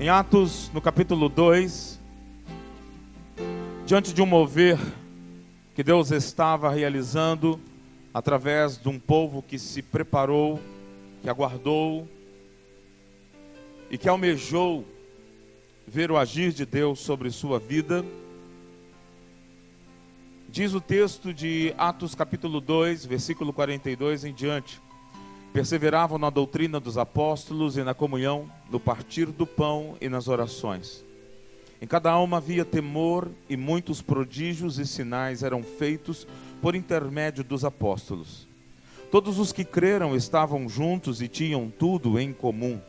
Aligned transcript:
Em 0.00 0.08
Atos, 0.08 0.70
no 0.72 0.80
capítulo 0.80 1.28
2, 1.28 2.00
diante 3.86 4.12
de 4.12 4.20
um 4.20 4.26
mover 4.26 4.78
que 5.74 5.82
Deus 5.84 6.10
estava 6.10 6.70
realizando 6.70 7.60
através 8.12 8.78
de 8.78 8.88
um 8.88 8.98
povo 8.98 9.42
que 9.42 9.58
se 9.58 9.80
preparou, 9.80 10.60
que 11.20 11.28
aguardou 11.28 12.08
e 13.90 13.96
que 13.96 14.08
almejou 14.08 14.84
ver 15.86 16.10
o 16.10 16.16
agir 16.16 16.52
de 16.52 16.66
Deus 16.66 16.98
sobre 16.98 17.30
sua 17.30 17.60
vida. 17.60 18.04
Diz 20.48 20.74
o 20.74 20.80
texto 20.80 21.32
de 21.32 21.74
Atos 21.78 22.14
capítulo 22.14 22.60
2, 22.60 23.06
versículo 23.06 23.52
42 23.52 24.24
em 24.24 24.32
diante. 24.32 24.80
Perseveravam 25.52 26.16
na 26.16 26.30
doutrina 26.30 26.80
dos 26.80 26.96
apóstolos 26.96 27.76
e 27.76 27.82
na 27.82 27.92
comunhão, 27.92 28.50
no 28.70 28.80
partir 28.80 29.26
do 29.26 29.46
pão 29.46 29.98
e 30.00 30.08
nas 30.08 30.26
orações. 30.26 31.04
Em 31.80 31.86
cada 31.86 32.10
alma 32.10 32.38
havia 32.38 32.64
temor 32.64 33.28
e 33.50 33.56
muitos 33.56 34.00
prodígios 34.00 34.78
e 34.78 34.86
sinais 34.86 35.42
eram 35.42 35.62
feitos 35.62 36.26
por 36.62 36.74
intermédio 36.74 37.44
dos 37.44 37.66
apóstolos. 37.66 38.48
Todos 39.10 39.38
os 39.38 39.52
que 39.52 39.62
creram 39.62 40.16
estavam 40.16 40.66
juntos 40.70 41.20
e 41.20 41.28
tinham 41.28 41.68
tudo 41.68 42.18
em 42.18 42.32
comum. 42.32 42.80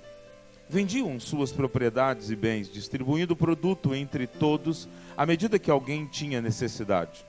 Vendiam 0.70 1.20
suas 1.20 1.52
propriedades 1.52 2.30
e 2.30 2.35
bens, 2.35 2.71
distribuindo 2.71 3.34
o 3.34 3.38
produto 3.38 3.93
entre 3.93 4.26
todos 4.26 4.88
à 5.18 5.26
medida 5.26 5.59
que 5.59 5.70
alguém 5.70 6.05
tinha 6.05 6.41
necessidade. 6.41 7.26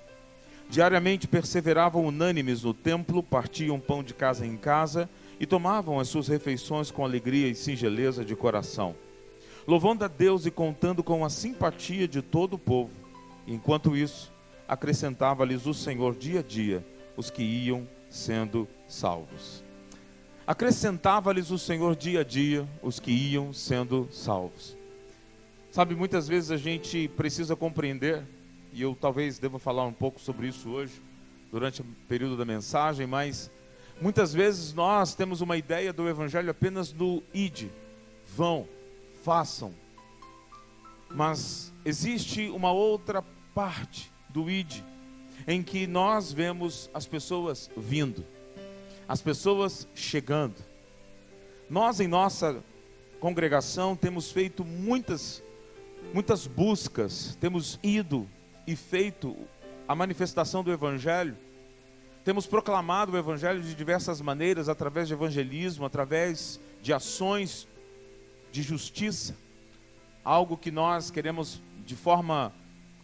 Diariamente 0.71 1.27
perseveravam 1.27 2.07
unânimes 2.07 2.63
no 2.63 2.73
templo, 2.73 3.21
partiam 3.21 3.81
pão 3.81 4.01
de 4.03 4.15
casa 4.15 4.47
em 4.47 4.57
casa 4.57 5.11
e 5.39 5.47
tomavam 5.47 5.99
as 5.99 6.09
suas 6.09 6.29
refeições 6.29 6.91
com 6.91 7.05
alegria 7.05 7.49
e 7.49 7.55
singeleza 7.55 8.25
de 8.25 8.37
coração, 8.37 8.95
louvando 9.67 10.05
a 10.05 10.09
Deus 10.09 10.47
e 10.47 10.51
contando 10.51 11.03
com 11.03 11.25
a 11.25 11.31
simpatia 11.31 12.07
de 12.07 12.23
todo 12.23 12.55
o 12.55 12.59
povo. 12.59 12.93
Enquanto 13.47 13.97
isso, 13.97 14.33
acrescentava-lhes 14.67 15.67
o 15.67 15.75
Senhor 15.75 16.15
dia 16.15 16.41
a 16.41 16.43
dia 16.43 16.85
os 17.17 17.31
que 17.31 17.43
iam 17.43 17.87
sendo 18.09 18.69
salvos. 18.89 19.63
Acrescentava-lhes 20.47 21.51
o 21.51 21.59
Senhor 21.59 21.97
dia 21.97 22.21
a 22.21 22.25
dia 22.25 22.69
os 22.83 23.01
que 23.01 23.11
iam 23.11 23.53
sendo 23.53 24.09
salvos. 24.11 24.77
Sabe, 25.71 25.95
muitas 25.95 26.29
vezes 26.29 26.51
a 26.51 26.57
gente 26.57 27.09
precisa 27.09 27.57
compreender, 27.57 28.23
e 28.73 28.83
eu 28.83 28.97
talvez 29.01 29.39
deva 29.39 29.59
falar 29.59 29.85
um 29.85 29.93
pouco 29.93 30.21
sobre 30.21 30.47
isso 30.47 30.71
hoje, 30.71 31.03
durante 31.51 31.81
o 31.81 31.85
período 32.09 32.37
da 32.37 32.45
mensagem, 32.45 33.07
mas 33.07 33.51
muitas 34.01 34.33
vezes 34.33 34.73
nós 34.73 35.15
temos 35.15 35.41
uma 35.41 35.57
ideia 35.57 35.93
do 35.93 36.09
Evangelho 36.09 36.51
apenas 36.51 36.93
do 36.93 37.23
id, 37.33 37.69
vão, 38.37 38.69
façam. 39.23 39.75
Mas 41.11 41.73
existe 41.85 42.49
uma 42.49 42.73
outra 42.73 43.23
parte 43.55 44.11
do 44.29 44.51
id, 44.51 44.83
em 45.47 45.63
que 45.63 45.87
nós 45.87 46.33
vemos 46.33 46.91
as 46.93 47.07
pessoas 47.07 47.71
vindo, 47.77 48.25
as 49.09 49.21
pessoas 49.23 49.87
chegando. 49.95 50.57
Nós 51.71 52.01
em 52.01 52.09
nossa 52.09 52.63
congregação 53.21 53.97
temos 53.97 54.31
feito 54.31 54.65
muitas 54.65 55.43
muitas 56.13 56.47
buscas, 56.47 57.37
temos 57.41 57.79
ido 57.83 58.29
e 58.67 58.77
feito 58.77 59.37
a 59.87 59.95
manifestação 59.95 60.63
do 60.63 60.73
evangelho. 60.73 61.37
Temos 62.25 62.47
proclamado 62.47 63.13
o 63.13 63.19
evangelho 63.19 63.61
de 63.61 63.75
diversas 63.75 64.19
maneiras, 64.23 64.71
através 64.71 65.07
de 65.07 65.13
evangelismo, 65.13 65.85
através 65.85 66.59
de 66.81 66.91
ações 66.91 67.69
de 68.51 68.63
justiça. 68.63 69.37
Algo 70.25 70.57
que 70.57 70.71
nós 70.71 71.11
queremos 71.11 71.61
de 71.85 71.95
forma 71.95 72.51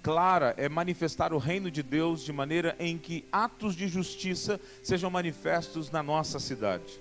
clara 0.02 0.54
é 0.56 0.70
manifestar 0.70 1.34
o 1.34 1.38
reino 1.38 1.70
de 1.70 1.82
Deus 1.82 2.24
de 2.24 2.32
maneira 2.32 2.74
em 2.80 2.96
que 2.96 3.26
atos 3.30 3.76
de 3.76 3.86
justiça 3.88 4.58
sejam 4.82 5.10
manifestos 5.10 5.90
na 5.90 6.02
nossa 6.02 6.40
cidade. 6.40 6.98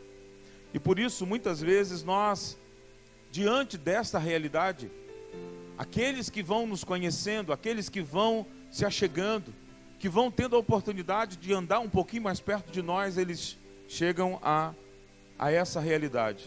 E 0.74 0.80
por 0.80 1.00
isso, 1.00 1.26
muitas 1.26 1.62
vezes, 1.62 2.04
nós, 2.04 2.58
diante 3.32 3.78
desta 3.78 4.20
realidade, 4.20 4.92
aqueles 5.78 6.30
que 6.30 6.44
vão 6.44 6.68
nos 6.68 6.84
conhecendo, 6.84 7.54
aqueles 7.54 7.88
que 7.88 8.02
vão 8.02 8.46
se 8.70 8.86
achegando, 8.86 9.54
que 10.00 10.08
vão 10.08 10.32
tendo 10.32 10.56
a 10.56 10.60
oportunidade 10.60 11.36
de 11.36 11.54
andar 11.54 11.82
um 11.82 11.90
pouquinho 11.90 12.24
mais 12.24 12.40
perto 12.40 12.72
de 12.72 12.82
nós, 12.82 13.18
eles 13.18 13.58
chegam 13.88 14.40
a, 14.42 14.74
a 15.38 15.52
essa 15.52 15.82
realidade. 15.82 16.46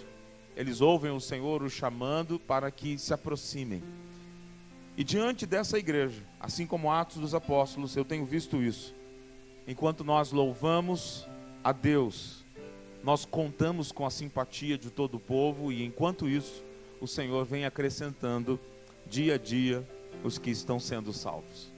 Eles 0.57 0.81
ouvem 0.81 1.11
o 1.11 1.21
Senhor 1.21 1.63
o 1.63 1.69
chamando 1.69 2.39
para 2.39 2.71
que 2.71 2.99
se 2.99 3.13
aproximem. 3.13 3.83
E 4.97 5.05
diante 5.05 5.47
dessa 5.47 5.79
igreja, 5.79 6.23
assim 6.41 6.67
como 6.67 6.91
Atos 6.91 7.19
dos 7.19 7.35
Apóstolos, 7.35 7.95
eu 7.95 8.05
tenho 8.05 8.25
visto 8.25 8.63
isso. 8.63 8.95
Enquanto 9.69 10.03
nós 10.03 10.33
louvamos 10.33 11.27
a 11.63 11.73
Deus, 11.73 12.45
nós 13.05 13.25
contamos 13.25 13.93
com 13.93 14.07
a 14.07 14.11
simpatia 14.11 14.79
de 14.79 14.91
todo 14.91 15.17
o 15.17 15.21
povo 15.21 15.71
e 15.71 15.84
enquanto 15.84 16.29
isso, 16.29 16.63
o 17.01 17.07
Senhor 17.07 17.45
vem 17.45 17.65
acrescentando 17.67 18.59
dia 19.07 19.34
a 19.34 19.39
dia 19.39 19.87
os 20.25 20.39
que 20.39 20.51
estão 20.51 20.79
sendo 20.79 21.13
salvos. 21.13 21.73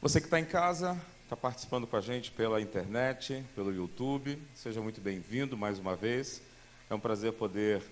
Você 0.00 0.20
que 0.20 0.28
está 0.28 0.38
em 0.38 0.44
casa, 0.44 0.96
está 1.24 1.36
participando 1.36 1.84
com 1.84 1.96
a 1.96 2.00
gente 2.00 2.30
pela 2.30 2.60
internet, 2.60 3.44
pelo 3.56 3.74
YouTube. 3.74 4.40
Seja 4.54 4.80
muito 4.80 5.00
bem-vindo 5.00 5.56
mais 5.56 5.80
uma 5.80 5.96
vez. 5.96 6.40
É 6.88 6.94
um 6.94 7.00
prazer 7.00 7.32
poder 7.32 7.82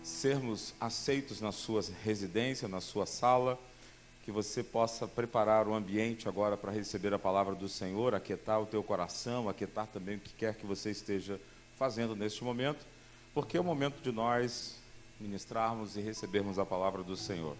sermos 0.00 0.72
aceitos 0.80 1.40
na 1.40 1.50
sua 1.50 1.82
residência, 2.04 2.68
na 2.68 2.80
sua 2.80 3.04
sala. 3.04 3.58
Que 4.24 4.30
você 4.30 4.62
possa 4.62 5.08
preparar 5.08 5.66
o 5.66 5.74
ambiente 5.74 6.28
agora 6.28 6.56
para 6.56 6.70
receber 6.70 7.12
a 7.12 7.18
palavra 7.18 7.56
do 7.56 7.68
Senhor, 7.68 8.14
aquietar 8.14 8.62
o 8.62 8.66
teu 8.66 8.80
coração, 8.84 9.48
aquietar 9.48 9.88
também 9.88 10.18
o 10.18 10.20
que 10.20 10.32
quer 10.32 10.54
que 10.54 10.64
você 10.64 10.92
esteja 10.92 11.40
fazendo 11.76 12.14
neste 12.14 12.44
momento, 12.44 12.86
porque 13.34 13.56
é 13.56 13.60
o 13.60 13.64
momento 13.64 14.00
de 14.00 14.12
nós 14.12 14.76
ministrarmos 15.18 15.96
e 15.96 16.00
recebermos 16.00 16.60
a 16.60 16.64
palavra 16.64 17.02
do 17.02 17.16
Senhor. 17.16 17.56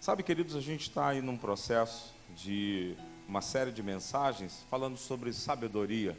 Sabe, 0.00 0.22
queridos, 0.22 0.56
a 0.56 0.60
gente 0.62 0.88
está 0.88 1.08
aí 1.08 1.20
num 1.20 1.36
processo 1.36 2.18
de 2.36 2.96
uma 3.28 3.40
série 3.40 3.70
de 3.70 3.82
mensagens 3.82 4.66
falando 4.70 4.96
sobre 4.96 5.32
sabedoria. 5.32 6.16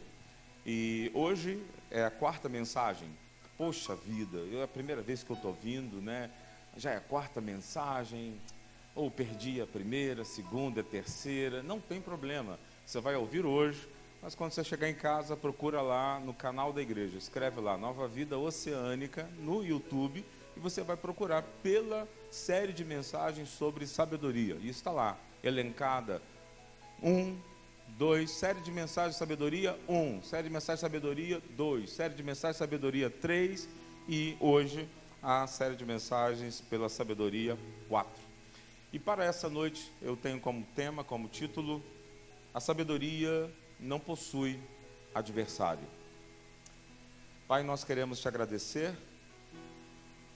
E 0.66 1.12
hoje 1.14 1.62
é 1.90 2.06
a 2.06 2.12
quarta 2.12 2.48
mensagem. 2.48 3.10
Poxa 3.58 3.96
vida, 3.96 4.40
é 4.54 4.64
a 4.64 4.68
primeira 4.68 5.02
vez 5.02 5.24
que 5.24 5.30
eu 5.30 5.36
estou 5.36 5.54
vindo, 5.54 6.02
né? 6.02 6.30
Já 6.78 6.92
é 6.92 6.98
a 6.98 7.02
quarta 7.02 7.42
mensagem. 7.42 8.40
Ou 8.96 9.10
perdi 9.10 9.62
a 9.62 9.68
primeira, 9.68 10.24
segunda, 10.24 10.84
terceira. 10.84 11.62
Não 11.64 11.80
tem 11.80 12.02
problema. 12.02 12.60
Você 12.86 13.00
vai 13.00 13.16
ouvir 13.16 13.46
hoje, 13.46 13.88
mas 14.22 14.36
quando 14.36 14.52
você 14.52 14.64
chegar 14.64 14.90
em 14.90 14.94
casa, 14.94 15.36
procura 15.36 15.82
lá 15.82 16.20
no 16.20 16.34
canal 16.34 16.72
da 16.72 16.82
igreja. 16.82 17.18
Escreve 17.18 17.60
lá 17.60 17.78
Nova 17.78 18.08
Vida 18.08 18.38
Oceânica 18.38 19.30
no 19.40 19.64
YouTube 19.64 20.26
e 20.56 20.60
você 20.60 20.82
vai 20.84 20.98
procurar 20.98 21.42
pela 21.64 22.08
série 22.30 22.74
de 22.74 22.84
mensagens 22.84 23.50
sobre 23.50 23.88
sabedoria. 23.88 24.58
E 24.62 24.70
está 24.70 24.92
lá, 24.92 25.18
elencada. 25.44 26.22
Um, 27.02 27.38
dois, 27.98 28.32
série 28.32 28.62
de 28.62 28.72
mensagens 28.72 29.16
de 29.16 29.20
sabedoria, 29.20 29.78
um, 29.88 30.22
série 30.22 30.48
de 30.48 30.54
mensagens 30.54 30.80
de 30.80 30.82
sabedoria, 30.82 31.42
dois, 31.56 31.92
série 31.92 32.14
de 32.14 32.24
mensagens 32.24 32.56
de 32.56 32.60
sabedoria, 32.60 33.10
três, 33.10 33.68
e 34.08 34.36
hoje 34.40 34.88
a 35.22 35.46
série 35.46 35.76
de 35.76 35.86
mensagens 35.86 36.62
pela 36.62 36.90
sabedoria, 36.90 37.58
quatro. 37.88 38.22
E 38.92 39.00
para 39.00 39.24
essa 39.24 39.50
noite 39.50 39.92
eu 40.02 40.18
tenho 40.18 40.40
como 40.40 40.66
tema, 40.76 41.04
como 41.04 41.28
título, 41.28 41.84
a 42.54 42.60
sabedoria 42.60 43.50
não 43.80 44.00
possui 44.00 44.60
adversário. 45.14 45.86
Pai, 47.48 47.64
nós 47.64 47.84
queremos 47.84 48.20
te 48.20 48.28
agradecer 48.28 48.94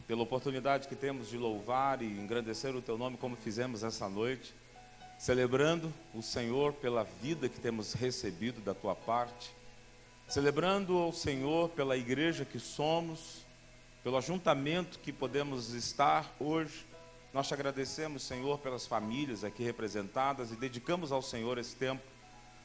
pela 0.08 0.22
oportunidade 0.22 0.88
que 0.88 0.96
temos 0.96 1.30
de 1.30 1.38
louvar 1.38 2.02
e 2.02 2.06
engrandecer 2.06 2.76
o 2.76 2.82
teu 2.82 2.98
nome 2.98 3.18
como 3.18 3.36
fizemos 3.36 3.84
essa 3.84 4.08
noite 4.08 4.54
celebrando 5.18 5.94
o 6.14 6.22
Senhor 6.22 6.74
pela 6.74 7.04
vida 7.04 7.50
que 7.50 7.60
temos 7.60 7.94
recebido 7.94 8.62
da 8.62 8.74
tua 8.74 8.96
parte, 8.96 9.52
celebrando 10.28 11.08
o 11.08 11.14
Senhor 11.14 11.70
pela 11.70 11.98
igreja 11.98 12.46
que 12.46 12.60
somos, 12.60 13.46
pelo 14.04 14.18
ajuntamento 14.18 15.00
que 15.00 15.12
podemos 15.12 15.70
estar 15.74 16.34
hoje. 16.40 16.86
Nós 17.34 17.48
te 17.48 17.54
agradecemos, 17.54 18.24
Senhor, 18.24 18.60
pelas 18.60 18.86
famílias 18.86 19.44
aqui 19.44 19.64
representadas 19.64 20.52
e 20.52 20.56
dedicamos 20.56 21.12
ao 21.12 21.22
Senhor 21.22 21.58
esse 21.58 21.76
tempo, 21.76 22.04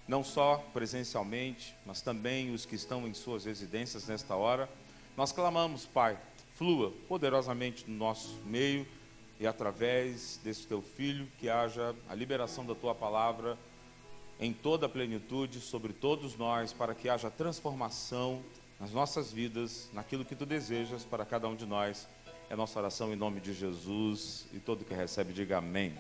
não 0.07 0.23
só 0.23 0.59
presencialmente, 0.73 1.75
mas 1.87 2.01
também 2.01 2.53
os 2.53 2.67
que 2.67 2.75
estão 2.75 3.07
em 3.07 3.15
suas 3.15 3.45
residências 3.45 4.07
nesta 4.07 4.35
hora. 4.35 4.69
Nós 5.17 5.33
clamamos, 5.33 5.87
Pai, 5.87 6.19
flua 6.57 6.93
poderosamente 7.09 7.89
no 7.89 7.97
nosso 7.97 8.39
meio 8.45 8.87
e 9.41 9.47
através 9.47 10.39
desse 10.45 10.67
teu 10.67 10.83
filho 10.83 11.27
que 11.39 11.49
haja 11.49 11.97
a 12.11 12.15
liberação 12.15 12.65
da 12.67 12.75
tua 12.75 12.95
palavra 12.95 13.57
em 14.39 14.53
toda 14.53 14.85
a 14.85 14.89
plenitude 14.89 15.61
sobre 15.61 15.95
todos 15.95 16.37
nós, 16.37 16.75
para 16.75 16.95
que 16.95 17.09
haja 17.09 17.31
transformação 17.31 18.43
nas 18.79 18.93
nossas 18.93 19.33
vidas, 19.33 19.89
naquilo 19.95 20.27
que 20.27 20.37
tu 20.37 20.45
desejas 20.45 21.05
para 21.05 21.25
cada 21.25 21.49
um 21.49 21.57
de 21.57 21.65
nós. 21.65 22.07
É 22.51 22.57
nossa 22.57 22.79
oração 22.79 23.13
em 23.13 23.17
nome 23.17 23.41
de 23.41 23.55
Jesus 23.55 24.47
e 24.53 24.59
todo 24.59 24.85
que 24.85 24.93
recebe 24.93 25.33
diga 25.33 25.57
amém. 25.57 25.95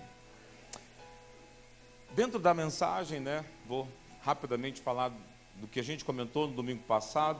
Dentro 2.14 2.38
da 2.38 2.52
mensagem, 2.52 3.20
né, 3.20 3.44
vou 3.66 3.88
rapidamente 4.22 4.82
falar 4.82 5.12
do 5.56 5.66
que 5.66 5.80
a 5.80 5.84
gente 5.84 6.04
comentou 6.04 6.46
no 6.46 6.54
domingo 6.54 6.82
passado. 6.82 7.38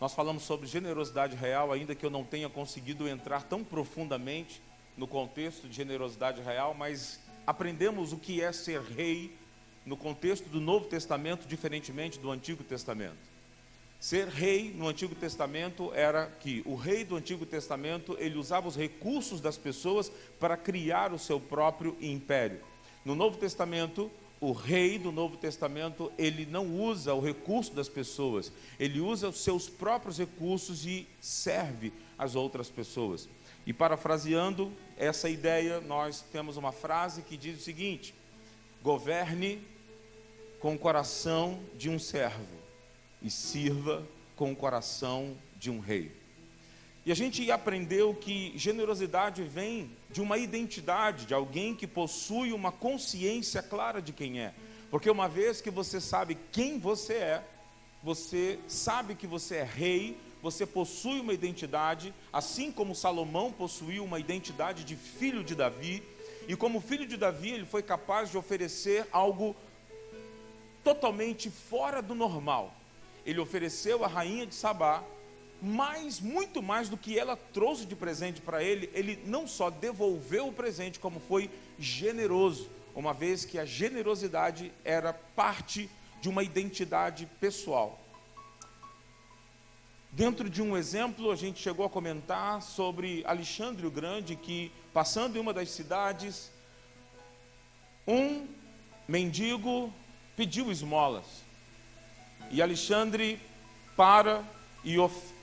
Nós 0.00 0.14
falamos 0.14 0.42
sobre 0.42 0.66
generosidade 0.66 1.36
real, 1.36 1.72
ainda 1.72 1.94
que 1.94 2.04
eu 2.04 2.10
não 2.10 2.24
tenha 2.24 2.48
conseguido 2.48 3.08
entrar 3.08 3.44
tão 3.44 3.62
profundamente 3.62 4.62
no 4.98 5.06
contexto 5.06 5.68
de 5.68 5.74
generosidade 5.74 6.42
real, 6.42 6.74
mas 6.74 7.20
aprendemos 7.46 8.12
o 8.12 8.18
que 8.18 8.42
é 8.42 8.52
ser 8.52 8.82
rei 8.82 9.34
no 9.86 9.96
contexto 9.96 10.50
do 10.50 10.60
Novo 10.60 10.86
Testamento, 10.86 11.46
diferentemente 11.48 12.18
do 12.18 12.30
Antigo 12.30 12.62
Testamento. 12.62 13.16
Ser 14.00 14.28
rei 14.28 14.72
no 14.76 14.86
Antigo 14.86 15.14
Testamento 15.14 15.92
era 15.94 16.26
que 16.26 16.62
o 16.66 16.74
rei 16.74 17.04
do 17.04 17.16
Antigo 17.16 17.46
Testamento, 17.46 18.16
ele 18.20 18.36
usava 18.36 18.68
os 18.68 18.76
recursos 18.76 19.40
das 19.40 19.56
pessoas 19.56 20.12
para 20.38 20.56
criar 20.56 21.12
o 21.12 21.18
seu 21.18 21.40
próprio 21.40 21.96
império. 22.00 22.60
No 23.04 23.14
Novo 23.14 23.38
Testamento, 23.38 24.10
o 24.40 24.52
rei 24.52 24.98
do 24.98 25.10
Novo 25.10 25.36
Testamento, 25.36 26.12
ele 26.16 26.46
não 26.46 26.66
usa 26.66 27.14
o 27.14 27.20
recurso 27.20 27.72
das 27.74 27.88
pessoas, 27.88 28.52
ele 28.78 29.00
usa 29.00 29.30
os 29.30 29.40
seus 29.40 29.68
próprios 29.68 30.18
recursos 30.18 30.86
e 30.86 31.08
serve 31.20 31.92
as 32.16 32.36
outras 32.36 32.70
pessoas. 32.70 33.28
E 33.66 33.72
parafraseando 33.72 34.72
essa 34.98 35.28
ideia, 35.28 35.80
nós 35.80 36.20
temos 36.32 36.56
uma 36.56 36.72
frase 36.72 37.22
que 37.22 37.36
diz 37.36 37.60
o 37.60 37.62
seguinte: 37.62 38.14
governe 38.82 39.62
com 40.60 40.74
o 40.74 40.78
coração 40.78 41.60
de 41.76 41.88
um 41.88 41.98
servo 41.98 42.58
e 43.22 43.30
sirva 43.30 44.06
com 44.34 44.52
o 44.52 44.56
coração 44.56 45.36
de 45.56 45.70
um 45.70 45.78
rei. 45.78 46.12
E 47.06 47.12
a 47.12 47.14
gente 47.14 47.50
aprendeu 47.50 48.14
que 48.14 48.52
generosidade 48.56 49.42
vem 49.42 49.90
de 50.10 50.20
uma 50.20 50.36
identidade, 50.36 51.26
de 51.26 51.32
alguém 51.32 51.74
que 51.74 51.86
possui 51.86 52.52
uma 52.52 52.70
consciência 52.70 53.62
clara 53.62 54.02
de 54.02 54.12
quem 54.12 54.40
é. 54.40 54.52
Porque 54.90 55.08
uma 55.08 55.28
vez 55.28 55.60
que 55.60 55.70
você 55.70 56.00
sabe 56.00 56.36
quem 56.52 56.78
você 56.78 57.14
é, 57.14 57.44
você 58.02 58.58
sabe 58.66 59.14
que 59.14 59.26
você 59.26 59.56
é 59.56 59.64
rei, 59.64 60.18
você 60.42 60.64
possui 60.66 61.20
uma 61.20 61.32
identidade, 61.32 62.14
assim 62.32 62.70
como 62.70 62.94
Salomão 62.94 63.52
possuiu 63.52 64.04
uma 64.04 64.20
identidade 64.20 64.84
de 64.84 64.96
filho 64.96 65.42
de 65.42 65.54
Davi, 65.54 66.02
e 66.46 66.56
como 66.56 66.80
filho 66.80 67.06
de 67.06 67.16
Davi, 67.16 67.50
ele 67.50 67.66
foi 67.66 67.82
capaz 67.82 68.30
de 68.30 68.38
oferecer 68.38 69.06
algo 69.12 69.54
totalmente 70.82 71.50
fora 71.50 72.00
do 72.00 72.14
normal. 72.14 72.74
Ele 73.26 73.38
ofereceu 73.38 74.04
a 74.04 74.08
rainha 74.08 74.46
de 74.46 74.54
Sabá 74.54 75.04
mas 75.60 76.20
muito 76.20 76.62
mais 76.62 76.88
do 76.88 76.96
que 76.96 77.18
ela 77.18 77.36
trouxe 77.36 77.84
de 77.84 77.96
presente 77.96 78.40
para 78.40 78.62
ele, 78.62 78.88
ele 78.94 79.18
não 79.26 79.46
só 79.46 79.70
devolveu 79.70 80.48
o 80.48 80.52
presente, 80.52 81.00
como 81.00 81.18
foi 81.18 81.50
generoso, 81.78 82.70
uma 82.94 83.12
vez 83.12 83.44
que 83.44 83.58
a 83.58 83.64
generosidade 83.64 84.72
era 84.84 85.12
parte 85.12 85.90
de 86.20 86.28
uma 86.28 86.42
identidade 86.42 87.28
pessoal. 87.40 87.98
Dentro 90.10 90.48
de 90.48 90.62
um 90.62 90.76
exemplo, 90.76 91.30
a 91.30 91.36
gente 91.36 91.60
chegou 91.60 91.84
a 91.84 91.90
comentar 91.90 92.62
sobre 92.62 93.22
Alexandre 93.26 93.86
o 93.86 93.90
Grande, 93.90 94.36
que 94.36 94.72
passando 94.92 95.36
em 95.36 95.40
uma 95.40 95.52
das 95.52 95.70
cidades, 95.70 96.50
um 98.06 98.46
mendigo 99.06 99.92
pediu 100.34 100.72
esmolas. 100.72 101.26
E 102.50 102.62
Alexandre 102.62 103.38
para 103.96 104.42
e, 104.84 104.96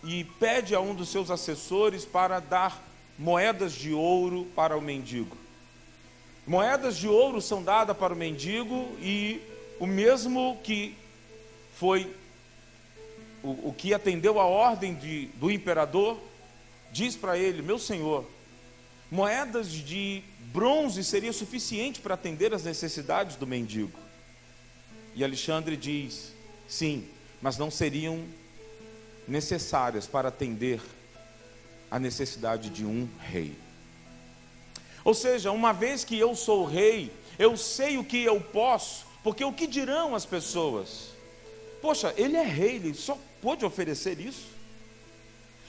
e 0.03 0.23
pede 0.23 0.73
a 0.73 0.79
um 0.79 0.95
dos 0.95 1.09
seus 1.09 1.29
assessores 1.29 2.03
para 2.03 2.39
dar 2.39 2.81
moedas 3.17 3.73
de 3.73 3.93
ouro 3.93 4.45
para 4.55 4.75
o 4.75 4.81
mendigo. 4.81 5.37
Moedas 6.47 6.97
de 6.97 7.07
ouro 7.07 7.41
são 7.41 7.63
dadas 7.63 7.95
para 7.95 8.13
o 8.13 8.17
mendigo 8.17 8.95
e 8.99 9.41
o 9.79 9.85
mesmo 9.85 10.57
que 10.63 10.95
foi 11.75 12.15
o, 13.45 13.69
o 13.69 13.73
que 13.73 13.93
atendeu 13.93 14.39
a 14.39 14.45
ordem 14.45 14.95
de, 14.95 15.27
do 15.35 15.51
imperador 15.51 16.19
diz 16.91 17.15
para 17.15 17.37
ele: 17.37 17.61
Meu 17.61 17.77
senhor, 17.77 18.25
moedas 19.11 19.71
de 19.71 20.23
bronze 20.51 21.03
seria 21.03 21.31
suficiente 21.31 21.99
para 21.99 22.15
atender 22.15 22.53
as 22.53 22.63
necessidades 22.63 23.35
do 23.35 23.45
mendigo. 23.45 23.99
E 25.13 25.23
Alexandre 25.23 25.77
diz: 25.77 26.33
Sim, 26.67 27.07
mas 27.39 27.57
não 27.57 27.69
seriam 27.69 28.23
necessárias 29.27 30.07
para 30.07 30.29
atender 30.29 30.81
a 31.91 31.99
necessidade 31.99 32.69
de 32.71 32.83
um 32.83 33.07
rei. 33.19 33.55
Ou 35.03 35.13
seja, 35.13 35.51
uma 35.51 35.71
vez 35.71 36.03
que 36.03 36.17
eu 36.17 36.35
sou 36.35 36.65
rei, 36.65 37.11
eu 37.37 37.55
sei 37.55 37.99
o 37.99 38.03
que 38.03 38.23
eu 38.23 38.41
posso, 38.41 39.05
porque 39.23 39.45
o 39.45 39.53
que 39.53 39.67
dirão 39.67 40.15
as 40.15 40.25
pessoas? 40.25 41.13
Poxa, 41.81 42.11
ele 42.17 42.35
é 42.35 42.43
rei, 42.43 42.77
ele 42.77 42.95
só 42.95 43.15
pode 43.45 43.63
oferecer 43.63 44.19
isso. 44.19 44.47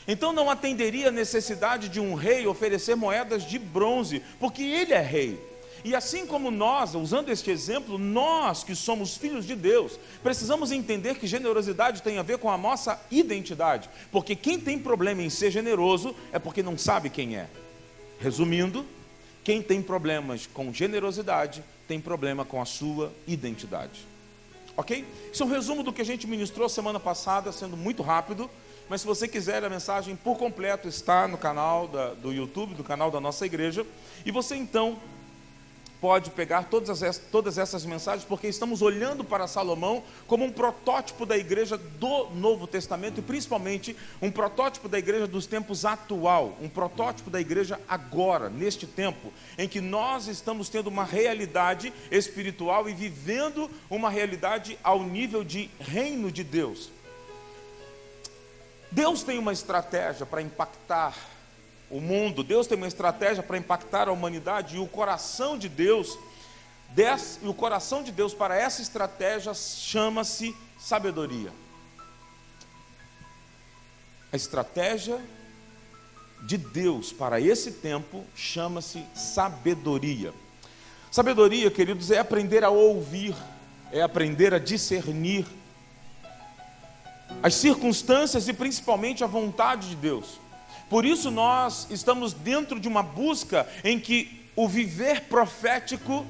Então 0.08 0.32
não 0.32 0.48
atenderia 0.48 1.08
a 1.08 1.12
necessidade 1.12 1.90
de 1.90 2.00
um 2.00 2.14
rei 2.14 2.46
oferecer 2.46 2.96
moedas 2.96 3.44
de 3.44 3.58
bronze, 3.58 4.22
porque 4.40 4.62
ele 4.62 4.94
é 4.94 5.02
rei. 5.02 5.38
E 5.84 5.94
assim 5.94 6.26
como 6.26 6.50
nós, 6.50 6.94
usando 6.94 7.28
este 7.28 7.50
exemplo, 7.50 7.98
nós 7.98 8.64
que 8.64 8.74
somos 8.74 9.18
filhos 9.18 9.46
de 9.46 9.54
Deus, 9.54 10.00
precisamos 10.22 10.72
entender 10.72 11.16
que 11.16 11.26
generosidade 11.26 12.00
tem 12.00 12.16
a 12.16 12.22
ver 12.22 12.38
com 12.38 12.50
a 12.50 12.56
nossa 12.56 12.98
identidade, 13.10 13.90
porque 14.10 14.34
quem 14.34 14.58
tem 14.58 14.78
problema 14.78 15.20
em 15.22 15.28
ser 15.28 15.50
generoso 15.50 16.16
é 16.32 16.38
porque 16.38 16.62
não 16.62 16.78
sabe 16.78 17.10
quem 17.10 17.36
é. 17.36 17.46
Resumindo, 18.18 18.86
quem 19.44 19.60
tem 19.60 19.82
problemas 19.82 20.46
com 20.46 20.72
generosidade 20.72 21.62
tem 21.86 22.00
problema 22.00 22.42
com 22.42 22.62
a 22.62 22.64
sua 22.64 23.12
identidade. 23.26 24.15
Ok? 24.76 25.06
Isso 25.32 25.42
é 25.42 25.46
um 25.46 25.48
resumo 25.48 25.82
do 25.82 25.92
que 25.92 26.02
a 26.02 26.04
gente 26.04 26.26
ministrou 26.26 26.68
semana 26.68 27.00
passada, 27.00 27.50
sendo 27.50 27.76
muito 27.76 28.02
rápido. 28.02 28.50
Mas 28.88 29.00
se 29.00 29.06
você 29.06 29.26
quiser, 29.26 29.64
a 29.64 29.70
mensagem 29.70 30.14
por 30.14 30.36
completo 30.36 30.86
está 30.86 31.26
no 31.26 31.38
canal 31.38 31.88
da, 31.88 32.14
do 32.14 32.32
YouTube, 32.32 32.74
do 32.74 32.84
canal 32.84 33.10
da 33.10 33.20
nossa 33.20 33.44
igreja. 33.46 33.86
E 34.24 34.30
você 34.30 34.54
então 34.54 34.98
pode 36.06 36.30
pegar 36.30 36.66
todas, 36.70 37.02
as, 37.02 37.18
todas 37.18 37.58
essas 37.58 37.84
mensagens, 37.84 38.24
porque 38.24 38.46
estamos 38.46 38.80
olhando 38.80 39.24
para 39.24 39.48
Salomão 39.48 40.04
como 40.28 40.44
um 40.44 40.52
protótipo 40.52 41.26
da 41.26 41.36
igreja 41.36 41.76
do 41.76 42.30
Novo 42.30 42.64
Testamento 42.64 43.18
e 43.18 43.22
principalmente 43.22 43.96
um 44.22 44.30
protótipo 44.30 44.88
da 44.88 45.00
igreja 45.00 45.26
dos 45.26 45.48
tempos 45.48 45.84
atual, 45.84 46.56
um 46.62 46.68
protótipo 46.68 47.28
da 47.28 47.40
igreja 47.40 47.80
agora, 47.88 48.48
neste 48.48 48.86
tempo, 48.86 49.32
em 49.58 49.66
que 49.66 49.80
nós 49.80 50.28
estamos 50.28 50.68
tendo 50.68 50.86
uma 50.86 51.02
realidade 51.02 51.92
espiritual 52.08 52.88
e 52.88 52.94
vivendo 52.94 53.68
uma 53.90 54.08
realidade 54.08 54.78
ao 54.84 55.02
nível 55.02 55.42
de 55.42 55.68
reino 55.80 56.30
de 56.30 56.44
Deus. 56.44 56.88
Deus 58.92 59.24
tem 59.24 59.40
uma 59.40 59.52
estratégia 59.52 60.24
para 60.24 60.40
impactar 60.40 61.16
o 61.90 62.00
mundo. 62.00 62.42
Deus 62.42 62.66
tem 62.66 62.76
uma 62.76 62.86
estratégia 62.86 63.42
para 63.42 63.58
impactar 63.58 64.08
a 64.08 64.12
humanidade 64.12 64.76
e 64.76 64.78
o 64.78 64.86
coração 64.86 65.56
de 65.58 65.68
Deus, 65.68 66.18
des, 66.90 67.38
e 67.42 67.48
o 67.48 67.54
coração 67.54 68.02
de 68.02 68.12
Deus 68.12 68.34
para 68.34 68.56
essa 68.56 68.82
estratégia 68.82 69.52
chama-se 69.54 70.54
sabedoria. 70.78 71.52
A 74.32 74.36
estratégia 74.36 75.20
de 76.42 76.58
Deus 76.58 77.12
para 77.12 77.40
esse 77.40 77.72
tempo 77.72 78.24
chama-se 78.34 79.04
sabedoria. 79.14 80.32
Sabedoria, 81.10 81.70
queridos, 81.70 82.10
é 82.10 82.18
aprender 82.18 82.62
a 82.62 82.70
ouvir, 82.70 83.34
é 83.90 84.02
aprender 84.02 84.52
a 84.52 84.58
discernir 84.58 85.46
as 87.42 87.54
circunstâncias 87.54 88.48
e 88.48 88.52
principalmente 88.52 89.24
a 89.24 89.26
vontade 89.26 89.88
de 89.90 89.96
Deus. 89.96 90.38
Por 90.88 91.04
isso 91.04 91.30
nós 91.30 91.86
estamos 91.90 92.32
dentro 92.32 92.78
de 92.78 92.86
uma 92.86 93.02
busca 93.02 93.66
em 93.82 93.98
que 93.98 94.46
o 94.54 94.68
viver 94.68 95.22
profético, 95.22 96.24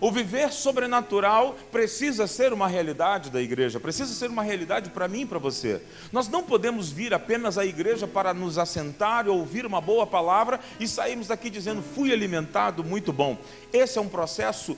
o 0.00 0.10
viver 0.10 0.52
sobrenatural 0.52 1.56
precisa 1.70 2.26
ser 2.26 2.52
uma 2.52 2.66
realidade 2.66 3.30
da 3.30 3.40
igreja, 3.40 3.78
precisa 3.78 4.14
ser 4.14 4.30
uma 4.30 4.42
realidade 4.42 4.90
para 4.90 5.08
mim 5.08 5.22
e 5.22 5.26
para 5.26 5.38
você. 5.38 5.82
Nós 6.10 6.26
não 6.26 6.42
podemos 6.42 6.90
vir 6.90 7.12
apenas 7.12 7.58
à 7.58 7.66
igreja 7.66 8.06
para 8.06 8.32
nos 8.32 8.56
assentar 8.56 9.26
e 9.26 9.30
ouvir 9.30 9.66
uma 9.66 9.80
boa 9.80 10.06
palavra 10.06 10.58
e 10.80 10.88
sairmos 10.88 11.26
daqui 11.26 11.50
dizendo 11.50 11.82
fui 11.82 12.12
alimentado, 12.12 12.82
muito 12.82 13.12
bom. 13.12 13.36
Esse 13.72 13.98
é 13.98 14.00
um 14.00 14.08
processo 14.08 14.76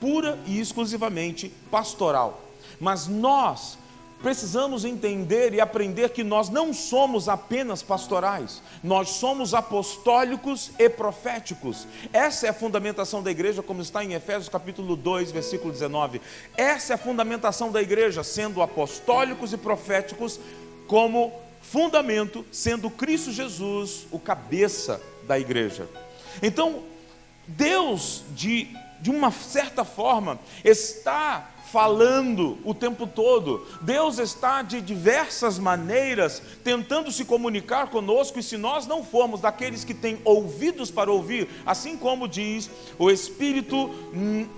pura 0.00 0.38
e 0.46 0.58
exclusivamente 0.58 1.52
pastoral. 1.70 2.48
Mas 2.80 3.06
nós 3.06 3.78
precisamos 4.22 4.84
entender 4.84 5.54
e 5.54 5.60
aprender 5.60 6.10
que 6.10 6.22
nós 6.22 6.48
não 6.48 6.72
somos 6.72 7.28
apenas 7.28 7.82
pastorais, 7.82 8.62
nós 8.82 9.10
somos 9.10 9.54
apostólicos 9.54 10.70
e 10.78 10.88
proféticos. 10.88 11.86
Essa 12.12 12.46
é 12.46 12.50
a 12.50 12.54
fundamentação 12.54 13.22
da 13.22 13.30
igreja, 13.30 13.62
como 13.62 13.80
está 13.80 14.04
em 14.04 14.12
Efésios 14.12 14.48
capítulo 14.48 14.96
2, 14.96 15.32
versículo 15.32 15.72
19. 15.72 16.20
Essa 16.56 16.92
é 16.92 16.94
a 16.94 16.98
fundamentação 16.98 17.72
da 17.72 17.80
igreja, 17.80 18.22
sendo 18.22 18.62
apostólicos 18.62 19.52
e 19.52 19.56
proféticos 19.56 20.38
como 20.86 21.32
fundamento, 21.62 22.44
sendo 22.50 22.90
Cristo 22.90 23.32
Jesus 23.32 24.06
o 24.10 24.18
cabeça 24.18 25.00
da 25.26 25.38
igreja. 25.38 25.88
Então, 26.42 26.82
Deus, 27.46 28.22
de, 28.30 28.68
de 29.00 29.10
uma 29.10 29.30
certa 29.30 29.84
forma, 29.84 30.38
está 30.64 31.50
falando 31.72 32.58
o 32.64 32.74
tempo 32.74 33.06
todo. 33.06 33.66
Deus 33.80 34.18
está 34.18 34.62
de 34.62 34.80
diversas 34.80 35.58
maneiras 35.58 36.42
tentando 36.64 37.10
se 37.12 37.24
comunicar 37.24 37.88
conosco, 37.88 38.38
e 38.38 38.42
se 38.42 38.56
nós 38.56 38.86
não 38.86 39.04
formos 39.04 39.40
daqueles 39.40 39.84
que 39.84 39.94
têm 39.94 40.18
ouvidos 40.24 40.90
para 40.90 41.10
ouvir, 41.10 41.48
assim 41.64 41.96
como 41.96 42.28
diz 42.28 42.70
o 42.98 43.10
Espírito 43.10 43.90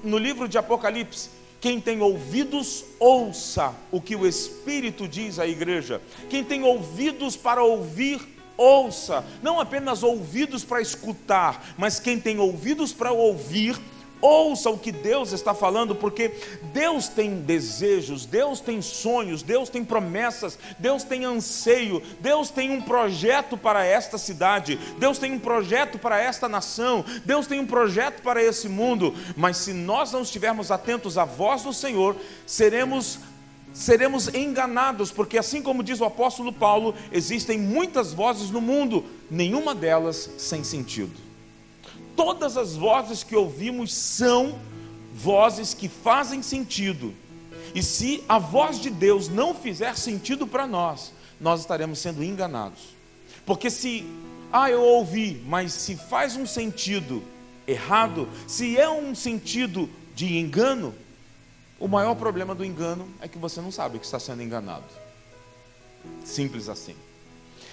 no 0.03 0.19
livro 0.19 0.49
de 0.49 0.59
Apocalipse, 0.59 1.31
quem 1.61 1.81
tem 1.81 2.03
ouvidos, 2.03 2.85
ouça 2.99 3.73
o 3.93 4.01
que 4.01 4.17
o 4.17 4.27
Espírito 4.27 5.07
diz 5.07 5.39
à 5.39 5.47
igreja. 5.47 6.03
Quem 6.29 6.43
tem 6.43 6.65
ouvidos 6.65 7.37
para 7.37 7.63
ouvir, 7.63 8.21
ouça. 8.57 9.25
Não 9.41 9.61
apenas 9.61 10.03
ouvidos 10.03 10.65
para 10.65 10.81
escutar, 10.81 11.75
mas 11.79 12.01
quem 12.01 12.19
tem 12.19 12.41
ouvidos 12.41 12.93
para 12.93 13.13
ouvir, 13.13 13.79
Ouça 14.23 14.71
o 14.71 14.79
que 14.79 14.93
Deus 14.93 15.33
está 15.33 15.53
falando, 15.53 15.97
porque 15.97 16.33
Deus 16.73 17.09
tem 17.09 17.41
desejos, 17.41 18.25
Deus 18.25 18.61
tem 18.61 18.81
sonhos, 18.81 19.43
Deus 19.43 19.69
tem 19.69 19.85
promessas, 19.85 20.57
Deus 20.79 21.03
tem 21.03 21.25
anseio, 21.25 22.01
Deus 22.21 22.49
tem 22.49 22.71
um 22.71 22.81
projeto 22.81 23.59
para 23.59 23.85
esta 23.85 24.17
cidade, 24.17 24.79
Deus 24.97 25.19
tem 25.19 25.33
um 25.33 25.41
projeto 25.41 25.99
para 25.99 26.21
esta 26.21 26.49
nação, 26.49 27.05
Deus 27.25 27.49
tem 27.49 27.59
um 27.59 27.67
projeto 27.67 28.23
para 28.23 28.41
esse 28.41 28.69
mundo. 28.69 29.13
Mas 29.37 29.57
se 29.57 29.73
nós 29.73 30.13
não 30.13 30.23
estivermos 30.23 30.71
atentos 30.71 31.19
à 31.19 31.25
voz 31.25 31.65
do 31.65 31.73
Senhor, 31.73 32.15
seremos 32.47 33.19
seremos 33.75 34.29
enganados, 34.29 35.11
porque 35.11 35.39
assim 35.39 35.63
como 35.63 35.83
diz 35.83 35.99
o 35.99 36.05
apóstolo 36.05 36.53
Paulo, 36.53 36.95
existem 37.11 37.59
muitas 37.59 38.13
vozes 38.13 38.51
no 38.51 38.61
mundo, 38.61 39.05
nenhuma 39.31 39.75
delas 39.75 40.31
sem 40.37 40.63
sentido 40.63 41.32
todas 42.17 42.57
as 42.57 42.75
vozes 42.75 43.23
que 43.23 43.37
ouvimos 43.37 43.93
são 43.93 44.59
vozes 45.15 45.75
que 45.75 45.89
fazem 45.89 46.43
sentido. 46.43 47.15
E 47.75 47.83
se 47.83 48.23
a 48.29 48.39
voz 48.39 48.81
de 48.81 48.91
Deus 48.91 49.29
não 49.29 49.55
fizer 49.55 49.97
sentido 49.97 50.47
para 50.47 50.67
nós, 50.67 51.13
nós 51.41 51.61
estaremos 51.61 51.99
sendo 51.99 52.23
enganados. 52.23 52.81
Porque 53.45 53.71
se, 53.71 54.07
ah, 54.53 54.71
eu 54.71 54.83
ouvi, 54.83 55.43
mas 55.47 55.73
se 55.73 55.97
faz 55.97 56.37
um 56.37 56.47
sentido 56.47 57.23
errado, 57.67 58.29
se 58.47 58.79
é 58.79 58.89
um 58.89 59.15
sentido 59.15 59.89
de 60.15 60.39
engano, 60.39 60.95
o 61.79 61.89
maior 61.89 62.15
problema 62.15 62.55
do 62.55 62.65
engano 62.65 63.09
é 63.21 63.27
que 63.27 63.39
você 63.39 63.61
não 63.61 63.73
sabe 63.73 63.99
que 63.99 64.05
está 64.05 64.21
sendo 64.21 64.43
enganado. 64.43 64.85
Simples 66.25 66.69
assim. 66.69 66.95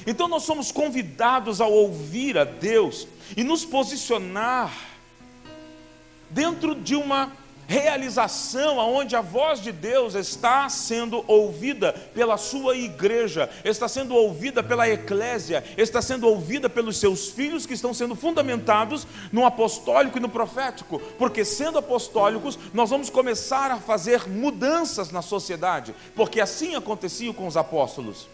Então 0.06 0.28
nós 0.28 0.44
somos 0.44 0.72
convidados 0.72 1.62
a 1.62 1.68
ouvir 1.68 2.38
a 2.38 2.44
Deus 2.44 3.08
e 3.36 3.44
nos 3.44 3.66
posicionar 3.66 4.72
dentro 6.30 6.76
de 6.76 6.96
uma 6.96 7.32
realização 7.70 8.80
aonde 8.80 9.16
a 9.16 9.22
voz 9.22 9.62
de 9.62 9.72
Deus 9.72 10.16
está 10.16 10.68
sendo 10.70 11.24
ouvida 11.28 11.94
pela 12.16 12.36
sua 12.36 12.76
igreja, 12.76 13.48
está 13.64 13.88
sendo 13.88 14.16
ouvida 14.16 14.64
pela 14.64 14.90
eclésia, 14.90 15.64
está 15.78 16.02
sendo 16.02 16.28
ouvida 16.28 16.68
pelos 16.68 16.98
seus 16.98 17.30
filhos 17.30 17.68
que 17.68 17.76
estão 17.76 17.94
sendo 17.94 18.16
fundamentados 18.16 19.06
no 19.32 19.46
apostólico 19.46 20.18
e 20.18 20.22
no 20.22 20.30
profético, 20.30 21.00
porque 21.20 21.46
sendo 21.46 21.78
apostólicos, 21.78 22.58
nós 22.74 22.90
vamos 22.90 23.12
começar 23.12 23.70
a 23.70 23.78
fazer 23.78 24.28
mudanças 24.28 25.12
na 25.12 25.22
sociedade, 25.22 25.94
porque 26.16 26.42
assim 26.42 26.74
acontecia 26.74 27.32
com 27.32 27.46
os 27.46 27.56
apóstolos. 27.56 28.28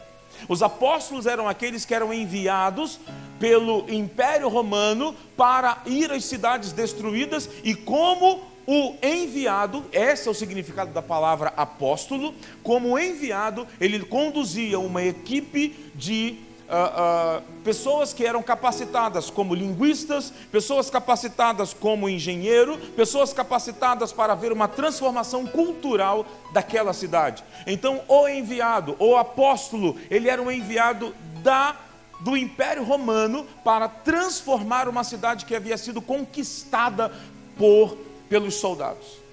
Os 0.47 0.61
apóstolos 0.61 1.25
eram 1.25 1.47
aqueles 1.47 1.85
que 1.85 1.93
eram 1.93 2.13
enviados 2.13 2.99
pelo 3.39 3.85
Império 3.89 4.47
Romano 4.47 5.15
para 5.35 5.81
ir 5.85 6.11
às 6.11 6.25
cidades 6.25 6.71
destruídas 6.71 7.49
e 7.63 7.75
como 7.75 8.41
o 8.67 8.95
enviado, 9.01 9.85
esse 9.91 10.27
é 10.27 10.31
o 10.31 10.33
significado 10.33 10.91
da 10.91 11.01
palavra 11.01 11.53
apóstolo, 11.55 12.33
como 12.63 12.97
enviado, 12.97 13.67
ele 13.79 13.99
conduzia 13.99 14.79
uma 14.79 15.03
equipe 15.03 15.75
de 15.93 16.39
uh, 16.69 17.39
uh, 17.39 17.43
pessoas 17.63 18.13
que 18.13 18.25
eram 18.25 18.41
capacitadas 18.41 19.29
como 19.29 19.55
linguistas, 19.55 20.31
pessoas 20.51 20.89
capacitadas 20.89 21.73
como 21.73 22.09
engenheiro, 22.09 22.77
pessoas 22.95 23.33
capacitadas 23.33 24.11
para 24.11 24.35
ver 24.35 24.51
uma 24.51 24.67
transformação 24.67 25.45
cultural 25.45 26.25
daquela 26.51 26.93
cidade. 26.93 27.43
Então, 27.65 28.01
o 28.07 28.27
enviado, 28.27 28.95
o 28.99 29.15
apóstolo, 29.15 29.95
ele 30.09 30.29
era 30.29 30.41
um 30.41 30.51
enviado 30.51 31.15
da 31.43 31.77
do 32.19 32.37
Império 32.37 32.83
Romano 32.83 33.45
para 33.63 33.89
transformar 33.89 34.87
uma 34.87 35.03
cidade 35.03 35.45
que 35.45 35.53
havia 35.53 35.77
sido 35.77 36.01
conquistada 36.01 37.11
por 37.57 37.97
pelos 38.29 38.55
soldados. 38.55 39.24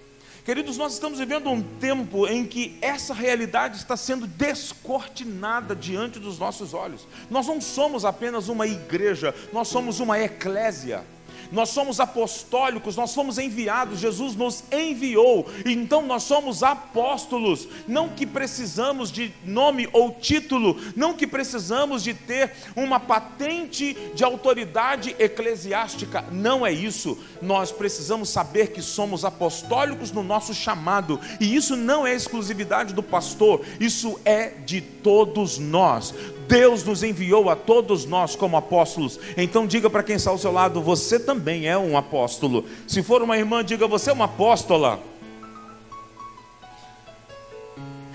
Queridos, 0.45 0.77
nós 0.77 0.95
estamos 0.95 1.21
vivendo 1.21 1.49
um 1.49 1.63
tempo 1.63 2.27
em 2.27 2.45
que 2.45 2.77
essa 2.83 3.15
realidade 3.15 3.77
está 3.77 3.97
sendo 3.97 4.27
descortinada 4.27 5.75
diante 5.75 6.19
dos 6.19 6.37
nossos 6.37 6.75
olhos. 6.75 7.07
Nós 7.31 7.47
não 7.47 7.61
somos 7.61 8.05
apenas 8.05 8.49
uma 8.49 8.67
igreja, 8.67 9.33
nós 9.53 9.69
somos 9.69 10.01
uma 10.01 10.19
eclésia 10.19 11.05
nós 11.53 11.69
somos 11.69 12.01
apostólicos, 12.01 12.97
nós 12.97 13.15
fomos 13.15 13.39
enviados, 13.39 14.01
Jesus 14.01 14.35
nos 14.35 14.65
enviou, 14.73 15.47
então 15.67 16.03
nós 16.03 16.23
somos 16.23 16.63
apóstolos, 16.63 17.69
não 17.87 18.09
que 18.09 18.27
precisamos 18.27 19.13
de 19.13 19.33
nome 19.45 19.89
ou 19.93 20.11
título, 20.13 20.77
não 20.97 21.15
que 21.15 21.27
precisamos 21.27 22.03
de 22.03 22.15
ter 22.15 22.53
uma 22.75 22.99
patente 22.99 23.97
de 24.15 24.25
autoridade 24.25 25.15
eclesiástica, 25.19 26.25
não 26.33 26.67
é 26.67 26.73
isso, 26.73 27.19
nós 27.41 27.71
precisamos 27.71 28.31
saber 28.31 28.69
que 28.73 28.81
somos 28.81 29.25
apostólicos 29.25 30.11
no 30.11 30.23
nosso 30.23 30.55
chamado, 30.55 31.21
e 31.39 31.55
isso 31.55 31.77
não 31.77 32.07
é 32.07 32.15
exclusividade 32.15 32.95
do 32.95 33.03
pastor, 33.03 33.61
isso 33.79 34.19
é 34.25 34.49
de 34.49 34.81
todos 34.81 35.59
nós. 35.59 36.15
Deus 36.47 36.85
nos 36.85 37.03
enviou 37.03 37.49
a 37.51 37.57
todos 37.57 38.05
nós 38.05 38.37
como 38.37 38.57
apóstolos. 38.57 39.19
Então 39.37 39.67
diga 39.67 39.89
para 39.89 40.03
quem 40.03 40.17
está 40.17 40.31
ao 40.31 40.39
seu 40.39 40.53
lado, 40.53 40.83
você 40.83 41.19
também 41.19 41.67
é 41.67 41.77
um 41.77 41.97
apóstolo. 41.97 42.65
Se 42.87 43.03
for 43.03 43.23
uma 43.23 43.37
irmã, 43.37 43.65
diga 43.65 43.87
você 43.87 44.11
é 44.11 44.13
uma 44.13 44.27
apóstola. 44.27 45.01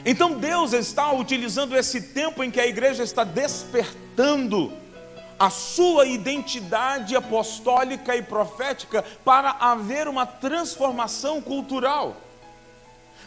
Então 0.05 0.37
Deus 0.37 0.73
está 0.73 1.11
utilizando 1.11 1.75
esse 1.75 2.01
tempo 2.01 2.43
em 2.43 2.49
que 2.49 2.59
a 2.59 2.67
igreja 2.67 3.03
está 3.03 3.23
despertando 3.23 4.71
a 5.39 5.49
sua 5.49 6.05
identidade 6.05 7.15
apostólica 7.15 8.15
e 8.15 8.23
profética 8.23 9.03
para 9.23 9.51
haver 9.51 10.07
uma 10.07 10.25
transformação 10.25 11.41
cultural. 11.41 12.15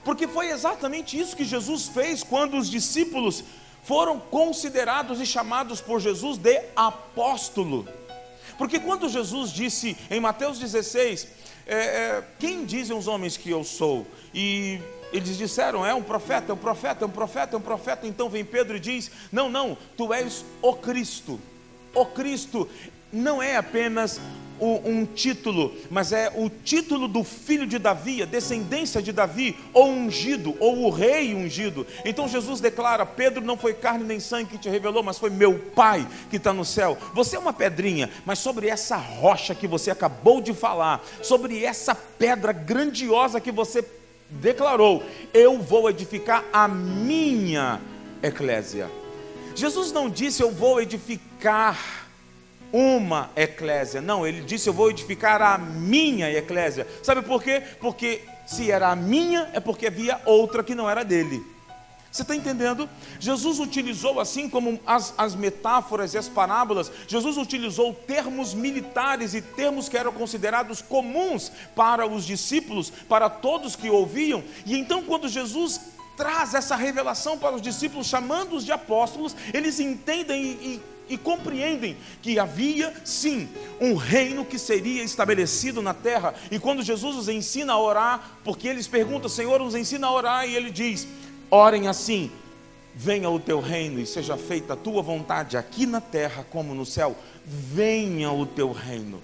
Porque 0.04 0.26
foi 0.26 0.48
exatamente 0.48 1.18
isso 1.18 1.36
que 1.36 1.44
Jesus 1.44 1.88
fez 1.88 2.22
quando 2.22 2.56
os 2.56 2.70
discípulos 2.70 3.44
foram 3.82 4.18
considerados 4.18 5.20
e 5.20 5.26
chamados 5.26 5.80
por 5.80 6.00
Jesus 6.00 6.38
de 6.38 6.60
apóstolo. 6.76 7.86
Porque 8.58 8.78
quando 8.78 9.08
Jesus 9.08 9.50
disse 9.50 9.96
em 10.10 10.20
Mateus 10.20 10.58
16, 10.58 11.28
é, 11.66 11.74
é, 11.74 12.24
quem 12.38 12.64
dizem 12.64 12.96
os 12.96 13.08
homens 13.08 13.36
que 13.36 13.50
eu 13.50 13.64
sou? 13.64 14.06
E 14.34 14.78
eles 15.12 15.38
disseram, 15.38 15.84
é 15.84 15.94
um 15.94 16.02
profeta, 16.02 16.52
é 16.52 16.54
um 16.54 16.58
profeta, 16.58 17.04
é 17.04 17.06
um 17.06 17.10
profeta, 17.10 17.56
é 17.56 17.58
um 17.58 17.62
profeta. 17.62 18.06
Então 18.06 18.28
vem 18.28 18.44
Pedro 18.44 18.76
e 18.76 18.80
diz: 18.80 19.10
Não, 19.32 19.48
não, 19.48 19.76
tu 19.96 20.12
és 20.12 20.44
o 20.60 20.74
Cristo. 20.74 21.40
O 21.94 22.06
Cristo 22.06 22.68
não 23.12 23.42
é 23.42 23.56
apenas 23.56 24.20
um 24.60 25.06
título, 25.06 25.74
mas 25.90 26.12
é 26.12 26.32
o 26.34 26.48
título 26.48 27.08
do 27.08 27.24
filho 27.24 27.66
de 27.66 27.78
Davi, 27.78 28.22
a 28.22 28.26
descendência 28.26 29.02
de 29.02 29.12
Davi, 29.12 29.56
ou 29.72 29.88
ungido, 29.88 30.56
ou 30.60 30.84
o 30.84 30.90
rei 30.90 31.34
ungido. 31.34 31.86
Então 32.04 32.28
Jesus 32.28 32.60
declara: 32.60 33.06
Pedro 33.06 33.44
não 33.44 33.56
foi 33.56 33.74
carne 33.74 34.04
nem 34.04 34.20
sangue 34.20 34.50
que 34.50 34.58
te 34.58 34.68
revelou, 34.68 35.02
mas 35.02 35.18
foi 35.18 35.30
meu 35.30 35.58
Pai 35.58 36.06
que 36.28 36.36
está 36.36 36.52
no 36.52 36.64
céu. 36.64 36.96
Você 37.14 37.36
é 37.36 37.38
uma 37.38 37.52
pedrinha, 37.52 38.10
mas 38.24 38.38
sobre 38.38 38.68
essa 38.68 38.96
rocha 38.96 39.54
que 39.54 39.66
você 39.66 39.90
acabou 39.90 40.40
de 40.40 40.52
falar, 40.52 41.04
sobre 41.22 41.64
essa 41.64 41.94
pedra 41.94 42.52
grandiosa 42.52 43.40
que 43.40 43.52
você 43.52 43.84
declarou, 44.30 45.02
eu 45.34 45.58
vou 45.58 45.90
edificar 45.90 46.44
a 46.52 46.68
minha 46.68 47.80
eclésia. 48.22 48.88
Jesus 49.54 49.92
não 49.92 50.08
disse 50.08 50.42
eu 50.42 50.50
vou 50.50 50.80
edificar 50.80 52.09
uma 52.72 53.30
eclésia. 53.36 54.00
Não, 54.00 54.26
ele 54.26 54.42
disse: 54.42 54.68
Eu 54.68 54.72
vou 54.72 54.90
edificar 54.90 55.40
a 55.42 55.58
minha 55.58 56.30
eclésia. 56.30 56.86
Sabe 57.02 57.22
por 57.22 57.42
quê? 57.42 57.62
Porque 57.80 58.22
se 58.46 58.70
era 58.70 58.88
a 58.88 58.96
minha, 58.96 59.48
é 59.52 59.60
porque 59.60 59.86
havia 59.86 60.20
outra 60.24 60.62
que 60.62 60.74
não 60.74 60.88
era 60.88 61.04
dele. 61.04 61.42
Você 62.10 62.22
está 62.22 62.34
entendendo? 62.34 62.90
Jesus 63.20 63.60
utilizou, 63.60 64.18
assim 64.18 64.48
como 64.48 64.80
as, 64.84 65.14
as 65.16 65.36
metáforas 65.36 66.12
e 66.12 66.18
as 66.18 66.28
parábolas, 66.28 66.90
Jesus 67.06 67.36
utilizou 67.36 67.94
termos 67.94 68.52
militares 68.52 69.32
e 69.32 69.40
termos 69.40 69.88
que 69.88 69.96
eram 69.96 70.12
considerados 70.12 70.82
comuns 70.82 71.52
para 71.76 72.04
os 72.08 72.24
discípulos, 72.24 72.90
para 73.08 73.30
todos 73.30 73.76
que 73.76 73.88
ouviam. 73.88 74.42
E 74.66 74.76
então, 74.76 75.04
quando 75.04 75.28
Jesus 75.28 75.80
traz 76.16 76.52
essa 76.52 76.74
revelação 76.74 77.38
para 77.38 77.54
os 77.54 77.62
discípulos, 77.62 78.08
chamando-os 78.08 78.64
de 78.64 78.72
apóstolos, 78.72 79.36
eles 79.54 79.78
entendem 79.78 80.42
e, 80.42 80.46
e 80.46 80.82
e 81.10 81.18
compreendem 81.18 81.96
que 82.22 82.38
havia 82.38 82.94
sim 83.04 83.48
um 83.80 83.94
reino 83.94 84.44
que 84.44 84.58
seria 84.58 85.02
estabelecido 85.02 85.82
na 85.82 85.92
terra. 85.92 86.32
E 86.50 86.58
quando 86.58 86.82
Jesus 86.82 87.16
os 87.16 87.28
ensina 87.28 87.72
a 87.72 87.80
orar, 87.80 88.38
porque 88.44 88.68
eles 88.68 88.88
perguntam, 88.88 89.28
Senhor, 89.28 89.58
nos 89.58 89.74
ensina 89.74 90.06
a 90.06 90.12
orar, 90.12 90.48
e 90.48 90.54
ele 90.54 90.70
diz: 90.70 91.06
Orem 91.50 91.88
assim: 91.88 92.30
venha 92.94 93.28
o 93.28 93.40
teu 93.40 93.60
reino 93.60 94.00
e 94.00 94.06
seja 94.06 94.36
feita 94.36 94.74
a 94.74 94.76
tua 94.76 95.02
vontade 95.02 95.56
aqui 95.56 95.84
na 95.84 96.00
terra 96.00 96.46
como 96.48 96.74
no 96.74 96.86
céu. 96.86 97.16
Venha 97.44 98.30
o 98.30 98.46
teu 98.46 98.72
reino. 98.72 99.20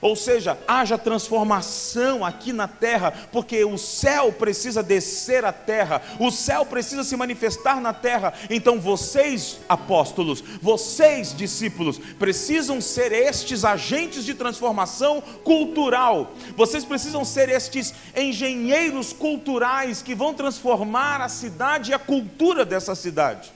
Ou 0.00 0.16
seja, 0.16 0.58
haja 0.66 0.96
transformação 0.96 2.24
aqui 2.24 2.52
na 2.52 2.66
terra, 2.66 3.12
porque 3.30 3.64
o 3.64 3.76
céu 3.76 4.32
precisa 4.32 4.82
descer 4.82 5.44
à 5.44 5.52
terra, 5.52 6.00
o 6.18 6.30
céu 6.30 6.64
precisa 6.64 7.04
se 7.04 7.16
manifestar 7.16 7.80
na 7.80 7.92
terra. 7.92 8.32
Então, 8.48 8.80
vocês, 8.80 9.58
apóstolos, 9.68 10.42
vocês, 10.62 11.36
discípulos, 11.36 11.98
precisam 12.18 12.80
ser 12.80 13.12
estes 13.12 13.64
agentes 13.64 14.24
de 14.24 14.32
transformação 14.32 15.20
cultural. 15.44 16.32
Vocês 16.56 16.84
precisam 16.84 17.24
ser 17.24 17.50
estes 17.50 17.92
engenheiros 18.16 19.12
culturais 19.12 20.00
que 20.00 20.14
vão 20.14 20.32
transformar 20.32 21.20
a 21.20 21.28
cidade 21.28 21.90
e 21.90 21.94
a 21.94 21.98
cultura 21.98 22.64
dessa 22.64 22.94
cidade. 22.94 23.52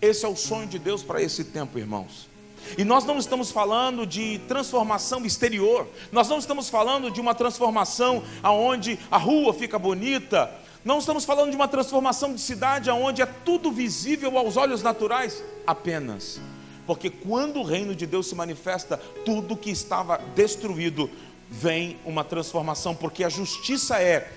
Esse 0.00 0.24
é 0.24 0.28
o 0.28 0.36
sonho 0.36 0.66
de 0.66 0.78
Deus 0.78 1.02
para 1.02 1.20
esse 1.20 1.44
tempo, 1.44 1.78
irmãos. 1.78 2.29
E 2.76 2.84
nós 2.84 3.04
não 3.04 3.18
estamos 3.18 3.50
falando 3.50 4.06
de 4.06 4.38
transformação 4.48 5.24
exterior, 5.24 5.86
nós 6.12 6.28
não 6.28 6.38
estamos 6.38 6.68
falando 6.68 7.10
de 7.10 7.20
uma 7.20 7.34
transformação 7.34 8.22
aonde 8.42 8.98
a 9.10 9.16
rua 9.16 9.52
fica 9.52 9.78
bonita, 9.78 10.50
não 10.84 10.98
estamos 10.98 11.24
falando 11.24 11.50
de 11.50 11.56
uma 11.56 11.68
transformação 11.68 12.34
de 12.34 12.40
cidade 12.40 12.90
onde 12.90 13.20
é 13.20 13.26
tudo 13.26 13.70
visível 13.70 14.38
aos 14.38 14.56
olhos 14.56 14.82
naturais 14.82 15.42
apenas. 15.66 16.40
Porque 16.86 17.10
quando 17.10 17.60
o 17.60 17.64
reino 17.64 17.94
de 17.94 18.06
Deus 18.06 18.28
se 18.28 18.34
manifesta, 18.34 18.96
tudo 19.24 19.56
que 19.56 19.70
estava 19.70 20.18
destruído 20.34 21.10
vem 21.50 21.98
uma 22.04 22.24
transformação, 22.24 22.94
porque 22.94 23.24
a 23.24 23.28
justiça 23.28 24.00
é 24.00 24.30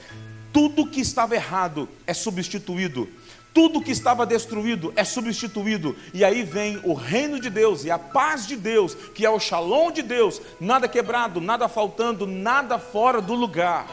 tudo 0.51 0.85
que 0.85 1.01
estava 1.01 1.33
errado 1.33 1.89
é 2.05 2.13
substituído 2.13 3.09
tudo 3.53 3.81
que 3.81 3.91
estava 3.91 4.25
destruído 4.25 4.91
é 4.95 5.03
substituído, 5.03 5.95
e 6.13 6.25
aí 6.25 6.41
vem 6.43 6.79
o 6.83 6.93
reino 6.93 7.39
de 7.39 7.49
Deus 7.49 7.85
e 7.85 7.91
a 7.91 7.99
paz 7.99 8.47
de 8.47 8.55
Deus, 8.55 8.95
que 9.13 9.25
é 9.25 9.29
o 9.29 9.39
shalom 9.39 9.91
de 9.91 10.01
Deus, 10.01 10.41
nada 10.59 10.87
quebrado, 10.87 11.39
nada 11.39 11.67
faltando, 11.67 12.25
nada 12.25 12.79
fora 12.79 13.21
do 13.21 13.35
lugar. 13.35 13.87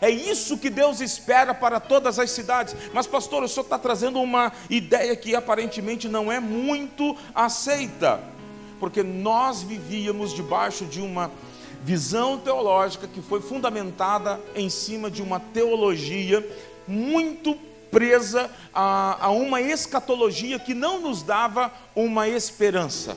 É 0.00 0.10
isso 0.10 0.58
que 0.58 0.70
Deus 0.70 1.00
espera 1.00 1.54
para 1.54 1.80
todas 1.80 2.18
as 2.18 2.30
cidades. 2.30 2.76
Mas, 2.92 3.06
pastor, 3.06 3.42
o 3.42 3.48
senhor 3.48 3.64
está 3.64 3.78
trazendo 3.78 4.20
uma 4.20 4.52
ideia 4.68 5.16
que 5.16 5.34
aparentemente 5.34 6.08
não 6.08 6.30
é 6.30 6.38
muito 6.38 7.16
aceita, 7.34 8.20
porque 8.78 9.02
nós 9.02 9.62
vivíamos 9.62 10.32
debaixo 10.34 10.84
de 10.84 11.00
uma 11.00 11.30
visão 11.82 12.38
teológica 12.38 13.08
que 13.08 13.22
foi 13.22 13.40
fundamentada 13.40 14.38
em 14.54 14.68
cima 14.68 15.10
de 15.10 15.22
uma 15.22 15.40
teologia 15.40 16.46
muito 16.86 17.56
presa 17.90 18.50
a, 18.72 19.26
a 19.26 19.30
uma 19.30 19.60
escatologia 19.60 20.58
que 20.58 20.74
não 20.74 21.00
nos 21.00 21.22
dava 21.22 21.72
uma 21.94 22.28
esperança. 22.28 23.16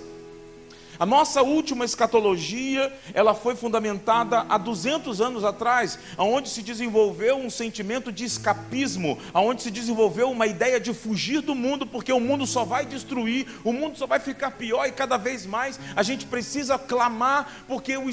A 0.99 1.05
nossa 1.05 1.41
última 1.41 1.83
escatologia, 1.83 2.93
ela 3.13 3.33
foi 3.33 3.55
fundamentada 3.55 4.45
há 4.47 4.57
200 4.57 5.19
anos 5.21 5.43
atrás, 5.43 5.97
onde 6.17 6.49
se 6.49 6.61
desenvolveu 6.61 7.35
um 7.35 7.49
sentimento 7.49 8.11
de 8.11 8.23
escapismo, 8.23 9.17
onde 9.33 9.63
se 9.63 9.71
desenvolveu 9.71 10.29
uma 10.29 10.45
ideia 10.45 10.79
de 10.79 10.93
fugir 10.93 11.41
do 11.41 11.55
mundo, 11.55 11.85
porque 11.85 12.13
o 12.13 12.19
mundo 12.19 12.45
só 12.45 12.63
vai 12.63 12.85
destruir, 12.85 13.47
o 13.63 13.73
mundo 13.73 13.97
só 13.97 14.05
vai 14.05 14.19
ficar 14.19 14.51
pior 14.51 14.85
e 14.85 14.91
cada 14.91 15.17
vez 15.17 15.45
mais 15.45 15.79
a 15.95 16.03
gente 16.03 16.27
precisa 16.27 16.77
clamar, 16.77 17.65
porque 17.67 17.97
o, 17.97 18.05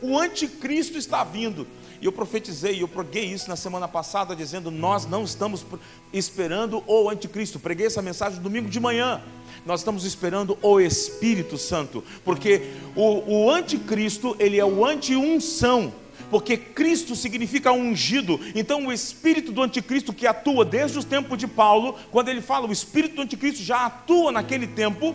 o 0.00 0.16
anticristo 0.16 0.96
está 0.96 1.24
vindo. 1.24 1.66
E 2.00 2.06
eu 2.06 2.12
profetizei, 2.12 2.82
eu 2.82 2.88
preguei 2.88 3.24
isso 3.24 3.48
na 3.48 3.56
semana 3.56 3.88
passada, 3.88 4.36
dizendo: 4.36 4.70
Nós 4.70 5.06
não 5.06 5.24
estamos 5.24 5.64
esperando 6.12 6.82
o 6.86 7.08
anticristo. 7.08 7.58
Preguei 7.58 7.86
essa 7.86 8.02
mensagem 8.02 8.40
domingo 8.40 8.68
de 8.68 8.78
manhã. 8.78 9.20
Nós 9.66 9.80
estamos 9.80 10.04
esperando 10.04 10.56
o 10.62 10.80
Espírito 10.80 11.58
Santo, 11.58 12.02
porque 12.24 12.70
o, 12.94 13.44
o 13.46 13.50
anticristo, 13.50 14.36
ele 14.38 14.58
é 14.58 14.64
o 14.64 14.84
anti-unção 14.84 15.92
porque 16.30 16.56
Cristo 16.56 17.16
significa 17.16 17.72
ungido. 17.72 18.38
Então, 18.54 18.86
o 18.86 18.92
espírito 18.92 19.50
do 19.50 19.62
anticristo 19.62 20.12
que 20.12 20.26
atua 20.26 20.64
desde 20.64 20.98
os 20.98 21.04
tempos 21.04 21.38
de 21.38 21.46
Paulo, 21.46 21.94
quando 22.10 22.28
ele 22.28 22.42
fala 22.42 22.66
o 22.66 22.72
espírito 22.72 23.16
do 23.16 23.22
anticristo 23.22 23.62
já 23.62 23.86
atua 23.86 24.30
naquele 24.30 24.66
tempo, 24.66 25.14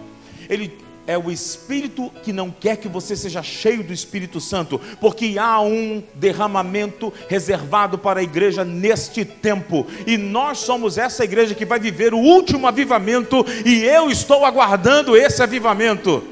ele 0.49 0.75
é 1.05 1.17
o 1.17 1.29
Espírito 1.29 2.11
que 2.23 2.31
não 2.31 2.49
quer 2.49 2.77
que 2.77 2.87
você 2.87 3.15
seja 3.15 3.43
cheio 3.43 3.83
do 3.83 3.93
Espírito 3.93 4.39
Santo, 4.39 4.79
porque 4.99 5.35
há 5.37 5.59
um 5.61 6.03
derramamento 6.15 7.13
reservado 7.27 7.97
para 7.97 8.19
a 8.19 8.23
igreja 8.23 8.63
neste 8.63 9.25
tempo, 9.25 9.85
e 10.07 10.17
nós 10.17 10.59
somos 10.59 10.97
essa 10.97 11.23
igreja 11.23 11.55
que 11.55 11.65
vai 11.65 11.79
viver 11.79 12.13
o 12.13 12.19
último 12.19 12.67
avivamento, 12.67 13.45
e 13.65 13.83
eu 13.83 14.09
estou 14.09 14.45
aguardando 14.45 15.17
esse 15.17 15.43
avivamento. 15.43 16.23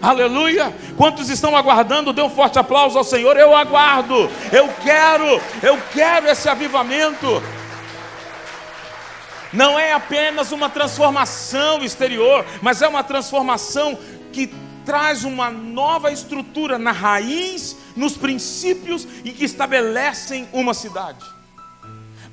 Aleluia! 0.00 0.72
Quantos 0.96 1.28
estão 1.28 1.54
aguardando? 1.54 2.12
Dê 2.12 2.22
um 2.22 2.30
forte 2.30 2.58
aplauso 2.58 2.96
ao 2.96 3.04
Senhor. 3.04 3.36
Eu 3.36 3.54
aguardo, 3.54 4.30
eu 4.50 4.66
quero, 4.82 5.26
eu 5.62 5.78
quero 5.92 6.26
esse 6.26 6.48
avivamento 6.48 7.42
não 9.52 9.78
é 9.78 9.92
apenas 9.92 10.52
uma 10.52 10.68
transformação 10.68 11.82
exterior, 11.82 12.44
mas 12.62 12.82
é 12.82 12.88
uma 12.88 13.02
transformação 13.02 13.98
que 14.32 14.52
traz 14.84 15.24
uma 15.24 15.50
nova 15.50 16.10
estrutura 16.10 16.78
na 16.78 16.92
raiz, 16.92 17.76
nos 17.94 18.16
princípios 18.16 19.06
e 19.24 19.30
que 19.30 19.44
estabelecem 19.44 20.48
uma 20.52 20.74
cidade. 20.74 21.24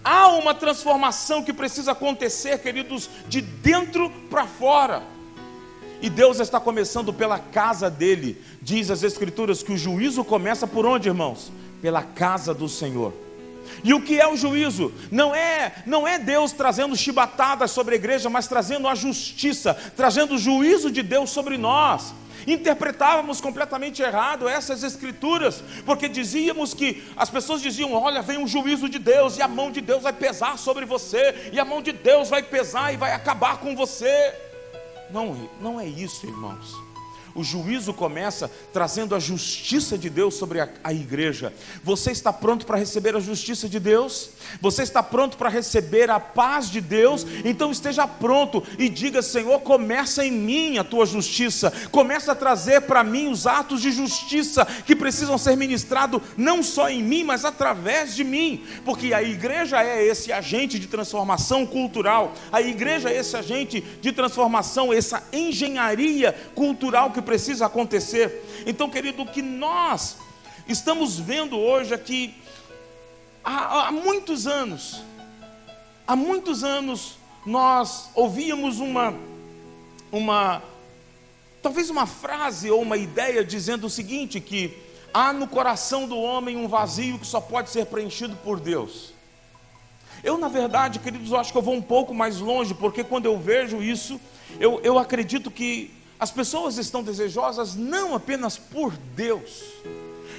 Há 0.04 0.28
uma 0.30 0.54
transformação 0.54 1.44
que 1.44 1.52
precisa 1.52 1.92
acontecer, 1.92 2.60
queridos, 2.60 3.10
de 3.28 3.42
dentro 3.42 4.10
para 4.30 4.48
fora. 4.48 5.04
E 6.02 6.10
Deus 6.10 6.40
está 6.40 6.60
começando 6.60 7.12
pela 7.12 7.40
casa 7.40 7.90
dele. 7.90 8.42
Diz 8.62 8.90
as 8.90 9.04
Escrituras 9.04 9.64
que 9.64 9.74
o 9.74 9.78
juízo 9.78 10.24
começa 10.24 10.66
por 10.66 10.86
onde, 10.86 11.10
irmãos? 11.10 11.52
Pela 11.82 12.04
casa 12.04 12.54
do 12.54 12.70
Senhor. 12.70 13.27
E 13.84 13.94
o 13.94 14.02
que 14.02 14.20
é 14.20 14.28
o 14.28 14.36
juízo? 14.36 14.94
Não 15.12 15.34
é, 15.34 15.84
não 15.86 16.08
é 16.08 16.20
Deus 16.20 16.52
trazendo 16.52 16.96
chibatadas 16.96 17.72
sobre 17.72 17.96
a 17.96 17.98
igreja, 17.98 18.30
mas 18.30 18.48
trazendo 18.48 18.88
a 18.88 18.96
justiça, 18.96 19.74
trazendo 19.96 20.36
o 20.36 20.38
juízo 20.38 20.92
de 20.92 21.04
Deus 21.04 21.30
sobre 21.30 21.58
nós. 21.58 22.14
Interpretávamos 22.46 23.42
completamente 23.42 24.02
errado 24.02 24.48
essas 24.48 24.82
escrituras, 24.82 25.62
porque 25.86 26.08
dizíamos 26.08 26.74
que 26.74 27.04
as 27.18 27.30
pessoas 27.30 27.62
diziam: 27.62 27.94
"Olha, 27.94 28.22
vem 28.22 28.38
um 28.38 28.48
juízo 28.48 28.88
de 28.88 29.00
Deus 29.00 29.38
e 29.38 29.42
a 29.42 29.48
mão 29.48 29.70
de 29.70 29.82
Deus 29.82 30.04
vai 30.04 30.14
pesar 30.14 30.58
sobre 30.58 30.86
você, 30.86 31.50
e 31.52 31.60
a 31.60 31.66
mão 31.66 31.82
de 31.82 31.92
Deus 31.92 32.30
vai 32.30 32.42
pesar 32.42 32.94
e 32.94 32.98
vai 32.98 33.12
acabar 33.12 33.58
com 33.58 33.76
você". 33.76 34.34
Não, 35.10 35.50
não 35.60 35.80
é 35.80 35.86
isso, 35.86 36.26
irmãos. 36.26 36.87
O 37.38 37.44
juízo 37.44 37.94
começa 37.94 38.50
trazendo 38.74 39.14
a 39.14 39.20
justiça 39.20 39.96
de 39.96 40.10
Deus 40.10 40.34
sobre 40.34 40.60
a, 40.60 40.68
a 40.84 40.92
igreja. 40.92 41.54
Você 41.84 42.10
está 42.10 42.34
pronto 42.34 42.66
para 42.66 42.80
receber 42.80 43.16
a 43.16 43.20
justiça 43.20 43.70
de 43.70 43.80
Deus? 43.80 44.32
Você 44.60 44.82
está 44.82 45.04
pronto 45.04 45.38
para 45.38 45.48
receber 45.48 46.10
a 46.10 46.20
paz 46.20 46.68
de 46.68 46.82
Deus? 46.82 47.28
Então 47.46 47.72
esteja 47.72 48.08
pronto 48.08 48.64
e 48.80 48.90
diga: 48.90 49.22
Senhor, 49.22 49.60
começa 49.60 50.26
em 50.26 50.32
mim 50.32 50.80
a 50.80 50.84
tua 50.84 51.06
justiça, 51.06 51.72
começa 51.92 52.32
a 52.32 52.36
trazer 52.36 52.82
para 52.82 53.04
mim 53.04 53.28
os 53.28 53.46
atos 53.46 53.84
de 53.84 53.92
justiça 53.92 54.66
que 54.66 54.96
precisam 54.96 55.38
ser 55.38 55.56
ministrados 55.56 56.20
não 56.36 56.64
só 56.64 56.90
em 56.90 57.04
mim, 57.04 57.24
mas 57.24 57.46
através 57.46 58.16
de 58.16 58.24
mim, 58.24 58.66
porque 58.84 59.14
a 59.14 59.22
igreja 59.22 59.84
é 59.84 60.04
esse 60.04 60.32
agente 60.32 60.80
de 60.80 60.88
transformação 60.88 61.68
cultural, 61.68 62.34
a 62.52 62.64
igreja 62.64 63.12
é 63.12 63.18
esse 63.20 63.38
agente 63.38 63.82
de 64.02 64.12
transformação, 64.12 64.92
essa 64.92 65.22
engenharia 65.32 66.34
cultural 66.56 67.12
que 67.12 67.27
precisa 67.28 67.66
acontecer. 67.66 68.64
Então, 68.66 68.90
querido, 68.90 69.24
o 69.24 69.26
que 69.26 69.42
nós 69.42 70.16
estamos 70.66 71.20
vendo 71.20 71.60
hoje 71.60 71.94
aqui, 71.94 72.34
há, 73.44 73.88
há 73.88 73.92
muitos 73.92 74.48
anos, 74.48 75.04
há 76.08 76.16
muitos 76.16 76.64
anos, 76.64 77.18
nós 77.46 78.10
ouvíamos 78.16 78.80
uma, 78.80 79.14
uma, 80.10 80.64
talvez 81.62 81.90
uma 81.90 82.06
frase 82.06 82.72
ou 82.72 82.82
uma 82.82 82.96
ideia 82.96 83.44
dizendo 83.44 83.88
o 83.88 83.90
seguinte: 83.90 84.40
que 84.40 84.78
há 85.14 85.34
no 85.34 85.48
coração 85.48 86.08
do 86.08 86.18
homem 86.18 86.56
um 86.56 86.70
vazio 86.70 87.20
que 87.20 87.28
só 87.28 87.42
pode 87.42 87.70
ser 87.70 87.88
preenchido 87.88 88.38
por 88.38 88.58
Deus. 88.58 89.14
Eu, 90.24 90.38
na 90.38 90.48
verdade, 90.48 90.98
queridos, 91.00 91.34
acho 91.34 91.52
que 91.52 91.58
eu 91.58 91.62
vou 91.62 91.76
um 91.76 91.82
pouco 91.82 92.14
mais 92.14 92.40
longe, 92.40 92.74
porque 92.74 93.04
quando 93.04 93.26
eu 93.26 93.38
vejo 93.38 93.84
isso, 93.84 94.18
eu, 94.62 94.80
eu 94.82 94.98
acredito 94.98 95.52
que 95.52 95.97
as 96.20 96.32
pessoas 96.32 96.78
estão 96.78 97.04
desejosas 97.04 97.76
não 97.76 98.16
apenas 98.16 98.58
por 98.58 98.94
Deus, 99.16 99.64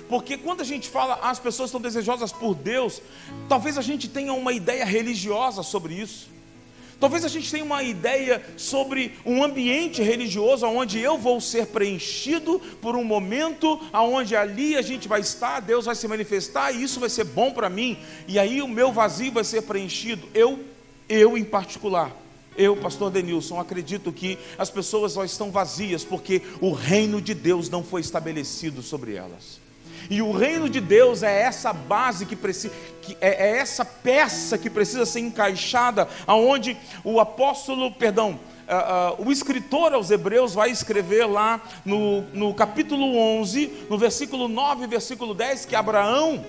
porque 0.09 0.37
quando 0.37 0.63
a 0.63 0.65
gente 0.65 0.89
fala 0.89 1.19
ah, 1.23 1.31
as 1.31 1.39
pessoas 1.39 1.69
estão 1.69 1.81
desejosas 1.81 2.33
por 2.33 2.55
Deus, 2.55 3.03
talvez 3.49 3.77
a 3.77 3.83
gente 3.83 4.09
tenha 4.09 4.33
uma 4.33 4.53
ideia 4.53 4.85
religiosa 4.85 5.63
sobre 5.63 5.95
isso. 5.95 6.39
Talvez 7.01 7.25
a 7.25 7.29
gente 7.29 7.49
tenha 7.49 7.63
uma 7.63 7.81
ideia 7.81 8.45
sobre 8.57 9.17
um 9.25 9.45
ambiente 9.45 10.03
religioso 10.03 10.67
onde 10.67 10.99
eu 10.99 11.17
vou 11.17 11.41
ser 11.41 11.67
preenchido 11.69 12.61
por 12.83 12.97
um 12.97 13.05
momento, 13.05 13.81
aonde 13.93 14.35
ali 14.35 14.77
a 14.77 14.83
gente 14.83 15.07
vai 15.07 15.21
estar, 15.21 15.61
Deus 15.61 15.85
vai 15.85 15.95
se 15.95 16.09
manifestar 16.09 16.73
e 16.73 16.83
isso 16.83 16.99
vai 16.99 17.09
ser 17.09 17.23
bom 17.23 17.53
para 17.53 17.71
mim, 17.71 17.97
e 18.27 18.37
aí 18.37 18.61
o 18.61 18.67
meu 18.67 18.91
vazio 18.91 19.31
vai 19.31 19.45
ser 19.45 19.63
preenchido. 19.63 20.29
Eu, 20.35 20.59
eu 21.09 21.39
em 21.39 21.45
particular, 21.45 22.11
eu, 22.59 22.77
pastor 22.77 23.11
Denilson, 23.11 23.59
acredito 23.59 24.13
que 24.13 24.37
as 24.59 24.69
pessoas 24.69 25.13
só 25.13 25.25
estão 25.25 25.51
vazias 25.51 26.05
porque 26.05 26.43
o 26.61 26.73
reino 26.73 27.23
de 27.23 27.33
Deus 27.33 27.71
não 27.71 27.85
foi 27.85 28.01
estabelecido 28.01 28.83
sobre 28.83 29.15
elas. 29.15 29.61
E 30.11 30.21
o 30.21 30.33
reino 30.33 30.69
de 30.69 30.81
Deus 30.81 31.23
é 31.23 31.43
essa 31.43 31.73
base 31.73 32.27
que 32.27 32.35
precisa, 32.35 32.75
que 33.03 33.17
é, 33.21 33.51
é 33.51 33.59
essa 33.59 33.85
peça 33.85 34.59
que 34.59 34.69
precisa 34.69 35.07
ser 35.07 35.21
encaixada, 35.21 36.09
aonde 36.27 36.77
o 37.05 37.21
apóstolo, 37.21 37.91
perdão, 37.93 38.39
Uh, 38.69 39.23
uh, 39.23 39.27
o 39.27 39.33
escritor 39.33 39.95
aos 39.95 40.11
Hebreus 40.11 40.53
vai 40.53 40.71
escrever 40.71 41.25
lá 41.25 41.59
no, 41.87 42.21
no 42.35 42.53
capítulo 42.53 43.17
11, 43.17 43.87
no 43.89 43.97
versículo 43.97 44.47
9 44.47 44.85
e 44.85 44.87
versículo 44.87 45.33
10, 45.33 45.65
que 45.65 45.75
Abraão, 45.75 46.45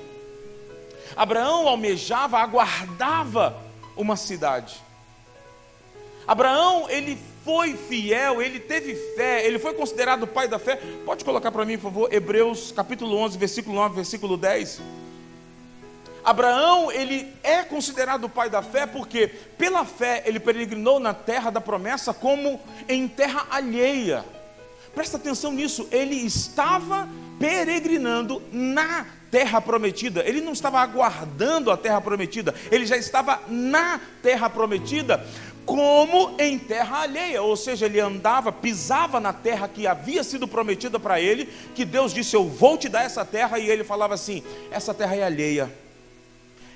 Abraão 1.15 1.69
almejava, 1.69 2.37
aguardava 2.37 3.55
uma 3.95 4.17
cidade. 4.17 4.81
Abraão, 6.29 6.87
ele 6.91 7.17
foi 7.43 7.75
fiel, 7.75 8.39
ele 8.39 8.59
teve 8.59 8.93
fé, 9.15 9.43
ele 9.47 9.57
foi 9.57 9.73
considerado 9.73 10.21
o 10.21 10.27
pai 10.27 10.47
da 10.47 10.59
fé. 10.59 10.79
Pode 11.03 11.25
colocar 11.25 11.51
para 11.51 11.65
mim, 11.65 11.75
por 11.75 11.85
favor, 11.85 12.13
Hebreus 12.13 12.71
capítulo 12.71 13.17
11, 13.17 13.35
versículo 13.35 13.75
9, 13.75 13.95
versículo 13.95 14.37
10. 14.37 14.79
Abraão, 16.23 16.91
ele 16.91 17.33
é 17.41 17.63
considerado 17.63 18.25
o 18.25 18.29
pai 18.29 18.47
da 18.47 18.61
fé 18.61 18.85
porque 18.85 19.25
pela 19.57 19.83
fé 19.83 20.21
ele 20.23 20.39
peregrinou 20.39 20.99
na 20.99 21.15
terra 21.15 21.49
da 21.49 21.59
promessa 21.59 22.13
como 22.13 22.61
em 22.87 23.07
terra 23.07 23.47
alheia. 23.49 24.23
Presta 24.93 25.17
atenção 25.17 25.51
nisso, 25.51 25.87
ele 25.91 26.15
estava 26.15 27.09
peregrinando 27.39 28.39
na 28.51 29.07
terra 29.31 29.61
prometida. 29.61 30.23
Ele 30.27 30.41
não 30.41 30.53
estava 30.53 30.79
aguardando 30.79 31.71
a 31.71 31.77
terra 31.77 32.01
prometida, 32.01 32.53
ele 32.71 32.85
já 32.85 32.97
estava 32.97 33.41
na 33.47 33.99
terra 34.21 34.49
prometida 34.49 35.25
como 35.69 36.33
em 36.39 36.57
terra 36.57 37.03
alheia, 37.03 37.43
ou 37.43 37.55
seja, 37.55 37.85
ele 37.85 37.99
andava, 37.99 38.51
pisava 38.51 39.19
na 39.19 39.31
terra 39.31 39.67
que 39.67 39.85
havia 39.85 40.23
sido 40.23 40.47
prometida 40.47 40.99
para 40.99 41.21
ele, 41.21 41.47
que 41.75 41.85
Deus 41.85 42.11
disse: 42.11 42.35
Eu 42.35 42.49
vou 42.49 42.75
te 42.75 42.89
dar 42.89 43.03
essa 43.03 43.23
terra, 43.23 43.59
e 43.59 43.69
ele 43.69 43.83
falava 43.83 44.15
assim: 44.15 44.41
Essa 44.71 44.95
terra 44.95 45.15
é 45.15 45.21
alheia, 45.21 45.71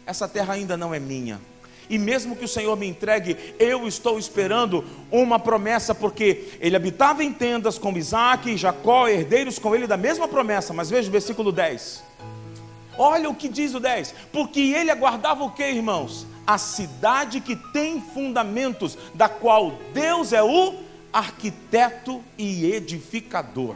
essa 0.06 0.27
terra 0.27 0.53
ainda 0.53 0.77
não 0.77 0.93
é 0.93 0.99
minha. 0.99 1.41
E 1.89 1.97
mesmo 1.97 2.36
que 2.36 2.45
o 2.45 2.47
Senhor 2.47 2.77
me 2.77 2.86
entregue, 2.86 3.36
eu 3.58 3.88
estou 3.88 4.19
esperando 4.19 4.86
uma 5.12 5.39
promessa, 5.39 5.95
porque 5.95 6.49
ele 6.60 6.75
habitava 6.75 7.23
em 7.23 7.34
tendas 7.34 7.79
com 7.79 7.97
Isaac 7.97 8.47
e 8.47 8.58
Jacó, 8.58 9.08
herdeiros 9.08 9.58
com 9.58 9.73
ele 9.75 9.88
da 9.88 9.97
mesma 9.97 10.27
promessa. 10.27 10.71
Mas 10.71 10.91
veja 10.91 11.10
o 11.10 11.12
versículo 11.12 11.51
10. 11.51 12.03
Olha 12.95 13.27
o 13.27 13.34
que 13.34 13.49
diz 13.49 13.73
o 13.73 13.79
10: 13.79 14.13
Porque 14.32 14.60
ele 14.60 14.91
aguardava 14.91 15.43
o 15.43 15.49
que, 15.49 15.67
irmãos? 15.67 16.27
A 16.45 16.58
cidade 16.58 17.39
que 17.39 17.56
tem 17.56 18.01
fundamentos, 18.01 18.97
da 19.13 19.29
qual 19.29 19.79
Deus 19.93 20.34
é 20.34 20.43
o 20.43 20.75
arquiteto 21.12 22.23
e 22.38 22.65
edificador. 22.65 23.75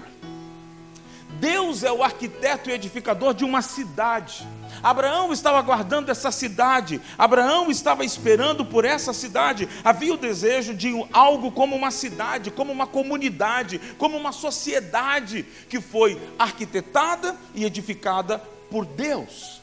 Deus 1.39 1.84
é 1.84 1.91
o 1.91 2.03
arquiteto 2.03 2.69
e 2.69 2.73
edificador 2.73 3.34
de 3.34 3.45
uma 3.45 3.62
cidade. 3.62 4.47
Abraão 4.82 5.32
estava 5.32 5.62
guardando 5.62 6.10
essa 6.10 6.32
cidade, 6.32 7.01
Abraão 7.17 7.69
estava 7.69 8.03
esperando 8.03 8.65
por 8.65 8.86
essa 8.86 9.13
cidade. 9.13 9.67
Havia 9.84 10.13
o 10.13 10.17
desejo 10.17 10.73
de 10.73 10.91
algo 11.13 11.51
como 11.51 11.75
uma 11.75 11.91
cidade, 11.91 12.49
como 12.49 12.71
uma 12.71 12.88
comunidade, 12.88 13.80
como 13.97 14.17
uma 14.17 14.32
sociedade 14.32 15.45
que 15.69 15.80
foi 15.80 16.19
arquitetada 16.39 17.36
e 17.53 17.65
edificada 17.65 18.39
por 18.69 18.86
Deus. 18.86 19.62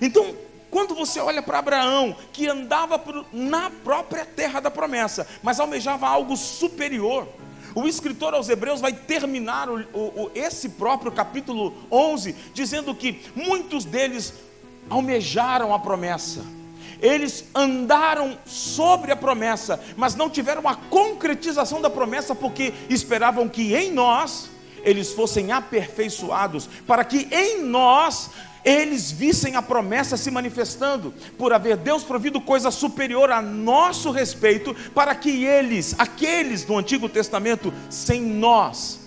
Então, 0.00 0.34
quando 0.72 0.94
você 0.94 1.20
olha 1.20 1.42
para 1.42 1.58
Abraão, 1.58 2.16
que 2.32 2.48
andava 2.48 2.98
na 3.30 3.68
própria 3.68 4.24
terra 4.24 4.58
da 4.58 4.70
promessa, 4.70 5.28
mas 5.42 5.60
almejava 5.60 6.08
algo 6.08 6.34
superior, 6.34 7.28
o 7.74 7.86
escritor 7.86 8.32
aos 8.32 8.48
Hebreus 8.48 8.80
vai 8.80 8.94
terminar 8.94 9.68
o, 9.68 9.80
o, 9.92 10.30
esse 10.34 10.70
próprio 10.70 11.12
capítulo 11.12 11.74
11, 11.92 12.34
dizendo 12.54 12.94
que 12.94 13.20
muitos 13.36 13.84
deles 13.84 14.32
almejaram 14.88 15.74
a 15.74 15.78
promessa, 15.78 16.42
eles 17.02 17.44
andaram 17.54 18.38
sobre 18.46 19.12
a 19.12 19.16
promessa, 19.16 19.78
mas 19.94 20.14
não 20.14 20.30
tiveram 20.30 20.66
a 20.66 20.74
concretização 20.74 21.82
da 21.82 21.90
promessa, 21.90 22.34
porque 22.34 22.72
esperavam 22.88 23.46
que 23.46 23.74
em 23.74 23.92
nós 23.92 24.48
eles 24.82 25.12
fossem 25.12 25.52
aperfeiçoados, 25.52 26.66
para 26.86 27.04
que 27.04 27.28
em 27.30 27.62
nós 27.62 28.30
eles 28.64 29.10
vissem 29.10 29.56
a 29.56 29.62
promessa 29.62 30.16
se 30.16 30.30
manifestando, 30.30 31.12
por 31.36 31.52
haver 31.52 31.76
Deus 31.76 32.04
provido 32.04 32.40
coisa 32.40 32.70
superior 32.70 33.30
a 33.30 33.42
nosso 33.42 34.10
respeito, 34.10 34.74
para 34.94 35.14
que 35.14 35.44
eles, 35.44 35.94
aqueles 35.98 36.64
do 36.64 36.76
Antigo 36.76 37.08
Testamento, 37.08 37.72
sem 37.90 38.20
nós, 38.20 39.00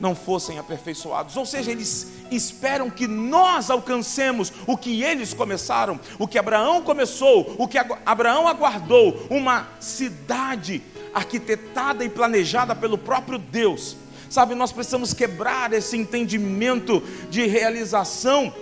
não 0.00 0.14
fossem 0.14 0.58
aperfeiçoados. 0.58 1.36
Ou 1.36 1.46
seja, 1.46 1.70
eles 1.70 2.12
esperam 2.30 2.90
que 2.90 3.06
nós 3.06 3.70
alcancemos 3.70 4.52
o 4.66 4.76
que 4.76 5.02
eles 5.02 5.32
começaram, 5.32 6.00
o 6.18 6.26
que 6.26 6.38
Abraão 6.38 6.82
começou, 6.82 7.54
o 7.58 7.68
que 7.68 7.78
Abraão 7.78 8.48
aguardou, 8.48 9.26
uma 9.30 9.68
cidade 9.80 10.82
arquitetada 11.12 12.04
e 12.04 12.08
planejada 12.08 12.74
pelo 12.74 12.98
próprio 12.98 13.38
Deus. 13.38 13.96
Sabe, 14.28 14.54
nós 14.56 14.72
precisamos 14.72 15.12
quebrar 15.12 15.72
esse 15.72 15.96
entendimento 15.96 17.00
de 17.30 17.46
realização 17.46 18.52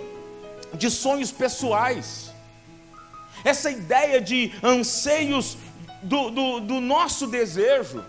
de 0.73 0.89
sonhos 0.89 1.31
pessoais, 1.31 2.31
essa 3.43 3.69
ideia 3.69 4.21
de 4.21 4.51
anseios 4.63 5.57
do, 6.01 6.29
do, 6.29 6.59
do 6.59 6.81
nosso 6.81 7.27
desejo, 7.27 8.03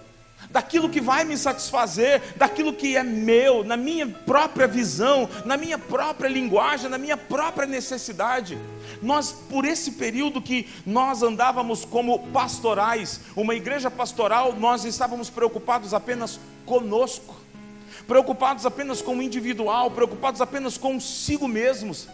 daquilo 0.51 0.89
que 0.89 1.01
vai 1.01 1.25
me 1.25 1.37
satisfazer, 1.37 2.23
daquilo 2.37 2.73
que 2.73 2.97
é 2.97 3.03
meu, 3.03 3.65
na 3.65 3.77
minha 3.77 4.07
própria 4.07 4.67
visão, 4.67 5.29
na 5.45 5.57
minha 5.57 5.79
própria 5.79 6.29
linguagem, 6.29 6.89
na 6.89 6.99
minha 6.99 7.17
própria 7.17 7.67
necessidade. 7.67 8.59
Nós, 9.03 9.33
por 9.33 9.65
esse 9.65 9.93
período 9.93 10.41
que 10.41 10.69
nós 10.87 11.23
andávamos 11.23 11.85
como 11.85 12.29
pastorais, 12.29 13.21
uma 13.35 13.55
igreja 13.55 13.91
pastoral, 13.91 14.53
nós 14.53 14.85
estávamos 14.85 15.31
preocupados 15.31 15.95
apenas 15.95 16.39
conosco, 16.67 17.35
preocupados 18.07 18.67
apenas 18.67 19.01
com 19.01 19.17
o 19.17 19.23
individual, 19.23 19.91
preocupados 19.91 20.41
apenas 20.41 20.79
consigo 20.79 21.49
mesmos. 21.49 22.09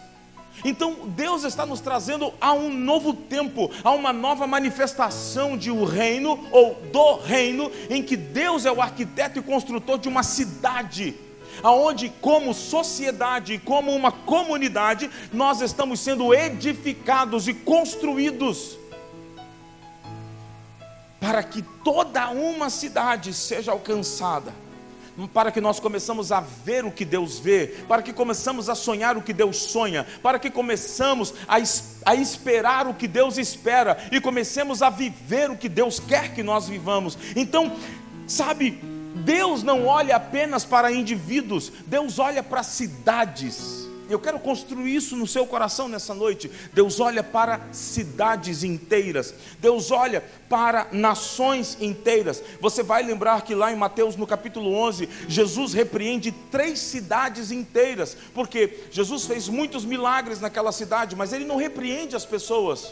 Então 0.63 1.07
Deus 1.07 1.43
está 1.43 1.65
nos 1.65 1.79
trazendo 1.79 2.33
a 2.39 2.53
um 2.53 2.71
novo 2.71 3.13
tempo, 3.13 3.71
a 3.83 3.91
uma 3.91 4.13
nova 4.13 4.45
manifestação 4.45 5.57
de 5.57 5.71
o 5.71 5.81
um 5.81 5.85
reino 5.85 6.47
ou 6.51 6.75
do 6.91 7.15
reino, 7.17 7.71
em 7.89 8.03
que 8.03 8.15
Deus 8.15 8.65
é 8.65 8.71
o 8.71 8.81
arquiteto 8.81 9.39
e 9.39 9.41
construtor 9.41 9.97
de 9.97 10.07
uma 10.07 10.23
cidade, 10.23 11.15
aonde 11.63 12.09
como 12.21 12.53
sociedade, 12.53 13.57
como 13.59 13.91
uma 13.91 14.11
comunidade, 14.11 15.09
nós 15.33 15.61
estamos 15.61 15.99
sendo 15.99 16.33
edificados 16.33 17.47
e 17.47 17.53
construídos 17.53 18.77
para 21.19 21.43
que 21.43 21.61
toda 21.83 22.29
uma 22.29 22.69
cidade 22.69 23.33
seja 23.33 23.71
alcançada 23.71 24.53
para 25.33 25.51
que 25.51 25.61
nós 25.61 25.79
começamos 25.79 26.31
a 26.31 26.39
ver 26.39 26.85
o 26.85 26.91
que 26.91 27.05
Deus 27.05 27.39
vê, 27.39 27.67
para 27.87 28.01
que 28.01 28.13
começamos 28.13 28.69
a 28.69 28.75
sonhar 28.75 29.17
o 29.17 29.21
que 29.21 29.33
Deus 29.33 29.57
sonha, 29.57 30.05
para 30.23 30.39
que 30.39 30.49
começamos 30.49 31.33
a, 31.47 31.57
a 32.05 32.15
esperar 32.15 32.87
o 32.87 32.93
que 32.93 33.07
Deus 33.07 33.37
espera 33.37 33.97
e 34.11 34.21
comecemos 34.21 34.81
a 34.81 34.89
viver 34.89 35.49
o 35.49 35.57
que 35.57 35.69
Deus 35.69 35.99
quer 35.99 36.33
que 36.33 36.43
nós 36.43 36.67
vivamos. 36.67 37.17
Então, 37.35 37.75
sabe, 38.27 38.79
Deus 39.23 39.63
não 39.63 39.85
olha 39.85 40.15
apenas 40.15 40.65
para 40.65 40.91
indivíduos, 40.91 41.71
Deus 41.85 42.17
olha 42.19 42.41
para 42.41 42.63
cidades. 42.63 43.80
Eu 44.11 44.19
quero 44.19 44.39
construir 44.39 44.95
isso 44.95 45.15
no 45.15 45.25
seu 45.25 45.47
coração 45.47 45.87
nessa 45.87 46.13
noite. 46.13 46.51
Deus 46.73 46.99
olha 46.99 47.23
para 47.23 47.61
cidades 47.71 48.63
inteiras. 48.63 49.33
Deus 49.59 49.89
olha 49.91 50.23
para 50.49 50.87
nações 50.91 51.77
inteiras. 51.79 52.43
Você 52.59 52.83
vai 52.83 53.03
lembrar 53.03 53.41
que 53.41 53.55
lá 53.55 53.71
em 53.71 53.75
Mateus, 53.75 54.15
no 54.15 54.27
capítulo 54.27 54.73
11, 54.73 55.07
Jesus 55.27 55.73
repreende 55.73 56.31
três 56.51 56.79
cidades 56.79 57.51
inteiras, 57.51 58.17
porque 58.33 58.85
Jesus 58.91 59.25
fez 59.25 59.47
muitos 59.47 59.85
milagres 59.85 60.41
naquela 60.41 60.71
cidade, 60.71 61.15
mas 61.15 61.31
ele 61.31 61.45
não 61.45 61.55
repreende 61.55 62.15
as 62.15 62.25
pessoas. 62.25 62.91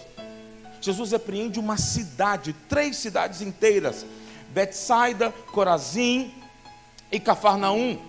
Jesus 0.82 1.12
repreende 1.12 1.60
uma 1.60 1.77
cidade, 1.77 2.55
três 2.67 2.95
cidades 2.97 3.41
inteiras: 3.41 4.05
Betsaida, 4.49 5.32
Corazim 5.51 6.34
e 7.12 7.19
Cafarnaum. 7.19 8.09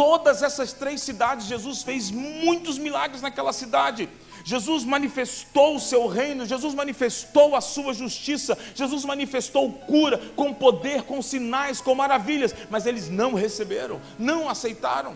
Todas 0.00 0.42
essas 0.42 0.72
três 0.72 1.02
cidades, 1.02 1.44
Jesus 1.44 1.82
fez 1.82 2.10
muitos 2.10 2.78
milagres 2.78 3.20
naquela 3.20 3.52
cidade. 3.52 4.08
Jesus 4.42 4.82
manifestou 4.82 5.76
o 5.76 5.78
seu 5.78 6.06
reino, 6.06 6.46
Jesus 6.46 6.72
manifestou 6.72 7.54
a 7.54 7.60
sua 7.60 7.92
justiça, 7.92 8.56
Jesus 8.74 9.04
manifestou 9.04 9.70
cura 9.70 10.16
com 10.34 10.54
poder, 10.54 11.02
com 11.02 11.20
sinais, 11.20 11.82
com 11.82 11.94
maravilhas, 11.94 12.54
mas 12.70 12.86
eles 12.86 13.10
não 13.10 13.34
receberam, 13.34 14.00
não 14.18 14.48
aceitaram. 14.48 15.14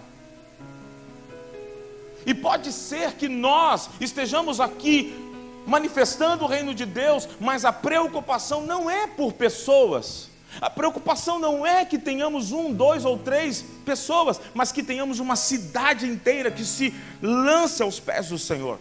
E 2.27 2.35
pode 2.35 2.71
ser 2.71 3.15
que 3.15 3.27
nós 3.27 3.89
estejamos 3.99 4.61
aqui 4.61 5.15
manifestando 5.67 6.45
o 6.45 6.47
reino 6.47 6.75
de 6.75 6.85
Deus, 6.85 7.27
mas 7.41 7.65
a 7.65 7.73
preocupação 7.73 8.61
não 8.67 8.91
é 8.91 9.07
por 9.07 9.33
pessoas. 9.33 10.34
A 10.61 10.71
preocupação 10.71 11.39
não 11.39 11.67
é 11.67 11.85
que 11.85 11.99
tenhamos 11.99 12.53
um, 12.53 12.73
dois 12.73 13.05
ou 13.05 13.19
três 13.19 13.65
pessoas, 13.85 14.41
mas 14.55 14.73
que 14.73 14.83
tenhamos 14.83 15.19
uma 15.19 15.37
cidade 15.37 16.07
inteira 16.07 16.51
que 16.51 16.65
se 16.65 16.95
lance 17.23 17.83
aos 17.83 18.01
pés 18.01 18.29
do 18.29 18.39
Senhor. 18.39 18.79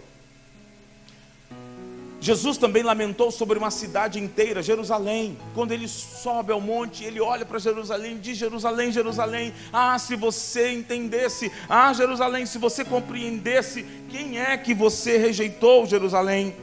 Jesus 2.23 2.57
também 2.57 2.83
lamentou 2.83 3.31
sobre 3.31 3.57
uma 3.57 3.69
cidade 3.69 4.17
inteira, 4.17 4.63
Jerusalém. 4.63 5.37
Quando 5.53 5.73
ele 5.73 5.89
sobe 5.89 6.53
ao 6.53 6.61
monte, 6.61 7.03
ele 7.03 7.19
olha 7.19 7.45
para 7.45 7.59
Jerusalém 7.59 8.17
diz: 8.17 8.37
Jerusalém, 8.37 8.93
Jerusalém, 8.93 9.53
ah, 9.73 9.99
se 9.99 10.15
você 10.15 10.71
entendesse, 10.71 11.51
ah, 11.67 11.91
Jerusalém, 11.91 12.45
se 12.45 12.57
você 12.57 12.85
compreendesse, 12.85 13.85
quem 14.09 14.39
é 14.39 14.55
que 14.55 14.73
você 14.73 15.17
rejeitou, 15.17 15.85
Jerusalém? 15.85 16.55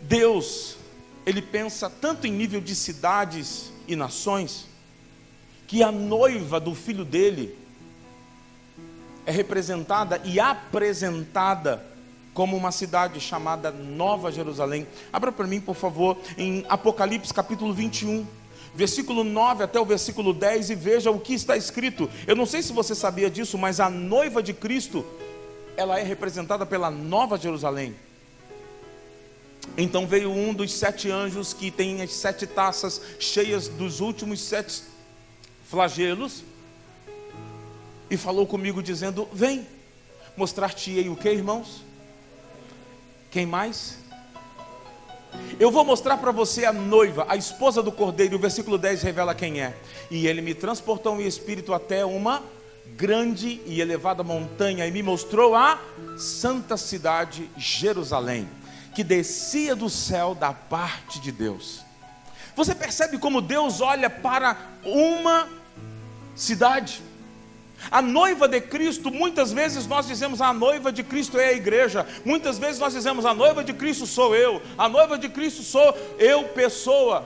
Deus, 0.00 0.77
ele 1.28 1.42
pensa 1.42 1.90
tanto 1.90 2.26
em 2.26 2.32
nível 2.32 2.58
de 2.58 2.74
cidades 2.74 3.70
e 3.86 3.94
nações, 3.94 4.66
que 5.66 5.82
a 5.82 5.92
noiva 5.92 6.58
do 6.58 6.74
filho 6.74 7.04
dele 7.04 7.54
é 9.26 9.30
representada 9.30 10.22
e 10.24 10.40
apresentada 10.40 11.84
como 12.32 12.56
uma 12.56 12.72
cidade 12.72 13.20
chamada 13.20 13.70
Nova 13.70 14.32
Jerusalém. 14.32 14.86
Abra 15.12 15.30
para 15.30 15.46
mim, 15.46 15.60
por 15.60 15.76
favor, 15.76 16.16
em 16.38 16.64
Apocalipse 16.66 17.34
capítulo 17.34 17.74
21, 17.74 18.26
versículo 18.74 19.22
9 19.22 19.64
até 19.64 19.78
o 19.78 19.84
versículo 19.84 20.32
10 20.32 20.70
e 20.70 20.74
veja 20.74 21.10
o 21.10 21.20
que 21.20 21.34
está 21.34 21.58
escrito. 21.58 22.08
Eu 22.26 22.36
não 22.36 22.46
sei 22.46 22.62
se 22.62 22.72
você 22.72 22.94
sabia 22.94 23.28
disso, 23.28 23.58
mas 23.58 23.80
a 23.80 23.90
noiva 23.90 24.42
de 24.42 24.54
Cristo, 24.54 25.04
ela 25.76 26.00
é 26.00 26.02
representada 26.02 26.64
pela 26.64 26.90
Nova 26.90 27.36
Jerusalém. 27.36 27.94
Então 29.80 30.08
veio 30.08 30.32
um 30.32 30.52
dos 30.52 30.72
sete 30.72 31.08
anjos 31.08 31.54
que 31.54 31.70
tem 31.70 32.02
as 32.02 32.12
sete 32.12 32.48
taças 32.48 33.00
cheias 33.20 33.68
dos 33.68 34.00
últimos 34.00 34.40
sete 34.40 34.82
flagelos 35.70 36.42
e 38.10 38.16
falou 38.16 38.44
comigo 38.44 38.82
dizendo: 38.82 39.28
Vem, 39.32 39.64
mostrar-te-ei 40.36 41.08
o 41.08 41.14
que, 41.14 41.30
irmãos? 41.30 41.84
Quem 43.30 43.46
mais? 43.46 43.98
Eu 45.60 45.70
vou 45.70 45.84
mostrar 45.84 46.16
para 46.16 46.32
você 46.32 46.64
a 46.64 46.72
noiva, 46.72 47.24
a 47.28 47.36
esposa 47.36 47.80
do 47.80 47.92
cordeiro, 47.92 48.34
o 48.34 48.40
versículo 48.40 48.78
10 48.78 49.02
revela 49.02 49.32
quem 49.32 49.60
é. 49.60 49.76
E 50.10 50.26
ele 50.26 50.40
me 50.40 50.54
transportou 50.54 51.20
em 51.20 51.26
espírito 51.26 51.72
até 51.72 52.04
uma 52.04 52.42
grande 52.96 53.60
e 53.64 53.80
elevada 53.80 54.24
montanha 54.24 54.86
e 54.86 54.90
me 54.90 55.02
mostrou 55.04 55.54
a 55.54 55.78
santa 56.16 56.76
cidade 56.76 57.48
Jerusalém, 57.56 58.48
que 58.94 59.04
descia 59.04 59.74
do 59.74 59.88
céu 59.88 60.34
da 60.34 60.52
parte 60.52 61.20
de 61.20 61.30
Deus. 61.30 61.82
Você 62.56 62.74
percebe 62.74 63.18
como 63.18 63.40
Deus 63.40 63.80
olha 63.80 64.10
para 64.10 64.56
uma 64.84 65.48
cidade? 66.34 67.02
A 67.90 68.02
noiva 68.02 68.48
de 68.48 68.60
Cristo, 68.60 69.10
muitas 69.10 69.52
vezes 69.52 69.86
nós 69.86 70.08
dizemos 70.08 70.40
a 70.40 70.52
noiva 70.52 70.90
de 70.90 71.04
Cristo 71.04 71.38
é 71.38 71.50
a 71.50 71.52
igreja, 71.52 72.04
muitas 72.24 72.58
vezes 72.58 72.80
nós 72.80 72.92
dizemos 72.92 73.24
a 73.24 73.32
noiva 73.32 73.62
de 73.62 73.72
Cristo 73.72 74.04
sou 74.06 74.34
eu, 74.34 74.60
a 74.76 74.88
noiva 74.88 75.16
de 75.16 75.28
Cristo 75.28 75.62
sou 75.62 75.96
eu, 76.18 76.44
pessoa. 76.48 77.24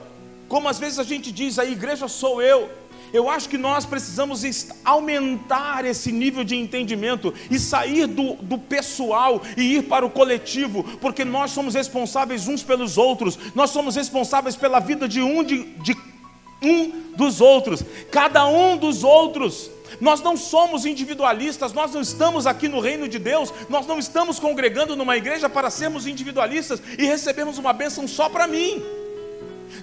Como 0.48 0.68
às 0.68 0.78
vezes 0.78 0.98
a 0.98 1.04
gente 1.04 1.32
diz, 1.32 1.58
a 1.58 1.64
igreja 1.64 2.06
sou 2.08 2.42
eu. 2.42 2.70
Eu 3.12 3.28
acho 3.28 3.48
que 3.48 3.58
nós 3.58 3.84
precisamos 3.84 4.42
aumentar 4.84 5.84
esse 5.84 6.10
nível 6.10 6.42
de 6.42 6.56
entendimento 6.56 7.32
e 7.50 7.58
sair 7.58 8.06
do, 8.06 8.34
do 8.36 8.58
pessoal 8.58 9.42
e 9.56 9.76
ir 9.76 9.82
para 9.82 10.06
o 10.06 10.10
coletivo, 10.10 10.82
porque 10.98 11.24
nós 11.24 11.50
somos 11.50 11.74
responsáveis 11.74 12.48
uns 12.48 12.62
pelos 12.62 12.96
outros, 12.96 13.38
nós 13.54 13.70
somos 13.70 13.96
responsáveis 13.96 14.56
pela 14.56 14.80
vida 14.80 15.06
de 15.06 15.20
um, 15.20 15.44
de, 15.44 15.64
de 15.82 15.94
um 16.62 17.14
dos 17.14 17.40
outros, 17.40 17.84
cada 18.10 18.46
um 18.46 18.76
dos 18.76 19.04
outros. 19.04 19.70
Nós 20.00 20.22
não 20.22 20.38
somos 20.38 20.86
individualistas, 20.86 21.74
nós 21.74 21.92
não 21.92 22.00
estamos 22.00 22.46
aqui 22.46 22.66
no 22.66 22.80
reino 22.80 23.06
de 23.06 23.18
Deus, 23.18 23.52
nós 23.68 23.86
não 23.86 23.98
estamos 23.98 24.38
congregando 24.38 24.96
numa 24.96 25.18
igreja 25.18 25.50
para 25.50 25.68
sermos 25.68 26.06
individualistas 26.06 26.82
e 26.98 27.04
recebermos 27.04 27.58
uma 27.58 27.74
bênção 27.74 28.08
só 28.08 28.28
para 28.28 28.46
mim. 28.46 28.82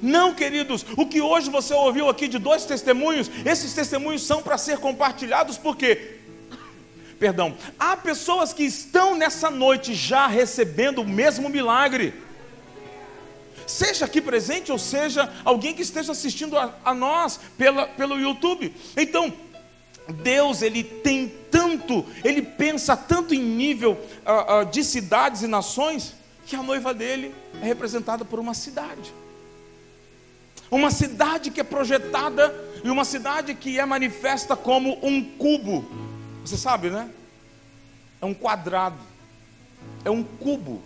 Não, 0.01 0.33
queridos, 0.33 0.85
o 0.95 1.05
que 1.05 1.21
hoje 1.21 1.49
você 1.49 1.73
ouviu 1.73 2.09
aqui 2.09 2.27
de 2.27 2.37
dois 2.37 2.65
testemunhos, 2.65 3.29
esses 3.45 3.73
testemunhos 3.73 4.23
são 4.23 4.41
para 4.41 4.57
ser 4.57 4.77
compartilhados, 4.77 5.57
porque 5.57 6.19
perdão, 7.19 7.55
há 7.77 7.97
pessoas 7.97 8.53
que 8.53 8.63
estão 8.63 9.13
nessa 9.13 9.49
noite 9.49 9.93
já 9.93 10.25
recebendo 10.25 11.01
o 11.01 11.07
mesmo 11.07 11.49
milagre. 11.49 12.13
Seja 13.67 14.05
aqui 14.05 14.21
presente, 14.21 14.71
ou 14.71 14.79
seja, 14.79 15.31
alguém 15.43 15.75
que 15.75 15.81
esteja 15.81 16.13
assistindo 16.13 16.57
a, 16.57 16.73
a 16.83 16.93
nós 16.93 17.39
pela, 17.57 17.85
pelo 17.87 18.19
YouTube. 18.19 18.73
Então, 18.97 19.31
Deus 20.23 20.61
ele 20.61 20.83
tem 20.83 21.31
tanto, 21.51 22.05
ele 22.23 22.41
pensa 22.41 22.97
tanto 22.97 23.35
em 23.35 23.39
nível 23.39 23.91
uh, 24.25 24.61
uh, 24.61 24.65
de 24.65 24.83
cidades 24.83 25.43
e 25.43 25.47
nações, 25.47 26.15
que 26.47 26.55
a 26.55 26.63
noiva 26.63 26.93
dele 26.93 27.35
é 27.61 27.65
representada 27.65 28.25
por 28.25 28.39
uma 28.39 28.55
cidade. 28.55 29.13
Uma 30.71 30.91
cidade 30.91 31.49
que 31.49 31.59
é 31.59 31.63
projetada 31.63 32.53
e 32.83 32.89
uma 32.89 33.03
cidade 33.03 33.53
que 33.55 33.79
é 33.79 33.85
manifesta 33.85 34.55
como 34.55 34.97
um 35.01 35.23
cubo. 35.23 35.85
Você 36.45 36.57
sabe, 36.57 36.89
né? 36.89 37.09
É 38.21 38.25
um 38.25 38.33
quadrado. 38.33 38.99
É 40.05 40.09
um 40.09 40.23
cubo. 40.23 40.81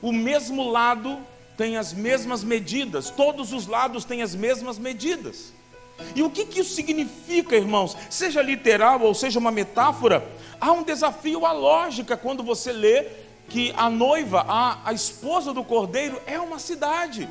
O 0.00 0.12
mesmo 0.12 0.70
lado 0.70 1.18
tem 1.56 1.76
as 1.76 1.92
mesmas 1.92 2.44
medidas, 2.44 3.10
todos 3.10 3.52
os 3.52 3.66
lados 3.66 4.04
têm 4.04 4.22
as 4.22 4.34
mesmas 4.34 4.78
medidas. 4.78 5.52
E 6.14 6.22
o 6.22 6.30
que, 6.30 6.44
que 6.44 6.60
isso 6.60 6.72
significa, 6.72 7.56
irmãos? 7.56 7.96
Seja 8.08 8.40
literal 8.40 9.00
ou 9.02 9.12
seja 9.12 9.40
uma 9.40 9.50
metáfora, 9.50 10.24
há 10.60 10.70
um 10.70 10.84
desafio 10.84 11.44
à 11.44 11.50
lógica 11.50 12.16
quando 12.16 12.44
você 12.44 12.72
lê 12.72 13.06
que 13.48 13.72
a 13.76 13.90
noiva, 13.90 14.44
a, 14.46 14.78
a 14.84 14.92
esposa 14.92 15.52
do 15.52 15.64
cordeiro, 15.64 16.20
é 16.26 16.38
uma 16.38 16.60
cidade. 16.60 17.28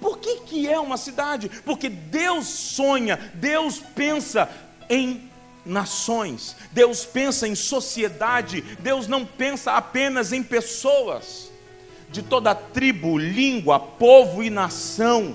Por 0.00 0.18
que, 0.18 0.40
que 0.40 0.68
é 0.68 0.78
uma 0.78 0.96
cidade? 0.96 1.50
Porque 1.64 1.88
Deus 1.88 2.46
sonha, 2.46 3.32
Deus 3.34 3.78
pensa 3.94 4.48
em 4.88 5.30
nações, 5.64 6.56
Deus 6.72 7.04
pensa 7.04 7.48
em 7.48 7.54
sociedade, 7.54 8.62
Deus 8.80 9.08
não 9.08 9.24
pensa 9.26 9.72
apenas 9.72 10.32
em 10.32 10.42
pessoas, 10.42 11.50
de 12.10 12.22
toda 12.22 12.54
tribo, 12.54 13.18
língua, 13.18 13.80
povo 13.80 14.42
e 14.42 14.50
nação. 14.50 15.34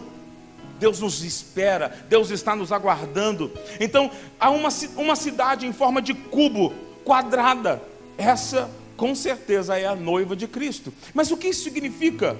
Deus 0.79 0.99
nos 0.99 1.23
espera, 1.23 1.95
Deus 2.09 2.31
está 2.31 2.55
nos 2.55 2.71
aguardando. 2.71 3.51
Então, 3.79 4.09
há 4.39 4.49
uma, 4.49 4.69
uma 4.95 5.15
cidade 5.15 5.67
em 5.67 5.73
forma 5.73 6.01
de 6.01 6.13
cubo, 6.13 6.73
quadrada. 7.03 7.81
Essa, 8.17 8.69
com 8.97 9.13
certeza, 9.13 9.77
é 9.77 9.85
a 9.85 9.95
noiva 9.95 10.35
de 10.35 10.47
Cristo. 10.47 10.91
Mas 11.13 11.29
o 11.29 11.37
que 11.37 11.49
isso 11.49 11.63
significa? 11.63 12.35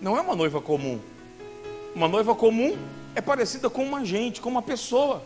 Não 0.00 0.16
é 0.16 0.20
uma 0.20 0.36
noiva 0.36 0.60
comum. 0.60 1.00
Uma 1.94 2.08
noiva 2.08 2.34
comum 2.34 2.76
é 3.14 3.20
parecida 3.20 3.68
com 3.68 3.84
uma 3.84 4.04
gente, 4.04 4.40
com 4.40 4.48
uma 4.48 4.62
pessoa. 4.62 5.22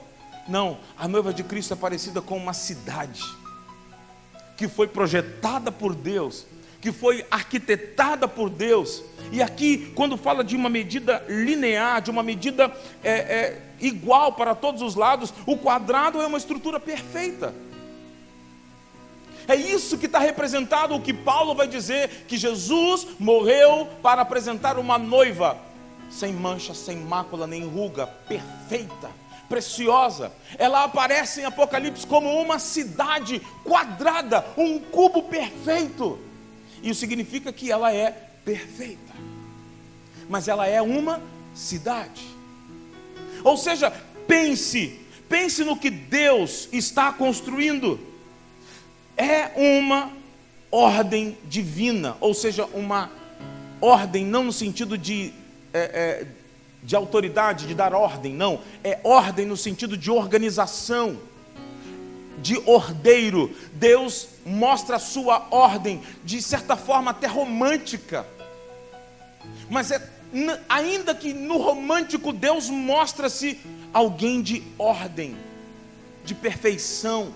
Não, 0.48 0.78
a 0.96 1.08
noiva 1.08 1.32
de 1.32 1.42
Cristo 1.42 1.74
é 1.74 1.76
parecida 1.76 2.20
com 2.22 2.36
uma 2.36 2.52
cidade 2.52 3.22
que 4.56 4.68
foi 4.68 4.86
projetada 4.86 5.70
por 5.70 5.94
Deus 5.94 6.46
que 6.86 6.92
foi 6.92 7.26
arquitetada 7.30 8.28
por 8.28 8.48
Deus. 8.48 9.02
E 9.32 9.42
aqui, 9.42 9.92
quando 9.96 10.16
fala 10.16 10.44
de 10.44 10.54
uma 10.54 10.68
medida 10.68 11.24
linear, 11.28 12.00
de 12.00 12.12
uma 12.12 12.22
medida 12.22 12.72
é, 13.02 13.10
é, 13.10 13.62
igual 13.80 14.34
para 14.34 14.54
todos 14.54 14.82
os 14.82 14.94
lados, 14.94 15.34
o 15.46 15.56
quadrado 15.56 16.20
é 16.20 16.26
uma 16.28 16.38
estrutura 16.38 16.78
perfeita. 16.78 17.52
É 19.48 19.56
isso 19.56 19.98
que 19.98 20.06
está 20.06 20.20
representado, 20.20 20.94
o 20.94 21.00
que 21.00 21.12
Paulo 21.12 21.56
vai 21.56 21.66
dizer: 21.66 22.24
que 22.28 22.36
Jesus 22.36 23.06
morreu 23.18 23.88
para 24.00 24.22
apresentar 24.22 24.78
uma 24.78 24.96
noiva, 24.96 25.58
sem 26.10 26.32
mancha, 26.32 26.74
sem 26.74 26.96
mácula, 26.96 27.46
nem 27.46 27.66
ruga, 27.66 28.06
perfeita, 28.06 29.10
preciosa. 29.48 30.32
Ela 30.58 30.84
aparece 30.84 31.40
em 31.40 31.44
Apocalipse 31.44 32.06
como 32.06 32.28
uma 32.40 32.58
cidade 32.58 33.40
quadrada, 33.64 34.44
um 34.56 34.78
cubo 34.78 35.22
perfeito. 35.24 36.18
Isso 36.82 37.00
significa 37.00 37.52
que 37.52 37.70
ela 37.70 37.92
é 37.92 38.10
perfeita, 38.44 39.12
mas 40.28 40.48
ela 40.48 40.66
é 40.66 40.80
uma 40.80 41.20
cidade. 41.54 42.24
Ou 43.42 43.56
seja, 43.56 43.90
pense, 44.26 45.00
pense 45.28 45.64
no 45.64 45.76
que 45.76 45.90
Deus 45.90 46.68
está 46.72 47.12
construindo. 47.12 47.98
É 49.16 49.52
uma 49.56 50.12
ordem 50.70 51.38
divina, 51.44 52.16
ou 52.20 52.34
seja, 52.34 52.66
uma 52.66 53.10
ordem 53.80 54.24
não 54.24 54.44
no 54.44 54.52
sentido 54.52 54.98
de, 54.98 55.32
é, 55.76 55.90
é, 55.92 56.26
de 56.82 56.96
autoridade, 56.96 57.66
de 57.66 57.74
dar 57.74 57.92
ordem, 57.92 58.32
não, 58.32 58.60
é 58.82 58.98
ordem 59.02 59.44
no 59.44 59.56
sentido 59.56 59.96
de 59.96 60.10
organização, 60.10 61.18
de 62.38 62.56
ordeiro. 62.64 63.54
Deus 63.72 64.28
mostra 64.44 64.96
a 64.96 65.00
sua 65.00 65.48
ordem 65.50 66.02
de 66.24 66.40
certa 66.40 66.76
forma 66.76 67.10
até 67.10 67.26
romântica, 67.26 68.26
mas 69.68 69.90
é 69.90 70.00
ainda 70.68 71.14
que 71.14 71.32
no 71.32 71.56
romântico 71.58 72.32
Deus 72.32 72.68
mostra-se 72.68 73.60
alguém 73.92 74.42
de 74.42 74.62
ordem, 74.78 75.36
de 76.24 76.34
perfeição. 76.34 77.32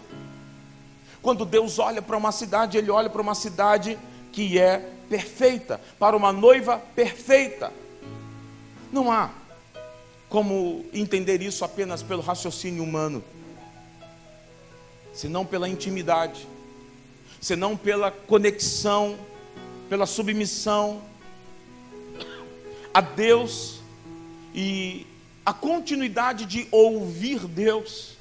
Quando 1.22 1.44
Deus 1.44 1.79
olha 1.79 2.00
para 2.00 2.16
uma 2.16 2.33
cidade, 2.33 2.79
Ele 2.79 2.90
olha 2.90 3.11
para 3.11 3.20
uma 3.20 3.35
cidade 3.35 3.98
que 4.33 4.59
é 4.59 4.79
perfeita, 5.09 5.81
para 5.98 6.16
uma 6.16 6.33
noiva 6.33 6.79
perfeita. 6.94 7.72
Não 8.92 9.11
há 9.11 9.31
como 10.29 10.85
entender 10.92 11.42
isso 11.42 11.64
apenas 11.64 12.03
pelo 12.03 12.22
raciocínio 12.22 12.85
humano, 12.85 13.22
senão 15.12 15.44
pela 15.44 15.68
intimidade, 15.68 16.46
senão 17.40 17.76
pela 17.76 18.11
conexão, 18.11 19.18
pela 19.88 20.07
submissão 20.07 21.03
a 22.94 23.00
Deus 23.00 23.81
e 24.55 25.07
a 25.44 25.53
continuidade 25.53 26.44
de 26.44 26.68
ouvir 26.70 27.40
Deus, 27.46 28.16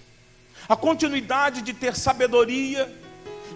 a 0.68 0.76
continuidade 0.76 1.62
de 1.62 1.74
ter 1.74 1.96
sabedoria, 1.96 2.92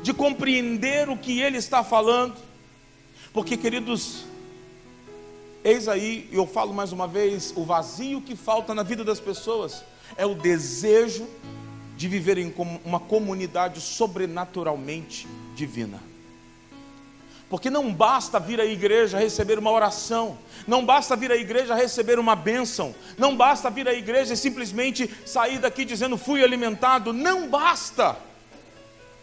de 0.01 0.13
compreender 0.13 1.09
o 1.09 1.17
que 1.17 1.41
Ele 1.41 1.57
está 1.57 1.83
falando, 1.83 2.35
porque, 3.31 3.57
queridos, 3.57 4.25
eis 5.63 5.87
aí, 5.87 6.29
eu 6.31 6.45
falo 6.45 6.73
mais 6.73 6.91
uma 6.91 7.07
vez, 7.07 7.53
o 7.55 7.63
vazio 7.63 8.21
que 8.21 8.35
falta 8.35 8.73
na 8.73 8.83
vida 8.83 9.03
das 9.03 9.19
pessoas 9.19 9.83
é 10.17 10.25
o 10.25 10.35
desejo 10.35 11.27
de 11.95 12.07
viver 12.07 12.37
em 12.37 12.53
uma 12.83 12.99
comunidade 12.99 13.79
sobrenaturalmente 13.79 15.27
divina. 15.55 16.01
Porque 17.49 17.69
não 17.69 17.93
basta 17.93 18.39
vir 18.39 18.59
à 18.59 18.65
igreja 18.65 19.19
receber 19.19 19.59
uma 19.59 19.69
oração, 19.69 20.37
não 20.67 20.83
basta 20.83 21.15
vir 21.15 21.31
à 21.31 21.35
igreja 21.35 21.75
receber 21.75 22.17
uma 22.17 22.35
bênção, 22.35 22.95
não 23.15 23.37
basta 23.37 23.69
vir 23.69 23.87
à 23.87 23.93
igreja 23.93 24.33
e 24.33 24.37
simplesmente 24.37 25.09
sair 25.25 25.59
daqui 25.59 25.85
dizendo 25.85 26.17
fui 26.17 26.43
alimentado, 26.43 27.13
não 27.13 27.47
basta. 27.47 28.17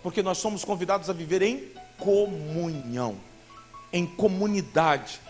Porque 0.03 0.23
nós 0.23 0.39
somos 0.39 0.65
convidados 0.65 1.11
a 1.11 1.13
viver 1.13 1.43
em 1.43 1.73
comunhão, 1.99 3.17
em 3.93 4.07
comunidade. 4.07 5.21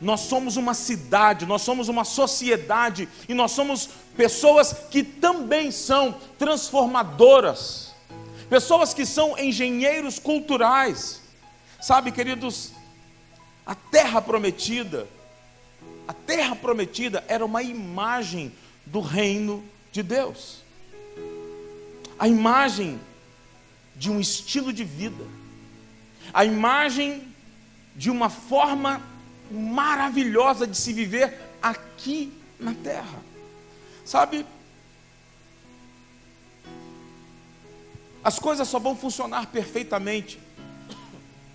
Nós 0.00 0.20
somos 0.20 0.56
uma 0.56 0.74
cidade, 0.74 1.46
nós 1.46 1.62
somos 1.62 1.88
uma 1.88 2.04
sociedade 2.04 3.08
e 3.28 3.32
nós 3.32 3.52
somos 3.52 3.88
pessoas 4.16 4.72
que 4.90 5.02
também 5.02 5.70
são 5.70 6.14
transformadoras, 6.38 7.94
pessoas 8.50 8.92
que 8.92 9.06
são 9.06 9.38
engenheiros 9.38 10.18
culturais. 10.18 11.22
Sabe, 11.80 12.12
queridos, 12.12 12.72
a 13.64 13.74
terra 13.74 14.20
prometida, 14.20 15.06
a 16.06 16.12
terra 16.12 16.54
prometida 16.54 17.24
era 17.26 17.44
uma 17.44 17.62
imagem 17.62 18.52
do 18.84 19.00
reino 19.00 19.64
de 19.90 20.02
Deus, 20.02 20.58
a 22.18 22.28
imagem 22.28 23.00
de 23.96 24.10
um 24.10 24.20
estilo 24.20 24.72
de 24.72 24.84
vida, 24.84 25.24
a 26.34 26.44
imagem 26.44 27.26
de 27.94 28.10
uma 28.10 28.28
forma 28.28 29.02
maravilhosa 29.50 30.66
de 30.66 30.76
se 30.76 30.92
viver 30.92 31.40
aqui 31.62 32.32
na 32.58 32.74
terra. 32.74 33.22
Sabe, 34.04 34.46
as 38.22 38.38
coisas 38.38 38.66
só 38.66 38.78
vão 38.78 38.96
funcionar 38.96 39.46
perfeitamente 39.46 40.38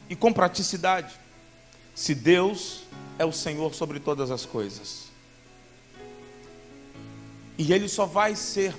e 0.10 0.16
com 0.16 0.32
praticidade, 0.32 1.14
se 1.96 2.16
Deus 2.16 2.84
é 3.18 3.26
o 3.26 3.32
Senhor 3.32 3.74
sobre 3.74 4.00
todas 4.00 4.32
as 4.32 4.46
coisas. 4.46 5.12
E 7.58 7.72
Ele 7.72 7.88
só 7.88 8.06
vai 8.06 8.36
ser 8.36 8.76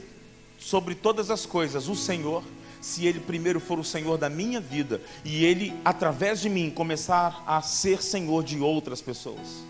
sobre 0.59 0.95
todas 0.95 1.31
as 1.31 1.45
coisas 1.47 1.89
o 1.89 1.97
Senhor, 1.97 2.43
se 2.83 3.07
Ele 3.07 3.21
primeiro 3.21 3.61
for 3.61 3.79
o 3.79 3.85
Senhor 3.85 4.19
da 4.19 4.29
minha 4.29 4.61
vida 4.61 5.01
e 5.25 5.45
Ele, 5.45 5.73
através 5.85 6.41
de 6.41 6.51
mim, 6.51 6.69
começar 6.69 7.43
a 7.47 7.63
ser 7.63 8.03
Senhor 8.03 8.43
de 8.43 8.59
outras 8.59 9.01
pessoas. 9.01 9.65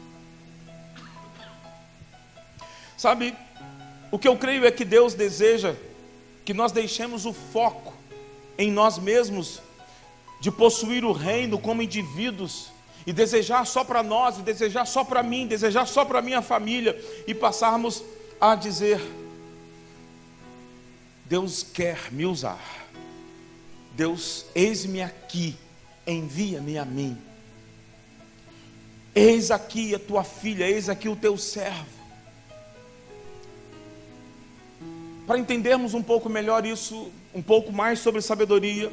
Sabe, 2.97 3.35
o 4.11 4.19
que 4.19 4.27
eu 4.27 4.37
creio 4.37 4.65
é 4.65 4.71
que 4.71 4.85
Deus 4.85 5.13
deseja 5.13 5.77
que 6.45 6.55
nós 6.55 6.73
deixemos 6.73 7.27
o 7.27 7.33
foco 7.33 7.93
em 8.57 8.71
nós 8.71 8.99
mesmos 8.99 9.61
de 10.41 10.51
possuir 10.51 11.05
o 11.05 11.13
reino 11.13 11.59
como 11.59 11.83
indivíduos 11.83 12.73
e 13.07 13.13
desejar 13.13 13.67
só 13.67 13.85
para 13.85 14.03
nós, 14.03 14.39
e 14.39 14.43
desejar 14.43 14.87
só 14.87 15.05
para 15.05 15.23
mim, 15.23 15.47
desejar 15.47 15.87
só 15.87 16.05
para 16.05 16.23
minha 16.23 16.41
família 16.41 16.99
e 17.27 17.35
passarmos 17.35 18.03
a 18.41 18.55
dizer: 18.55 19.01
Deus 21.27 21.63
quer 21.63 22.11
me 22.11 22.25
usar. 22.25 22.82
Deus, 23.95 24.47
eis-me 24.55 25.03
aqui, 25.03 25.57
envia-me 26.07 26.79
a 26.79 26.85
mim. 26.85 27.17
Eis 29.15 29.51
aqui 29.51 29.95
a 29.95 29.99
tua 29.99 30.25
filha, 30.25 30.69
eis 30.69 30.89
aqui 30.89 31.09
o 31.09 31.17
teu 31.17 31.37
servo. 31.37 32.03
Para 35.27 35.39
entendermos 35.39 35.95
um 35.95 36.03
pouco 36.03 36.29
melhor 36.29 36.65
isso, 36.65 37.11
um 37.35 37.43
pouco 37.43 37.73
mais 37.73 37.99
sobre 37.99 38.21
sabedoria, 38.21 38.91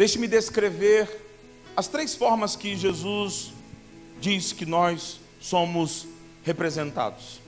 Deixe-me 0.00 0.26
descrever 0.26 1.08
as 1.76 1.86
três 1.86 2.14
formas 2.14 2.56
que 2.56 2.74
Jesus 2.74 3.52
diz 4.18 4.50
que 4.50 4.64
nós 4.64 5.20
somos 5.38 6.06
representados. 6.42 7.38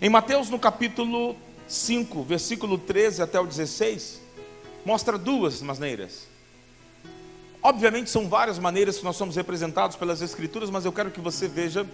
Em 0.00 0.08
Mateus, 0.08 0.48
no 0.48 0.60
capítulo 0.60 1.34
5, 1.66 2.22
versículo 2.22 2.78
13 2.78 3.20
até 3.20 3.40
o 3.40 3.46
16, 3.48 4.20
mostra 4.84 5.18
duas 5.18 5.62
maneiras. 5.62 6.26
Obviamente 7.62 8.08
são 8.10 8.28
várias 8.28 8.58
maneiras 8.58 8.98
que 8.98 9.04
nós 9.04 9.16
somos 9.16 9.36
representados 9.36 9.96
pelas 9.96 10.22
Escrituras, 10.22 10.70
mas 10.70 10.84
eu 10.84 10.92
quero 10.92 11.10
que 11.10 11.20
você 11.20 11.48
veja 11.48 11.86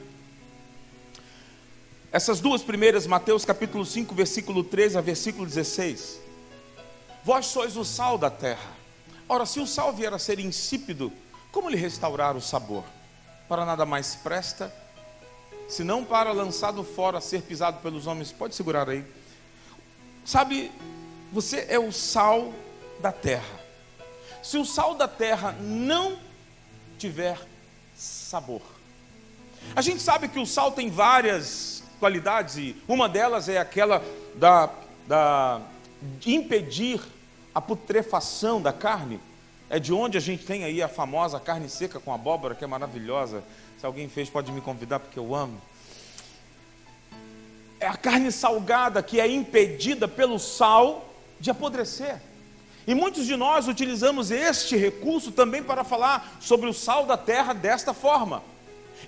essas 2.14 2.38
duas 2.38 2.62
primeiras, 2.62 3.08
Mateus 3.08 3.44
capítulo 3.44 3.84
5, 3.84 4.14
versículo 4.14 4.62
13 4.62 4.96
a 4.96 5.00
versículo 5.00 5.46
16. 5.46 6.20
Vós 7.24 7.46
sois 7.46 7.76
o 7.76 7.84
sal 7.84 8.16
da 8.16 8.30
terra. 8.30 8.70
Ora, 9.28 9.44
se 9.44 9.58
o 9.58 9.66
sal 9.66 9.92
vier 9.92 10.14
a 10.14 10.18
ser 10.20 10.38
insípido, 10.38 11.12
como 11.50 11.68
lhe 11.68 11.76
restaurar 11.76 12.36
o 12.36 12.40
sabor? 12.40 12.84
Para 13.48 13.64
nada 13.64 13.84
mais 13.84 14.14
presta, 14.14 14.72
senão 15.68 16.04
para 16.04 16.30
lançado 16.30 16.84
fora, 16.84 17.20
ser 17.20 17.42
pisado 17.42 17.80
pelos 17.80 18.06
homens. 18.06 18.30
Pode 18.30 18.54
segurar 18.54 18.88
aí. 18.88 19.04
Sabe, 20.24 20.70
você 21.32 21.66
é 21.68 21.80
o 21.80 21.90
sal 21.90 22.54
da 23.04 23.12
terra. 23.12 23.60
Se 24.42 24.56
o 24.56 24.64
sal 24.64 24.94
da 24.94 25.06
terra 25.06 25.54
não 25.60 26.16
tiver 26.98 27.38
sabor, 27.94 28.62
a 29.76 29.82
gente 29.82 30.00
sabe 30.00 30.26
que 30.26 30.38
o 30.38 30.46
sal 30.46 30.72
tem 30.72 30.88
várias 30.88 31.84
qualidades 32.00 32.56
e 32.56 32.74
uma 32.88 33.06
delas 33.06 33.46
é 33.46 33.58
aquela 33.58 34.02
da, 34.36 34.70
da 35.06 35.60
de 36.18 36.34
impedir 36.34 36.98
a 37.54 37.60
putrefação 37.60 38.60
da 38.60 38.72
carne. 38.72 39.20
É 39.68 39.78
de 39.78 39.92
onde 39.92 40.16
a 40.16 40.20
gente 40.20 40.46
tem 40.46 40.64
aí 40.64 40.82
a 40.82 40.88
famosa 40.88 41.38
carne 41.38 41.68
seca 41.68 42.00
com 42.00 42.12
abóbora, 42.12 42.54
que 42.54 42.64
é 42.64 42.66
maravilhosa. 42.66 43.44
Se 43.78 43.84
alguém 43.84 44.08
fez, 44.08 44.30
pode 44.30 44.50
me 44.50 44.62
convidar, 44.62 44.98
porque 45.00 45.18
eu 45.18 45.34
amo. 45.34 45.60
É 47.78 47.86
a 47.86 47.98
carne 47.98 48.32
salgada 48.32 49.02
que 49.02 49.20
é 49.20 49.28
impedida 49.28 50.08
pelo 50.08 50.38
sal 50.38 51.06
de 51.38 51.50
apodrecer. 51.50 52.18
E 52.86 52.94
muitos 52.94 53.26
de 53.26 53.36
nós 53.36 53.66
utilizamos 53.66 54.30
este 54.30 54.76
recurso 54.76 55.32
também 55.32 55.62
para 55.62 55.84
falar 55.84 56.36
sobre 56.40 56.68
o 56.68 56.74
sal 56.74 57.06
da 57.06 57.16
terra 57.16 57.52
desta 57.52 57.94
forma. 57.94 58.42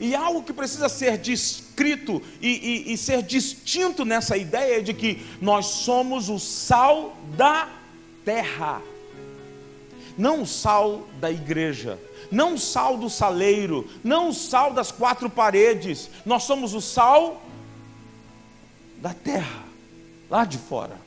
E 0.01 0.15
algo 0.15 0.43
que 0.43 0.53
precisa 0.53 0.89
ser 0.89 1.19
descrito 1.19 2.23
e, 2.41 2.49
e, 2.89 2.93
e 2.93 2.99
ser 2.99 3.23
distinto 3.23 4.05
nessa 4.05 4.37
ideia 4.37 4.83
de 4.83 4.93
que 4.93 5.25
nós 5.41 5.67
somos 5.67 6.29
o 6.29 6.39
sal 6.39 7.17
da 7.37 7.69
terra. 8.25 8.83
não 10.19 10.43
o 10.43 10.47
sal 10.47 11.07
da 11.21 11.31
igreja, 11.31 11.99
não 12.31 12.55
o 12.55 12.59
sal 12.59 12.97
do 12.97 13.11
saleiro, 13.11 13.89
não 14.03 14.31
o 14.31 14.35
sal 14.35 14.73
das 14.73 14.91
quatro 14.91 15.29
paredes, 15.29 16.11
nós 16.25 16.45
somos 16.45 16.73
o 16.75 16.81
sal 16.81 17.43
da 18.97 19.13
terra, 19.13 19.65
lá 20.31 20.45
de 20.45 20.59
fora. 20.59 21.06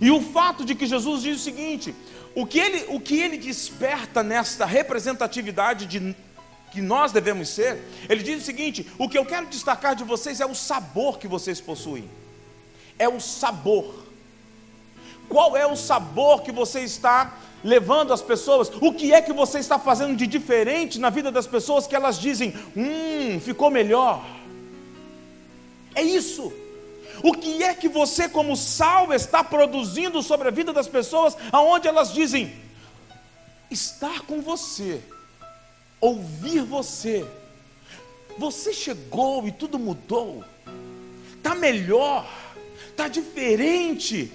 E 0.00 0.10
o 0.10 0.20
fato 0.20 0.64
de 0.64 0.74
que 0.74 0.86
Jesus 0.86 1.22
diz 1.22 1.40
o 1.40 1.44
seguinte: 1.44 1.94
o 2.34 2.46
que 2.46 2.58
ele, 2.58 2.84
o 2.88 3.00
que 3.00 3.18
ele 3.18 3.36
desperta 3.36 4.22
nesta 4.22 4.64
representatividade 4.64 5.86
de 5.86 6.14
que 6.70 6.80
nós 6.80 7.12
devemos 7.12 7.48
ser, 7.48 7.82
ele 8.08 8.22
diz 8.22 8.42
o 8.42 8.46
seguinte: 8.46 8.86
o 8.98 9.08
que 9.08 9.18
eu 9.18 9.24
quero 9.24 9.46
destacar 9.46 9.96
de 9.96 10.04
vocês 10.04 10.40
é 10.40 10.46
o 10.46 10.54
sabor 10.54 11.18
que 11.18 11.26
vocês 11.26 11.60
possuem. 11.60 12.08
É 12.98 13.08
o 13.08 13.20
sabor. 13.20 14.06
Qual 15.28 15.56
é 15.56 15.66
o 15.66 15.76
sabor 15.76 16.42
que 16.42 16.52
você 16.52 16.80
está 16.80 17.36
levando 17.62 18.12
as 18.12 18.22
pessoas? 18.22 18.70
O 18.80 18.92
que 18.92 19.12
é 19.12 19.20
que 19.20 19.32
você 19.32 19.58
está 19.58 19.78
fazendo 19.78 20.16
de 20.16 20.26
diferente 20.26 20.98
na 20.98 21.10
vida 21.10 21.30
das 21.30 21.46
pessoas 21.46 21.86
que 21.86 21.96
elas 21.96 22.18
dizem: 22.18 22.54
"Hum, 22.76 23.40
ficou 23.40 23.70
melhor"? 23.70 24.24
É 25.94 26.02
isso. 26.02 26.52
O 27.22 27.32
que 27.32 27.62
é 27.62 27.74
que 27.74 27.88
você, 27.88 28.28
como 28.28 28.56
sal, 28.56 29.12
está 29.12 29.42
produzindo 29.42 30.22
sobre 30.22 30.48
a 30.48 30.52
vida 30.52 30.72
das 30.72 30.88
pessoas, 30.88 31.36
aonde 31.50 31.88
elas 31.88 32.12
dizem: 32.12 32.54
estar 33.70 34.22
com 34.22 34.40
você, 34.40 35.00
ouvir 36.00 36.62
você, 36.62 37.26
você 38.38 38.72
chegou 38.72 39.46
e 39.46 39.52
tudo 39.52 39.78
mudou, 39.78 40.44
está 41.36 41.54
melhor, 41.54 42.28
está 42.90 43.08
diferente. 43.08 44.32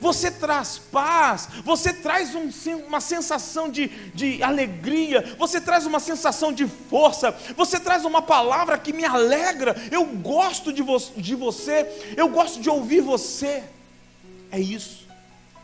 Você 0.00 0.30
traz 0.30 0.78
paz, 0.78 1.48
você 1.64 1.92
traz 1.92 2.34
um, 2.34 2.50
uma 2.86 3.00
sensação 3.00 3.70
de, 3.70 3.88
de 4.14 4.42
alegria, 4.42 5.34
você 5.38 5.60
traz 5.60 5.86
uma 5.86 5.98
sensação 5.98 6.52
de 6.52 6.66
força, 6.66 7.34
você 7.56 7.80
traz 7.80 8.04
uma 8.04 8.22
palavra 8.22 8.78
que 8.78 8.92
me 8.92 9.04
alegra. 9.04 9.74
Eu 9.90 10.04
gosto 10.04 10.72
de, 10.72 10.82
vo 10.82 10.98
de 11.16 11.34
você, 11.34 12.14
eu 12.16 12.28
gosto 12.28 12.60
de 12.60 12.68
ouvir 12.68 13.00
você. 13.00 13.64
É 14.50 14.58
isso, 14.60 15.06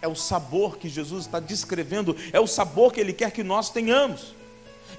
é 0.01 0.09
o 0.09 0.14
sabor 0.14 0.79
que 0.79 0.89
Jesus 0.89 1.27
está 1.27 1.41
descrevendo, 1.41 2.16
é 2.33 2.41
o 2.41 2.47
sabor 2.47 2.93
que 2.93 3.01
Ele 3.01 3.12
quer 3.12 3.31
que 3.31 3.43
nós 3.43 3.70
tenhamos. 3.70 4.35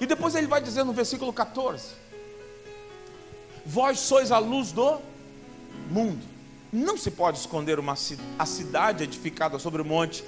E 0.00 0.06
depois 0.06 0.34
ele 0.34 0.46
vai 0.46 0.60
dizer 0.60 0.84
no 0.84 0.92
versículo 0.92 1.32
14: 1.32 1.94
Vós 3.64 3.98
sois 3.98 4.30
a 4.30 4.38
luz 4.38 4.72
do 4.72 5.00
mundo. 5.90 6.35
Não 6.72 6.96
se 6.96 7.10
pode 7.10 7.38
esconder 7.38 7.78
uma, 7.78 7.94
a 8.38 8.46
cidade 8.46 9.04
edificada 9.04 9.58
sobre 9.58 9.82
o 9.82 9.84
monte. 9.84 10.24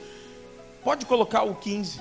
Pode 0.84 1.05
colocar 1.07 1.43
o 1.43 1.55
15. 1.55 2.01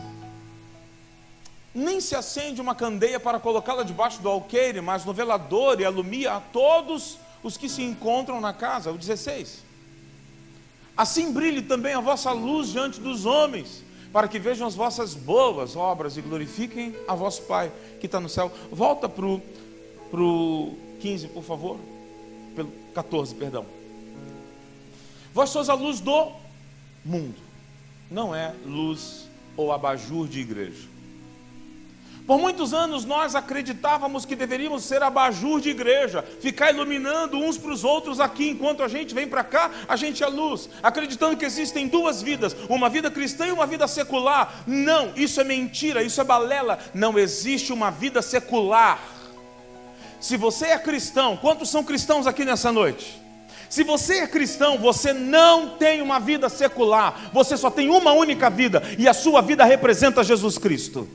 Nem 1.74 2.00
se 2.00 2.16
acende 2.16 2.62
uma 2.62 2.76
candeia 2.76 3.20
para 3.20 3.40
colocá-la 3.40 3.84
debaixo 3.84 4.22
do 4.22 4.30
alqueire, 4.30 4.82
mas 4.82 5.06
no 5.06 5.14
velador 5.14 5.80
e 5.80 5.86
alumia 5.86 6.34
a 6.34 6.40
todos 6.40 7.18
os 7.44 7.58
que 7.58 7.70
se 7.70 7.84
encontram 7.84 8.42
na 8.42 8.54
casa. 8.54 8.92
O 8.92 8.98
16. 8.98 9.64
Assim 10.96 11.32
brilhe 11.32 11.62
também 11.62 11.94
a 11.94 12.00
vossa 12.00 12.32
luz 12.32 12.70
diante 12.70 13.00
dos 13.00 13.26
homens, 13.26 13.84
para 14.12 14.28
que 14.28 14.40
vejam 14.40 14.66
as 14.66 14.74
vossas 14.74 15.14
boas 15.14 15.76
obras 15.76 16.18
e 16.18 16.22
glorifiquem 16.22 16.96
a 17.08 17.14
vosso 17.14 17.44
Pai 17.44 17.72
que 18.00 18.08
está 18.08 18.20
no 18.20 18.30
céu. 18.30 18.52
Volta 18.72 19.08
para 19.08 19.26
o 19.26 20.78
15, 21.00 21.28
por 21.28 21.44
favor. 21.44 21.78
Pelo 22.56 22.72
14, 22.96 23.36
perdão. 23.36 23.66
Vós 25.38 25.52
sois 25.52 25.70
a 25.70 25.76
luz 25.76 26.00
do 26.00 26.32
mundo, 27.06 27.36
não 28.10 28.34
é 28.34 28.56
luz 28.66 29.30
ou 29.56 29.72
abajur 29.72 30.28
de 30.28 30.40
igreja. 30.40 30.88
Por 32.26 32.40
muitos 32.40 32.74
anos 32.74 33.06
nós 33.06 33.36
acreditávamos 33.36 34.26
que 34.26 34.36
deveríamos 34.36 34.84
ser 34.84 35.04
abajur 35.04 35.62
de 35.62 35.70
igreja, 35.70 36.24
ficar 36.42 36.72
iluminando 36.72 37.38
uns 37.38 37.56
para 37.56 37.72
os 37.72 37.84
outros 37.84 38.20
aqui, 38.20 38.50
enquanto 38.50 38.82
a 38.82 38.88
gente 38.88 39.14
vem 39.14 39.28
para 39.28 39.44
cá, 39.44 39.70
a 39.88 39.96
gente 39.96 40.24
é 40.24 40.28
luz, 40.28 40.72
acreditando 40.82 41.38
que 41.38 41.46
existem 41.46 41.88
duas 41.88 42.20
vidas, 42.20 42.56
uma 42.68 42.90
vida 42.90 43.12
cristã 43.12 43.46
e 43.46 43.52
uma 43.52 43.68
vida 43.68 43.88
secular. 43.88 44.64
Não, 44.66 45.14
isso 45.16 45.40
é 45.40 45.44
mentira, 45.44 46.02
isso 46.02 46.20
é 46.20 46.24
balela. 46.24 46.80
Não 46.96 47.16
existe 47.20 47.72
uma 47.72 47.92
vida 47.92 48.24
secular. 48.24 49.00
Se 50.20 50.36
você 50.36 50.70
é 50.70 50.80
cristão, 50.80 51.38
quantos 51.38 51.70
são 51.70 51.84
cristãos 51.84 52.26
aqui 52.26 52.44
nessa 52.44 52.72
noite? 52.72 53.27
Se 53.70 53.84
você 53.84 54.20
é 54.20 54.28
cristão, 54.28 54.78
você 54.78 55.14
não 55.14 55.70
tem 55.70 56.02
uma 56.02 56.20
vida 56.20 56.50
secular, 56.50 57.30
você 57.34 57.58
só 57.58 57.70
tem 57.70 57.90
uma 57.90 58.12
única 58.12 58.50
vida, 58.50 58.82
e 58.98 59.08
a 59.08 59.14
sua 59.14 59.42
vida 59.42 59.66
representa 59.66 60.24
Jesus 60.24 60.58
Cristo. 60.58 61.08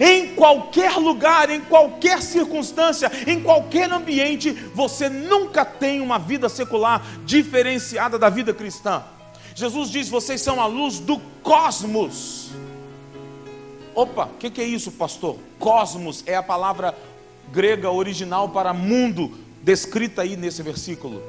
Em 0.00 0.34
qualquer 0.34 0.96
lugar, 0.96 1.50
em 1.50 1.60
qualquer 1.60 2.20
circunstância, 2.20 3.10
em 3.26 3.40
qualquer 3.40 3.92
ambiente, 3.92 4.50
você 4.74 5.08
nunca 5.08 5.64
tem 5.64 6.00
uma 6.00 6.18
vida 6.18 6.48
secular 6.48 7.04
diferenciada 7.24 8.18
da 8.18 8.28
vida 8.28 8.52
cristã. 8.52 9.04
Jesus 9.54 9.90
diz: 9.90 10.08
vocês 10.08 10.40
são 10.40 10.60
a 10.60 10.66
luz 10.66 10.98
do 10.98 11.18
cosmos. 11.42 12.50
Opa, 13.94 14.24
o 14.24 14.38
que, 14.38 14.50
que 14.50 14.60
é 14.60 14.64
isso, 14.64 14.90
pastor? 14.90 15.38
Cosmos 15.58 16.24
é 16.26 16.34
a 16.34 16.42
palavra 16.42 16.96
grega 17.52 17.90
original 17.90 18.48
para 18.48 18.72
mundo, 18.72 19.38
descrita 19.64 20.22
aí 20.22 20.36
nesse 20.36 20.62
versículo. 20.62 21.22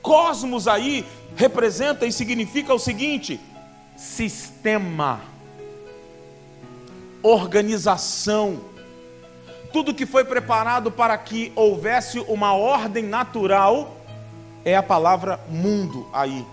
Cosmos 0.00 0.68
aí 0.68 1.04
representa 1.34 2.06
e 2.06 2.12
significa 2.12 2.72
o 2.72 2.78
seguinte: 2.78 3.40
sistema, 3.96 5.20
organização, 7.22 8.60
tudo 9.72 9.92
que 9.92 10.06
foi 10.06 10.24
preparado 10.24 10.92
para 10.92 11.18
que 11.18 11.52
houvesse 11.56 12.20
uma 12.20 12.52
ordem 12.54 13.02
natural, 13.02 13.96
é 14.64 14.76
a 14.76 14.82
palavra 14.82 15.40
mundo 15.50 16.08
aí. 16.12 16.46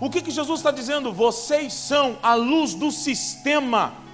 O 0.00 0.08
que, 0.08 0.22
que 0.22 0.30
Jesus 0.30 0.60
está 0.60 0.70
dizendo? 0.70 1.12
Vocês 1.12 1.72
são 1.72 2.18
a 2.22 2.34
luz 2.34 2.74
do 2.74 2.92
sistema 2.92 4.05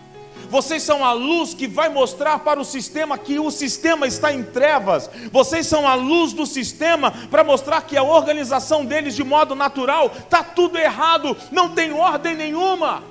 vocês 0.49 0.83
são 0.83 1.05
a 1.05 1.13
luz 1.13 1.55
que 1.55 1.67
vai 1.67 1.89
mostrar 1.89 2.41
para 2.41 2.61
o 2.61 2.65
sistema 2.65 3.19
que 3.19 3.39
o 3.39 3.51
sistema 3.51 4.07
está 4.07 4.33
em 4.33 4.43
trevas. 4.43 5.11
Vocês 5.31 5.67
são 5.67 5.87
a 5.87 5.95
luz 5.95 6.33
do 6.33 6.47
sistema 6.47 7.11
para 7.31 7.45
mostrar 7.45 7.83
que 7.83 7.97
a 7.97 8.03
organização 8.03 8.85
deles 8.85 9.15
de 9.15 9.25
modo 9.25 9.55
natural 9.55 10.13
está 10.17 10.43
tudo 10.43 10.79
errado, 10.79 11.37
não 11.51 11.71
tem 11.71 11.93
ordem 11.93 12.35
nenhuma. 12.35 13.03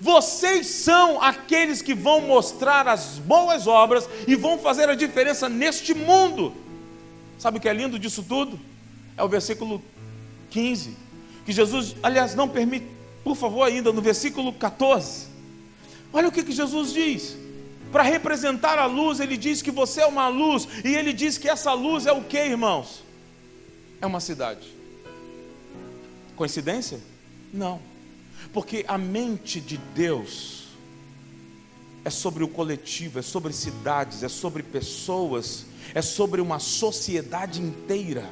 Vocês 0.00 0.66
são 0.66 1.22
aqueles 1.22 1.80
que 1.80 1.94
vão 1.94 2.20
mostrar 2.20 2.86
as 2.86 3.18
boas 3.18 3.66
obras 3.66 4.08
e 4.26 4.34
vão 4.34 4.58
fazer 4.58 4.88
a 4.88 4.94
diferença 4.94 5.48
neste 5.48 5.94
mundo. 5.94 6.52
Sabe 7.38 7.58
o 7.58 7.60
que 7.60 7.68
é 7.68 7.72
lindo 7.72 7.98
disso 7.98 8.22
tudo? 8.22 8.58
É 9.16 9.22
o 9.22 9.28
versículo 9.28 9.82
15. 10.50 10.96
Que 11.44 11.52
Jesus, 11.52 11.96
aliás, 12.02 12.34
não 12.34 12.48
permite, 12.48 12.86
por 13.24 13.36
favor, 13.36 13.62
ainda 13.62 13.92
no 13.92 14.02
versículo 14.02 14.52
14 14.52 15.35
Olha 16.16 16.28
o 16.28 16.32
que, 16.32 16.42
que 16.42 16.52
Jesus 16.52 16.94
diz. 16.94 17.36
Para 17.92 18.02
representar 18.02 18.78
a 18.78 18.86
luz, 18.86 19.20
ele 19.20 19.36
diz 19.36 19.60
que 19.60 19.70
você 19.70 20.00
é 20.00 20.06
uma 20.06 20.28
luz, 20.28 20.66
e 20.82 20.94
ele 20.94 21.12
diz 21.12 21.36
que 21.36 21.46
essa 21.46 21.74
luz 21.74 22.06
é 22.06 22.12
o 22.12 22.22
que, 22.24 22.38
irmãos? 22.38 23.04
É 24.00 24.06
uma 24.06 24.18
cidade. 24.18 24.66
Coincidência? 26.34 27.00
Não. 27.52 27.82
Porque 28.50 28.82
a 28.88 28.96
mente 28.96 29.60
de 29.60 29.76
Deus 29.76 30.68
é 32.02 32.08
sobre 32.08 32.42
o 32.42 32.48
coletivo, 32.48 33.18
é 33.18 33.22
sobre 33.22 33.52
cidades, 33.52 34.22
é 34.22 34.28
sobre 34.30 34.62
pessoas, 34.62 35.66
é 35.94 36.00
sobre 36.00 36.40
uma 36.40 36.58
sociedade 36.58 37.60
inteira. 37.60 38.24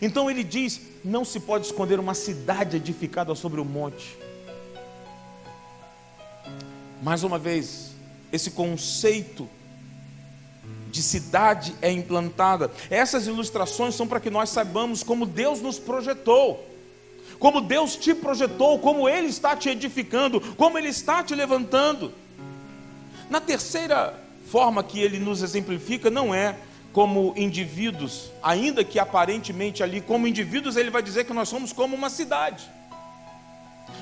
Então 0.00 0.30
ele 0.30 0.42
diz: 0.42 0.80
não 1.04 1.22
se 1.22 1.38
pode 1.38 1.66
esconder 1.66 2.00
uma 2.00 2.14
cidade 2.14 2.78
edificada 2.78 3.34
sobre 3.34 3.60
o 3.60 3.64
monte. 3.64 4.16
Mais 7.02 7.22
uma 7.22 7.38
vez, 7.38 7.90
esse 8.32 8.50
conceito 8.50 9.48
de 10.90 11.02
cidade 11.02 11.74
é 11.82 11.90
implantada. 11.90 12.70
Essas 12.90 13.26
ilustrações 13.26 13.94
são 13.94 14.06
para 14.06 14.20
que 14.20 14.30
nós 14.30 14.50
saibamos 14.50 15.02
como 15.02 15.26
Deus 15.26 15.60
nos 15.60 15.78
projetou, 15.78 16.66
como 17.38 17.60
Deus 17.60 17.96
te 17.96 18.14
projetou, 18.14 18.78
como 18.78 19.08
Ele 19.08 19.26
está 19.26 19.54
te 19.54 19.68
edificando, 19.68 20.40
como 20.56 20.78
Ele 20.78 20.88
está 20.88 21.22
te 21.22 21.34
levantando. 21.34 22.12
Na 23.28 23.40
terceira 23.40 24.18
forma 24.50 24.82
que 24.82 25.00
Ele 25.00 25.18
nos 25.18 25.42
exemplifica, 25.42 26.10
não 26.10 26.34
é 26.34 26.56
como 26.92 27.34
indivíduos, 27.36 28.30
ainda 28.42 28.82
que 28.82 28.98
aparentemente 28.98 29.82
ali, 29.82 30.00
como 30.00 30.26
indivíduos, 30.26 30.76
Ele 30.76 30.88
vai 30.88 31.02
dizer 31.02 31.24
que 31.24 31.32
nós 31.34 31.46
somos 31.46 31.70
como 31.70 31.94
uma 31.94 32.08
cidade, 32.08 32.70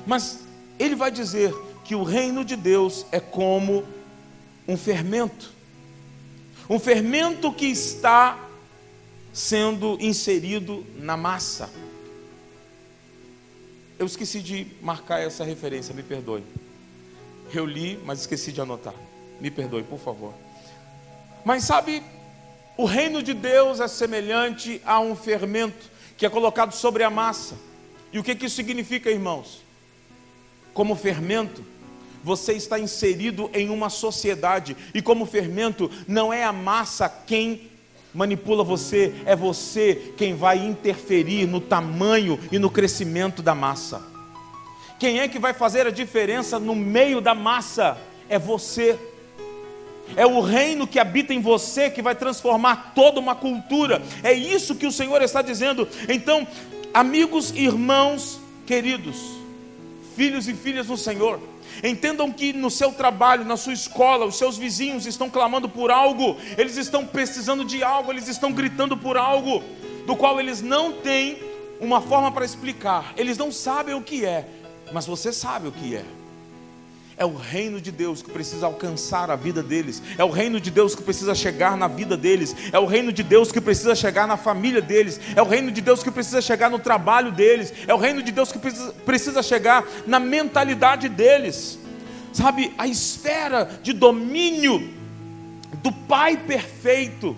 mas 0.07 0.39
Ele 0.79 0.95
vai 0.95 1.11
dizer 1.11 1.53
que 1.85 1.95
o 1.95 2.03
reino 2.03 2.43
de 2.43 2.55
Deus 2.55 3.05
é 3.11 3.19
como 3.19 3.85
um 4.67 4.75
fermento. 4.75 5.53
Um 6.67 6.79
fermento 6.79 7.53
que 7.53 7.67
está 7.67 8.39
sendo 9.31 9.95
inserido 10.01 10.83
na 10.97 11.15
massa. 11.15 11.69
Eu 13.99 14.07
esqueci 14.07 14.41
de 14.41 14.67
marcar 14.81 15.21
essa 15.21 15.43
referência, 15.43 15.93
me 15.93 16.01
perdoe. 16.01 16.43
Eu 17.53 17.65
li, 17.65 17.99
mas 18.03 18.21
esqueci 18.21 18.51
de 18.51 18.59
anotar. 18.59 18.95
Me 19.39 19.51
perdoe, 19.51 19.83
por 19.83 19.99
favor. 19.99 20.33
Mas 21.45 21.63
sabe, 21.63 22.01
o 22.75 22.85
reino 22.85 23.21
de 23.21 23.33
Deus 23.33 23.79
é 23.79 23.87
semelhante 23.87 24.81
a 24.83 24.99
um 24.99 25.15
fermento 25.15 25.91
que 26.17 26.25
é 26.25 26.29
colocado 26.29 26.73
sobre 26.73 27.03
a 27.03 27.11
massa. 27.11 27.55
E 28.11 28.17
o 28.17 28.23
que, 28.23 28.33
que 28.33 28.47
isso 28.47 28.55
significa, 28.55 29.11
irmãos? 29.11 29.61
Como 30.73 30.95
fermento, 30.95 31.63
você 32.25 32.53
está 32.53 32.79
inserido 32.79 33.51
em 33.53 33.69
uma 33.69 33.87
sociedade, 33.87 34.75
e 34.95 34.99
como 34.99 35.27
fermento, 35.27 35.91
não 36.07 36.33
é 36.33 36.43
a 36.43 36.51
massa 36.51 37.07
quem 37.07 37.69
manipula 38.11 38.63
você, 38.63 39.13
é 39.27 39.35
você 39.35 40.13
quem 40.17 40.33
vai 40.33 40.57
interferir 40.57 41.45
no 41.45 41.61
tamanho 41.61 42.39
e 42.51 42.57
no 42.57 42.71
crescimento 42.71 43.43
da 43.43 43.53
massa. 43.53 44.01
Quem 44.97 45.19
é 45.19 45.27
que 45.27 45.37
vai 45.37 45.53
fazer 45.53 45.85
a 45.85 45.91
diferença 45.91 46.57
no 46.57 46.73
meio 46.73 47.21
da 47.21 47.35
massa? 47.35 47.95
É 48.27 48.39
você. 48.39 48.97
É 50.15 50.25
o 50.25 50.41
reino 50.41 50.87
que 50.87 50.97
habita 50.97 51.31
em 51.31 51.41
você 51.41 51.91
que 51.91 52.01
vai 52.01 52.15
transformar 52.15 52.93
toda 52.95 53.19
uma 53.19 53.35
cultura. 53.35 54.01
É 54.23 54.33
isso 54.33 54.73
que 54.73 54.87
o 54.87 54.91
Senhor 54.91 55.21
está 55.21 55.43
dizendo. 55.43 55.87
Então, 56.09 56.47
amigos, 56.91 57.51
irmãos, 57.51 58.39
queridos, 58.65 59.17
filhos 60.15 60.47
e 60.47 60.55
filhas 60.55 60.87
do 60.87 60.97
Senhor, 60.97 61.39
Entendam 61.83 62.31
que 62.31 62.53
no 62.53 62.69
seu 62.69 62.91
trabalho, 62.91 63.45
na 63.45 63.57
sua 63.57 63.73
escola, 63.73 64.25
os 64.25 64.37
seus 64.37 64.57
vizinhos 64.57 65.05
estão 65.05 65.29
clamando 65.29 65.67
por 65.67 65.91
algo, 65.91 66.37
eles 66.57 66.77
estão 66.77 67.05
precisando 67.05 67.65
de 67.65 67.83
algo, 67.83 68.11
eles 68.11 68.27
estão 68.27 68.51
gritando 68.51 68.95
por 68.95 69.17
algo, 69.17 69.63
do 70.05 70.15
qual 70.15 70.39
eles 70.39 70.61
não 70.61 70.93
têm 70.93 71.39
uma 71.79 72.01
forma 72.01 72.31
para 72.31 72.45
explicar, 72.45 73.13
eles 73.17 73.37
não 73.37 73.51
sabem 73.51 73.95
o 73.95 74.01
que 74.01 74.25
é, 74.25 74.47
mas 74.93 75.05
você 75.05 75.33
sabe 75.33 75.67
o 75.67 75.71
que 75.71 75.95
é. 75.95 76.05
É 77.17 77.23
o 77.23 77.33
reino 77.33 77.79
de 77.79 77.91
Deus 77.91 78.21
que 78.21 78.29
precisa 78.29 78.65
alcançar 78.65 79.31
a 79.31 79.37
vida 79.37 79.63
deles. 79.63 80.01
É 80.17 80.23
o 80.23 80.29
reino 80.29 80.59
de 80.59 80.69
Deus 80.69 80.93
que 80.93 81.01
precisa 81.01 81.33
chegar 81.33 81.77
na 81.77 81.87
vida 81.87 82.17
deles. 82.17 82.53
É 82.73 82.79
o 82.79 82.85
reino 82.85 83.11
de 83.13 83.23
Deus 83.23 83.53
que 83.53 83.61
precisa 83.61 83.95
chegar 83.95 84.27
na 84.27 84.35
família 84.35 84.81
deles. 84.81 85.19
É 85.33 85.41
o 85.41 85.45
reino 85.45 85.71
de 85.71 85.79
Deus 85.79 86.03
que 86.03 86.11
precisa 86.11 86.41
chegar 86.41 86.69
no 86.69 86.77
trabalho 86.77 87.31
deles. 87.31 87.71
É 87.87 87.93
o 87.93 87.97
reino 87.97 88.21
de 88.21 88.33
Deus 88.33 88.51
que 88.51 88.59
precisa, 88.59 89.41
chegar 89.41 89.85
na 90.05 90.19
mentalidade 90.19 91.07
deles. 91.07 91.79
Sabe, 92.33 92.73
a 92.77 92.85
esfera 92.85 93.79
de 93.81 93.93
domínio 93.93 94.93
do 95.81 95.93
Pai 95.93 96.35
perfeito. 96.35 97.37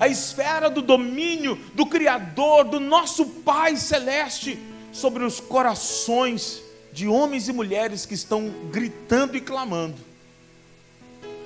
A 0.00 0.08
esfera 0.08 0.68
do 0.68 0.82
domínio 0.82 1.56
do 1.74 1.86
Criador, 1.86 2.64
do 2.64 2.80
nosso 2.80 3.24
Pai 3.24 3.76
celeste 3.76 4.58
sobre 4.90 5.22
os 5.22 5.38
corações 5.38 6.65
de 6.96 7.06
homens 7.06 7.46
e 7.46 7.52
mulheres 7.52 8.06
que 8.06 8.14
estão 8.14 8.48
gritando 8.72 9.36
e 9.36 9.40
clamando. 9.42 9.98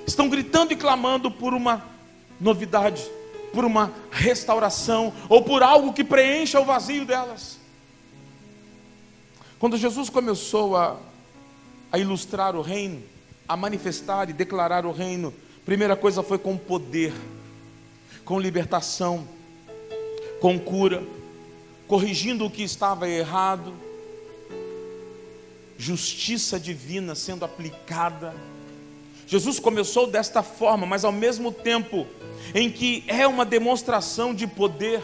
Estão 0.07 0.29
gritando 0.29 0.73
e 0.73 0.77
clamando 0.77 1.29
por 1.29 1.53
uma 1.53 1.85
novidade, 2.41 3.03
por 3.53 3.65
uma 3.65 3.93
restauração 4.13 5.13
ou 5.29 5.43
por 5.43 5.61
algo 5.65 5.93
que 5.93 6.05
preencha 6.05 6.61
o 6.61 6.65
vazio 6.65 7.05
delas. 7.05 7.59
Quando 9.59 9.77
Jesus 9.77 10.09
começou 10.09 10.77
a, 10.77 10.97
a 11.91 11.99
ilustrar 11.99 12.55
o 12.55 12.63
reino, 12.63 13.03
a 13.49 13.57
manifestar 13.57 14.31
e 14.31 14.33
declarar 14.33 14.87
o 14.87 14.93
reino, 14.93 15.35
primeira 15.67 15.97
coisa 15.97 16.23
foi 16.23 16.39
com 16.39 16.57
poder, 16.57 17.13
com 18.25 18.39
libertação, 18.39 19.27
com 20.41 20.61
cura, 20.61 21.03
corrigindo 21.89 22.47
o 22.47 22.51
que 22.51 22.63
estava 22.63 23.09
errado, 23.09 23.90
justiça 25.81 26.61
divina 26.61 27.15
sendo 27.15 27.43
aplicada. 27.43 28.35
Jesus 29.27 29.59
começou 29.59 30.07
desta 30.07 30.43
forma, 30.43 30.87
mas 30.87 31.07
ao 31.07 31.13
mesmo 31.13 31.51
tempo 31.51 32.07
em 32.55 32.71
que 32.71 33.03
é 33.07 33.27
uma 33.27 33.47
demonstração 33.47 34.35
de 34.35 34.47
poder, 34.47 35.03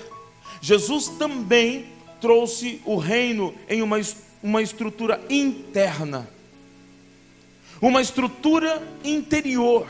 Jesus 0.60 1.08
também 1.08 1.86
trouxe 2.20 2.82
o 2.84 2.96
reino 2.96 3.54
em 3.70 3.80
uma, 3.80 3.98
uma 4.42 4.60
estrutura 4.60 5.18
interna, 5.30 6.28
uma 7.80 8.02
estrutura 8.02 8.82
interior. 9.02 9.88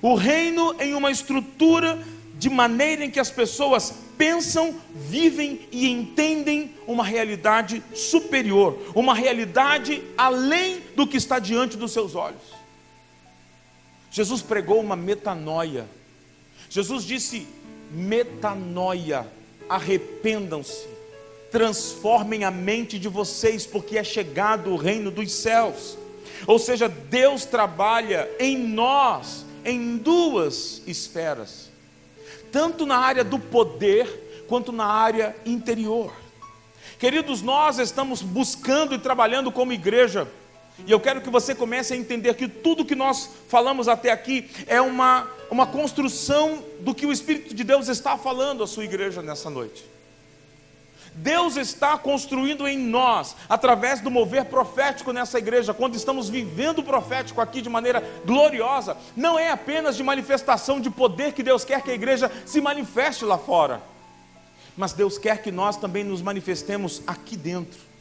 O 0.00 0.14
reino 0.14 0.76
em 0.78 0.94
uma 0.94 1.10
estrutura 1.10 2.00
de 2.38 2.48
maneira 2.48 3.04
em 3.04 3.10
que 3.10 3.18
as 3.18 3.30
pessoas 3.30 4.03
pensam, 4.16 4.74
vivem 4.94 5.68
e 5.70 5.88
entendem 5.88 6.74
uma 6.86 7.04
realidade 7.04 7.82
superior, 7.94 8.78
uma 8.94 9.14
realidade 9.14 10.02
além 10.16 10.80
do 10.94 11.06
que 11.06 11.16
está 11.16 11.38
diante 11.38 11.76
dos 11.76 11.92
seus 11.92 12.14
olhos. 12.14 12.42
Jesus 14.10 14.42
pregou 14.42 14.80
uma 14.80 14.96
metanoia. 14.96 15.86
Jesus 16.70 17.04
disse: 17.04 17.46
metanoia, 17.90 19.26
arrependam-se, 19.68 20.86
transformem 21.50 22.44
a 22.44 22.50
mente 22.50 22.98
de 22.98 23.08
vocês, 23.08 23.66
porque 23.66 23.98
é 23.98 24.04
chegado 24.04 24.70
o 24.70 24.76
reino 24.76 25.10
dos 25.10 25.32
céus. 25.32 25.98
Ou 26.46 26.58
seja, 26.58 26.88
Deus 26.88 27.44
trabalha 27.44 28.30
em 28.38 28.56
nós 28.56 29.44
em 29.64 29.96
duas 29.96 30.82
esferas 30.86 31.73
tanto 32.54 32.86
na 32.86 32.98
área 32.98 33.24
do 33.24 33.36
poder 33.36 34.44
quanto 34.46 34.70
na 34.70 34.86
área 34.86 35.34
interior. 35.44 36.14
Queridos, 37.00 37.42
nós 37.42 37.80
estamos 37.80 38.22
buscando 38.22 38.94
e 38.94 38.98
trabalhando 39.00 39.50
como 39.50 39.72
igreja, 39.72 40.28
e 40.86 40.92
eu 40.92 41.00
quero 41.00 41.20
que 41.20 41.28
você 41.28 41.52
comece 41.52 41.94
a 41.94 41.96
entender 41.96 42.32
que 42.34 42.46
tudo 42.46 42.84
que 42.84 42.94
nós 42.94 43.28
falamos 43.48 43.88
até 43.88 44.12
aqui 44.12 44.48
é 44.68 44.80
uma, 44.80 45.28
uma 45.50 45.66
construção 45.66 46.62
do 46.78 46.94
que 46.94 47.04
o 47.04 47.10
Espírito 47.10 47.52
de 47.52 47.64
Deus 47.64 47.88
está 47.88 48.16
falando 48.16 48.62
à 48.62 48.68
sua 48.68 48.84
igreja 48.84 49.20
nessa 49.20 49.50
noite. 49.50 49.84
Deus 51.14 51.56
está 51.56 51.96
construindo 51.96 52.66
em 52.66 52.76
nós, 52.76 53.36
através 53.48 54.00
do 54.00 54.10
mover 54.10 54.46
profético 54.46 55.12
nessa 55.12 55.38
igreja, 55.38 55.72
quando 55.72 55.94
estamos 55.94 56.28
vivendo 56.28 56.80
o 56.80 56.84
profético 56.84 57.40
aqui 57.40 57.62
de 57.62 57.68
maneira 57.68 58.02
gloriosa, 58.24 58.96
não 59.16 59.38
é 59.38 59.50
apenas 59.50 59.96
de 59.96 60.02
manifestação 60.02 60.80
de 60.80 60.90
poder 60.90 61.32
que 61.32 61.42
Deus 61.42 61.64
quer 61.64 61.82
que 61.82 61.90
a 61.90 61.94
igreja 61.94 62.30
se 62.44 62.60
manifeste 62.60 63.24
lá 63.24 63.38
fora, 63.38 63.80
mas 64.76 64.92
Deus 64.92 65.16
quer 65.16 65.40
que 65.40 65.52
nós 65.52 65.76
também 65.76 66.02
nos 66.02 66.20
manifestemos 66.20 67.02
aqui 67.06 67.36
dentro 67.36 67.93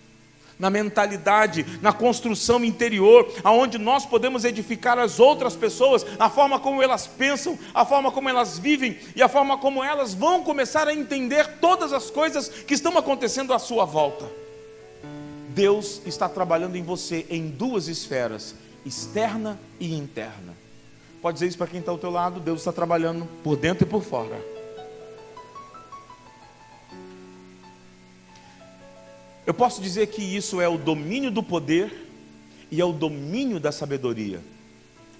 na 0.63 0.69
mentalidade, 0.69 1.65
na 1.81 1.91
construção 1.91 2.63
interior, 2.63 3.29
aonde 3.43 3.77
nós 3.77 4.05
podemos 4.05 4.45
edificar 4.45 4.97
as 4.97 5.19
outras 5.19 5.57
pessoas, 5.57 6.05
a 6.17 6.29
forma 6.29 6.57
como 6.57 6.81
elas 6.81 7.05
pensam, 7.05 7.59
a 7.73 7.83
forma 7.85 8.09
como 8.13 8.29
elas 8.29 8.57
vivem 8.57 8.97
e 9.13 9.21
a 9.21 9.27
forma 9.27 9.57
como 9.57 9.83
elas 9.83 10.13
vão 10.13 10.41
começar 10.41 10.87
a 10.87 10.93
entender 10.93 11.57
todas 11.59 11.91
as 11.91 12.09
coisas 12.09 12.47
que 12.47 12.73
estão 12.73 12.97
acontecendo 12.97 13.53
à 13.53 13.59
sua 13.59 13.83
volta. 13.83 14.25
Deus 15.49 16.01
está 16.05 16.29
trabalhando 16.29 16.77
em 16.77 16.81
você 16.81 17.25
em 17.29 17.49
duas 17.49 17.89
esferas, 17.89 18.55
externa 18.85 19.59
e 19.81 19.93
interna. 19.93 20.55
Pode 21.21 21.35
dizer 21.35 21.47
isso 21.47 21.57
para 21.57 21.67
quem 21.67 21.81
está 21.81 21.91
ao 21.91 21.97
teu 21.97 22.09
lado, 22.09 22.39
Deus 22.39 22.61
está 22.61 22.71
trabalhando 22.71 23.27
por 23.43 23.57
dentro 23.57 23.85
e 23.85 23.89
por 23.89 24.01
fora. 24.01 24.52
Eu 29.45 29.53
posso 29.53 29.81
dizer 29.81 30.07
que 30.07 30.21
isso 30.21 30.61
é 30.61 30.67
o 30.67 30.77
domínio 30.77 31.29
do 31.29 31.43
poder 31.43 32.09
e 32.71 32.79
é 32.79 32.85
o 32.85 32.93
domínio 32.93 33.59
da 33.59 33.71
sabedoria. 33.71 34.41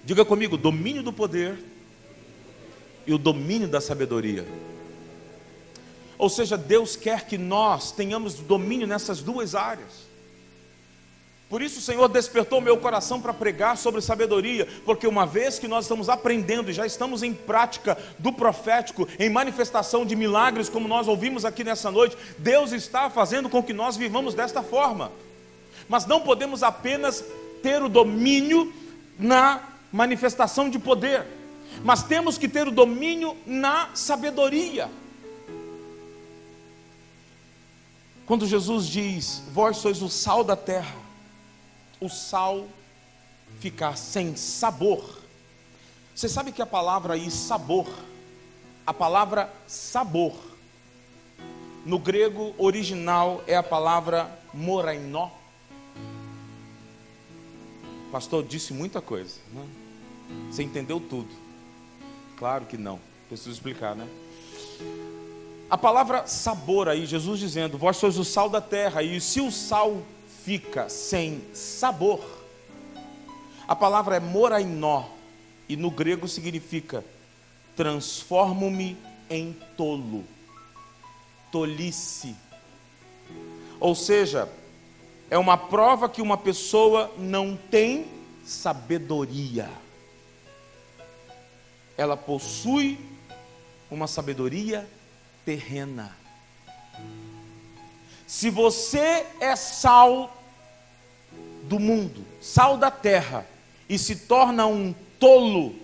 Diga 0.05 0.23
comigo, 0.23 0.57
domínio 0.57 1.03
do 1.03 1.11
poder 1.11 1.57
e 3.05 3.13
o 3.13 3.17
domínio 3.17 3.67
da 3.67 3.81
sabedoria. 3.81 4.45
Ou 6.17 6.29
seja, 6.29 6.57
Deus 6.57 6.95
quer 6.95 7.25
que 7.25 7.37
nós 7.37 7.91
tenhamos 7.91 8.35
domínio 8.35 8.87
nessas 8.87 9.21
duas 9.21 9.55
áreas. 9.55 10.12
Por 11.53 11.61
isso 11.61 11.77
o 11.77 11.83
Senhor 11.83 12.09
despertou 12.09 12.59
meu 12.59 12.77
coração 12.77 13.21
para 13.21 13.31
pregar 13.31 13.77
sobre 13.77 14.01
sabedoria, 14.01 14.67
porque 14.83 15.05
uma 15.05 15.23
vez 15.23 15.59
que 15.59 15.67
nós 15.67 15.85
estamos 15.85 16.09
aprendendo 16.09 16.71
e 16.71 16.73
já 16.73 16.83
estamos 16.83 17.21
em 17.21 17.31
prática 17.31 17.95
do 18.17 18.33
profético, 18.33 19.07
em 19.19 19.29
manifestação 19.29 20.03
de 20.03 20.15
milagres, 20.15 20.67
como 20.67 20.87
nós 20.87 21.07
ouvimos 21.07 21.45
aqui 21.45 21.63
nessa 21.63 21.91
noite, 21.91 22.17
Deus 22.39 22.71
está 22.71 23.07
fazendo 23.07 23.49
com 23.49 23.61
que 23.61 23.71
nós 23.71 23.95
vivamos 23.95 24.33
desta 24.33 24.63
forma. 24.63 25.11
Mas 25.87 26.07
não 26.07 26.21
podemos 26.21 26.63
apenas 26.63 27.23
ter 27.61 27.83
o 27.83 27.87
domínio 27.87 28.73
na 29.19 29.61
manifestação 29.91 30.71
de 30.71 30.79
poder, 30.79 31.23
mas 31.83 32.01
temos 32.01 32.35
que 32.35 32.47
ter 32.47 32.67
o 32.67 32.71
domínio 32.71 33.37
na 33.45 33.91
sabedoria. 33.93 34.89
Quando 38.25 38.47
Jesus 38.47 38.87
diz: 38.87 39.43
Vós 39.51 39.77
sois 39.77 40.01
o 40.01 40.09
sal 40.09 40.43
da 40.43 40.55
terra, 40.55 41.02
o 42.03 42.09
sal 42.09 42.67
ficar 43.59 43.97
sem 43.97 44.35
sabor. 44.35 45.21
Você 46.13 46.27
sabe 46.27 46.51
que 46.51 46.61
a 46.61 46.65
palavra 46.65 47.13
aí, 47.13 47.31
sabor, 47.31 47.87
a 48.85 48.93
palavra 48.93 49.51
sabor, 49.65 50.33
no 51.85 51.97
grego 51.97 52.53
original 52.57 53.43
é 53.47 53.55
a 53.55 53.63
palavra 53.63 54.29
morainó. 54.53 55.29
Pastor, 58.11 58.43
disse 58.43 58.73
muita 58.73 59.01
coisa. 59.01 59.39
Né? 59.51 59.67
Você 60.51 60.63
entendeu 60.63 60.99
tudo? 60.99 61.29
Claro 62.37 62.65
que 62.65 62.77
não. 62.77 62.99
Preciso 63.27 63.51
explicar, 63.51 63.95
né? 63.95 64.07
A 65.69 65.77
palavra 65.77 66.27
sabor 66.27 66.87
aí, 66.87 67.05
Jesus 67.05 67.39
dizendo: 67.39 67.77
Vós 67.77 67.97
sois 67.97 68.17
o 68.17 68.23
sal 68.23 68.49
da 68.49 68.61
terra, 68.61 69.01
e 69.01 69.19
se 69.19 69.41
o 69.41 69.51
sal 69.51 70.03
fica 70.43 70.89
sem 70.89 71.41
sabor, 71.53 72.21
a 73.67 73.75
palavra 73.75 74.17
é 74.17 74.19
morainó, 74.19 75.05
e 75.69 75.77
no 75.77 75.89
grego 75.89 76.27
significa 76.27 77.03
transformo-me 77.75 78.97
em 79.29 79.53
tolo, 79.77 80.25
tolice. 81.51 82.35
Ou 83.79 83.95
seja, 83.95 84.49
é 85.29 85.37
uma 85.37 85.57
prova 85.57 86.09
que 86.09 86.21
uma 86.21 86.37
pessoa 86.37 87.11
não 87.17 87.57
tem 87.57 88.05
sabedoria. 88.45 89.69
Ela 91.97 92.17
possui 92.17 92.99
uma 93.89 94.07
sabedoria 94.07 94.87
terrena. 95.45 96.22
Se 98.33 98.49
você 98.49 99.27
é 99.39 99.55
sal 99.55 100.35
do 101.65 101.77
mundo, 101.77 102.25
sal 102.41 102.77
da 102.77 102.89
terra, 102.89 103.45
e 103.87 103.95
se 103.95 104.15
torna 104.15 104.65
um 104.65 104.91
tolo, 105.19 105.75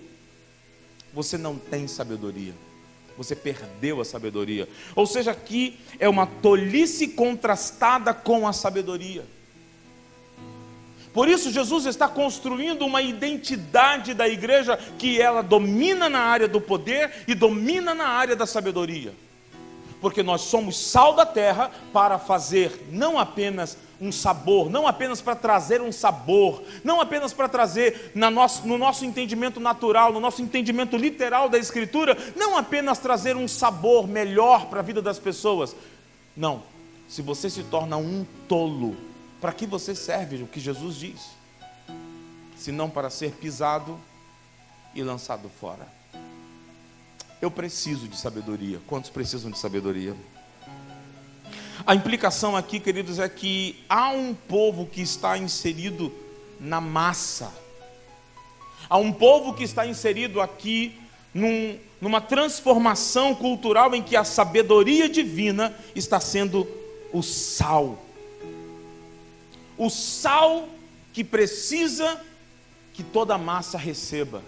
você 1.14 1.38
não 1.38 1.56
tem 1.56 1.86
sabedoria. 1.86 2.52
Você 3.16 3.36
perdeu 3.36 4.00
a 4.00 4.04
sabedoria. 4.04 4.68
Ou 4.96 5.06
seja, 5.06 5.30
aqui 5.30 5.78
é 6.00 6.08
uma 6.08 6.26
tolice 6.26 7.06
contrastada 7.06 8.12
com 8.12 8.48
a 8.48 8.52
sabedoria. 8.52 9.24
Por 11.12 11.28
isso, 11.28 11.52
Jesus 11.52 11.86
está 11.86 12.08
construindo 12.08 12.84
uma 12.84 13.00
identidade 13.00 14.12
da 14.12 14.28
igreja 14.28 14.76
que 14.98 15.20
ela 15.20 15.40
domina 15.40 16.08
na 16.08 16.18
área 16.18 16.48
do 16.48 16.60
poder 16.60 17.12
e 17.28 17.34
domina 17.34 17.94
na 17.94 18.08
área 18.08 18.34
da 18.34 18.44
sabedoria. 18.44 19.14
Porque 20.00 20.22
nós 20.22 20.42
somos 20.42 20.78
sal 20.78 21.14
da 21.14 21.26
terra 21.26 21.70
para 21.92 22.18
fazer 22.18 22.88
não 22.90 23.18
apenas 23.18 23.76
um 24.00 24.10
sabor, 24.10 24.70
não 24.70 24.86
apenas 24.86 25.20
para 25.20 25.36
trazer 25.36 25.82
um 25.82 25.92
sabor, 25.92 26.62
não 26.82 27.00
apenas 27.00 27.34
para 27.34 27.48
trazer 27.48 28.12
nosso, 28.14 28.66
no 28.66 28.78
nosso 28.78 29.04
entendimento 29.04 29.60
natural, 29.60 30.12
no 30.12 30.20
nosso 30.20 30.40
entendimento 30.40 30.96
literal 30.96 31.50
da 31.50 31.58
Escritura, 31.58 32.16
não 32.34 32.56
apenas 32.56 32.98
trazer 32.98 33.36
um 33.36 33.46
sabor 33.46 34.08
melhor 34.08 34.66
para 34.66 34.80
a 34.80 34.82
vida 34.82 35.02
das 35.02 35.18
pessoas. 35.18 35.76
Não, 36.34 36.62
se 37.06 37.20
você 37.20 37.50
se 37.50 37.62
torna 37.64 37.98
um 37.98 38.24
tolo, 38.48 38.96
para 39.40 39.52
que 39.52 39.66
você 39.66 39.94
serve 39.94 40.42
o 40.42 40.46
que 40.46 40.60
Jesus 40.60 40.96
diz? 40.96 41.30
Se 42.56 42.72
não 42.72 42.88
para 42.88 43.10
ser 43.10 43.32
pisado 43.32 44.00
e 44.94 45.02
lançado 45.02 45.48
fora. 45.48 45.99
Eu 47.40 47.50
preciso 47.50 48.06
de 48.06 48.16
sabedoria. 48.16 48.80
Quantos 48.86 49.08
precisam 49.08 49.50
de 49.50 49.58
sabedoria? 49.58 50.14
A 51.86 51.94
implicação 51.94 52.54
aqui, 52.54 52.78
queridos, 52.78 53.18
é 53.18 53.28
que 53.28 53.82
há 53.88 54.10
um 54.10 54.34
povo 54.34 54.86
que 54.86 55.00
está 55.00 55.38
inserido 55.38 56.12
na 56.60 56.80
massa. 56.80 57.50
Há 58.88 58.98
um 58.98 59.12
povo 59.12 59.54
que 59.54 59.64
está 59.64 59.86
inserido 59.86 60.40
aqui 60.40 60.98
num, 61.32 61.78
numa 62.00 62.20
transformação 62.20 63.34
cultural 63.34 63.94
em 63.94 64.02
que 64.02 64.16
a 64.16 64.24
sabedoria 64.24 65.08
divina 65.08 65.74
está 65.94 66.20
sendo 66.20 66.68
o 67.12 67.22
sal. 67.22 68.04
O 69.78 69.88
sal 69.88 70.68
que 71.12 71.24
precisa 71.24 72.20
que 72.92 73.02
toda 73.02 73.34
a 73.34 73.38
massa 73.38 73.78
receba. 73.78 74.42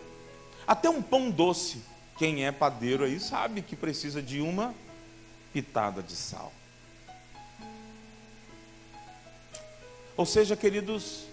Até 0.67 0.91
um 0.91 1.01
pão 1.01 1.31
doce, 1.31 1.79
quem 2.19 2.45
é 2.45 2.53
padeiro 2.53 3.05
aí 3.05 3.19
sabe 3.19 3.63
que 3.63 3.75
precisa 3.75 4.23
de 4.23 4.41
uma 4.41 4.75
pitada 5.53 6.03
de 6.03 6.15
sal. 6.15 6.53
Ou 10.17 10.27
seja, 10.27 10.57
queridos, 10.57 11.25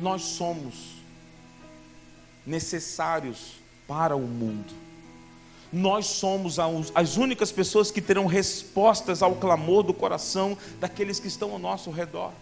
nós 0.00 0.22
somos 0.22 1.02
necessários 2.46 3.54
para 3.86 4.16
o 4.16 4.20
mundo. 4.20 4.72
Nós 5.72 6.06
somos 6.06 6.58
as 6.94 7.16
únicas 7.16 7.50
pessoas 7.50 7.90
que 7.90 8.02
terão 8.02 8.26
respostas 8.26 9.22
ao 9.22 9.36
clamor 9.36 9.82
do 9.82 9.94
coração 9.94 10.56
daqueles 10.78 11.18
que 11.18 11.28
estão 11.28 11.52
ao 11.52 11.58
nosso 11.58 11.90
redor. 11.90 12.32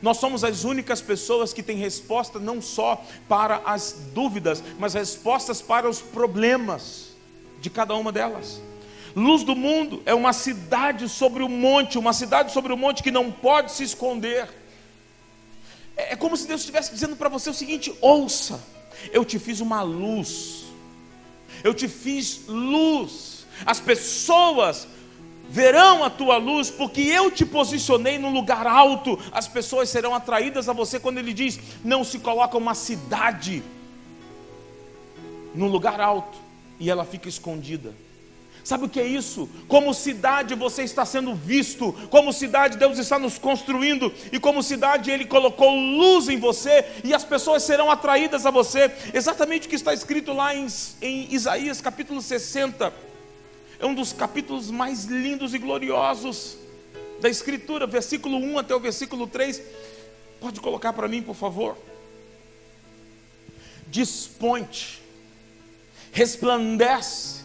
Nós 0.00 0.18
somos 0.18 0.44
as 0.44 0.64
únicas 0.64 1.00
pessoas 1.00 1.52
que 1.52 1.62
têm 1.62 1.76
resposta 1.76 2.38
não 2.38 2.62
só 2.62 3.04
para 3.28 3.62
as 3.64 3.96
dúvidas, 4.14 4.62
mas 4.78 4.94
respostas 4.94 5.60
para 5.60 5.88
os 5.88 6.00
problemas 6.00 7.08
de 7.60 7.70
cada 7.70 7.94
uma 7.94 8.12
delas. 8.12 8.60
Luz 9.16 9.42
do 9.42 9.56
mundo 9.56 10.02
é 10.06 10.14
uma 10.14 10.32
cidade 10.32 11.08
sobre 11.08 11.42
o 11.42 11.48
monte, 11.48 11.98
uma 11.98 12.12
cidade 12.12 12.52
sobre 12.52 12.72
o 12.72 12.76
monte 12.76 13.02
que 13.02 13.10
não 13.10 13.32
pode 13.32 13.72
se 13.72 13.82
esconder. 13.82 14.48
É, 15.96 16.12
é 16.12 16.16
como 16.16 16.36
se 16.36 16.46
Deus 16.46 16.60
estivesse 16.60 16.92
dizendo 16.92 17.16
para 17.16 17.28
você 17.28 17.50
o 17.50 17.54
seguinte: 17.54 17.92
ouça, 18.00 18.60
eu 19.12 19.24
te 19.24 19.38
fiz 19.38 19.60
uma 19.60 19.82
luz, 19.82 20.66
eu 21.64 21.74
te 21.74 21.88
fiz 21.88 22.42
luz, 22.46 23.46
as 23.66 23.80
pessoas 23.80 24.86
verão 25.48 26.04
a 26.04 26.10
tua 26.10 26.36
luz, 26.36 26.70
porque 26.70 27.00
eu 27.00 27.30
te 27.30 27.44
posicionei 27.46 28.18
num 28.18 28.32
lugar 28.32 28.66
alto, 28.66 29.18
as 29.32 29.48
pessoas 29.48 29.88
serão 29.88 30.14
atraídas 30.14 30.68
a 30.68 30.72
você 30.72 31.00
quando 31.00 31.18
ele 31.18 31.32
diz: 31.32 31.58
não 31.82 32.04
se 32.04 32.18
coloca 32.18 32.56
uma 32.56 32.74
cidade 32.74 33.62
num 35.54 35.66
lugar 35.66 36.00
alto 36.00 36.38
e 36.78 36.90
ela 36.90 37.04
fica 37.04 37.28
escondida. 37.28 37.94
Sabe 38.62 38.84
o 38.84 38.88
que 38.88 39.00
é 39.00 39.06
isso? 39.06 39.48
Como 39.66 39.94
cidade 39.94 40.54
você 40.54 40.82
está 40.82 41.02
sendo 41.06 41.34
visto, 41.34 41.90
como 42.10 42.34
cidade 42.34 42.76
Deus 42.76 42.98
está 42.98 43.18
nos 43.18 43.38
construindo, 43.38 44.12
e 44.30 44.38
como 44.38 44.62
cidade 44.62 45.10
Ele 45.10 45.24
colocou 45.24 45.74
luz 45.74 46.28
em 46.28 46.38
você, 46.38 46.84
e 47.02 47.14
as 47.14 47.24
pessoas 47.24 47.62
serão 47.62 47.90
atraídas 47.90 48.44
a 48.44 48.50
você. 48.50 48.92
Exatamente 49.14 49.66
o 49.66 49.70
que 49.70 49.76
está 49.76 49.94
escrito 49.94 50.34
lá 50.34 50.54
em, 50.54 50.66
em 51.00 51.34
Isaías 51.34 51.80
capítulo 51.80 52.20
60. 52.20 53.07
É 53.80 53.86
um 53.86 53.94
dos 53.94 54.12
capítulos 54.12 54.70
mais 54.70 55.04
lindos 55.04 55.54
e 55.54 55.58
gloriosos 55.58 56.56
da 57.20 57.28
Escritura, 57.28 57.86
versículo 57.86 58.36
1 58.36 58.58
até 58.58 58.74
o 58.74 58.80
versículo 58.80 59.26
3. 59.26 59.62
Pode 60.40 60.60
colocar 60.60 60.92
para 60.92 61.06
mim, 61.06 61.22
por 61.22 61.36
favor? 61.36 61.76
Desponte, 63.86 65.00
resplandece, 66.10 67.42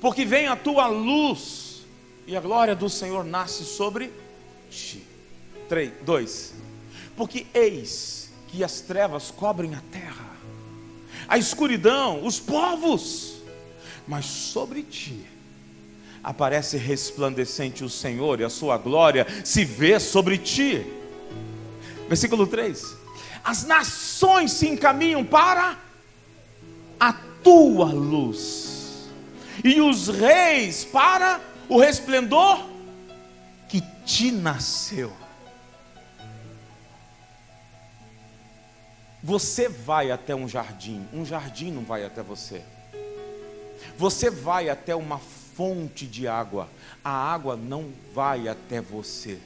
porque 0.00 0.24
vem 0.24 0.48
a 0.48 0.56
tua 0.56 0.88
luz 0.88 1.82
e 2.26 2.36
a 2.36 2.40
glória 2.40 2.74
do 2.74 2.88
Senhor 2.88 3.24
nasce 3.24 3.64
sobre 3.64 4.12
ti. 4.70 5.04
3, 5.68 5.92
2. 6.02 6.54
Porque 7.16 7.46
eis 7.54 8.30
que 8.48 8.64
as 8.64 8.80
trevas 8.80 9.30
cobrem 9.30 9.74
a 9.74 9.82
terra, 9.92 10.30
a 11.28 11.38
escuridão, 11.38 12.26
os 12.26 12.40
povos, 12.40 13.36
mas 14.06 14.26
sobre 14.26 14.82
ti 14.82 15.33
aparece 16.24 16.78
resplandecente 16.78 17.84
o 17.84 17.90
Senhor 17.90 18.40
e 18.40 18.44
a 18.44 18.48
sua 18.48 18.78
glória 18.78 19.26
se 19.44 19.62
vê 19.62 20.00
sobre 20.00 20.38
ti. 20.38 20.84
Versículo 22.08 22.46
3: 22.46 22.96
As 23.44 23.64
nações 23.64 24.52
se 24.52 24.66
encaminham 24.66 25.22
para 25.22 25.78
a 26.98 27.12
tua 27.42 27.92
luz 27.92 29.10
e 29.62 29.80
os 29.82 30.08
reis 30.08 30.84
para 30.84 31.40
o 31.68 31.78
resplendor 31.78 32.64
que 33.68 33.82
te 34.06 34.32
nasceu. 34.32 35.12
Você 39.22 39.68
vai 39.68 40.10
até 40.10 40.34
um 40.34 40.48
jardim, 40.48 41.06
um 41.12 41.24
jardim 41.24 41.70
não 41.70 41.82
vai 41.82 42.04
até 42.04 42.22
você. 42.22 42.62
Você 43.96 44.30
vai 44.30 44.68
até 44.68 44.94
uma 44.94 45.18
fonte 45.54 46.06
de 46.06 46.26
água, 46.26 46.68
a 47.02 47.10
água 47.10 47.56
não 47.56 47.86
vai 48.14 48.48
até 48.48 48.80
você. 48.80 49.38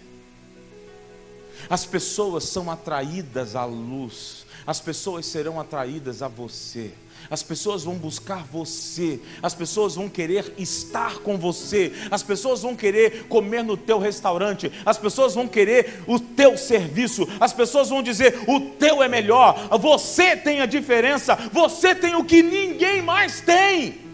As 1.68 1.84
pessoas 1.84 2.44
são 2.44 2.70
atraídas 2.70 3.56
à 3.56 3.64
luz, 3.64 4.46
as 4.66 4.80
pessoas 4.80 5.26
serão 5.26 5.58
atraídas 5.58 6.22
a 6.22 6.28
você. 6.28 6.92
As 7.30 7.42
pessoas 7.42 7.82
vão 7.82 7.94
buscar 7.94 8.44
você, 8.44 9.20
as 9.42 9.52
pessoas 9.52 9.96
vão 9.96 10.08
querer 10.08 10.54
estar 10.56 11.18
com 11.18 11.36
você, 11.36 11.92
as 12.10 12.22
pessoas 12.22 12.62
vão 12.62 12.74
querer 12.74 13.24
comer 13.24 13.62
no 13.62 13.76
teu 13.76 13.98
restaurante, 13.98 14.72
as 14.86 14.96
pessoas 14.96 15.34
vão 15.34 15.46
querer 15.46 16.04
o 16.06 16.18
teu 16.18 16.56
serviço, 16.56 17.28
as 17.38 17.52
pessoas 17.52 17.90
vão 17.90 18.02
dizer: 18.02 18.44
o 18.46 18.60
teu 18.60 19.02
é 19.02 19.08
melhor, 19.08 19.68
você 19.78 20.36
tem 20.36 20.60
a 20.60 20.66
diferença, 20.66 21.34
você 21.52 21.94
tem 21.94 22.14
o 22.14 22.24
que 22.24 22.42
ninguém 22.42 23.02
mais 23.02 23.40
tem. 23.42 24.07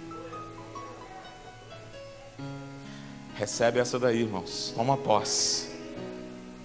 Recebe 3.35 3.81
essa 3.81 3.99
daí, 3.99 4.23
irmãos. 4.23 4.73
Toma 4.77 4.97
posse. 4.97 5.69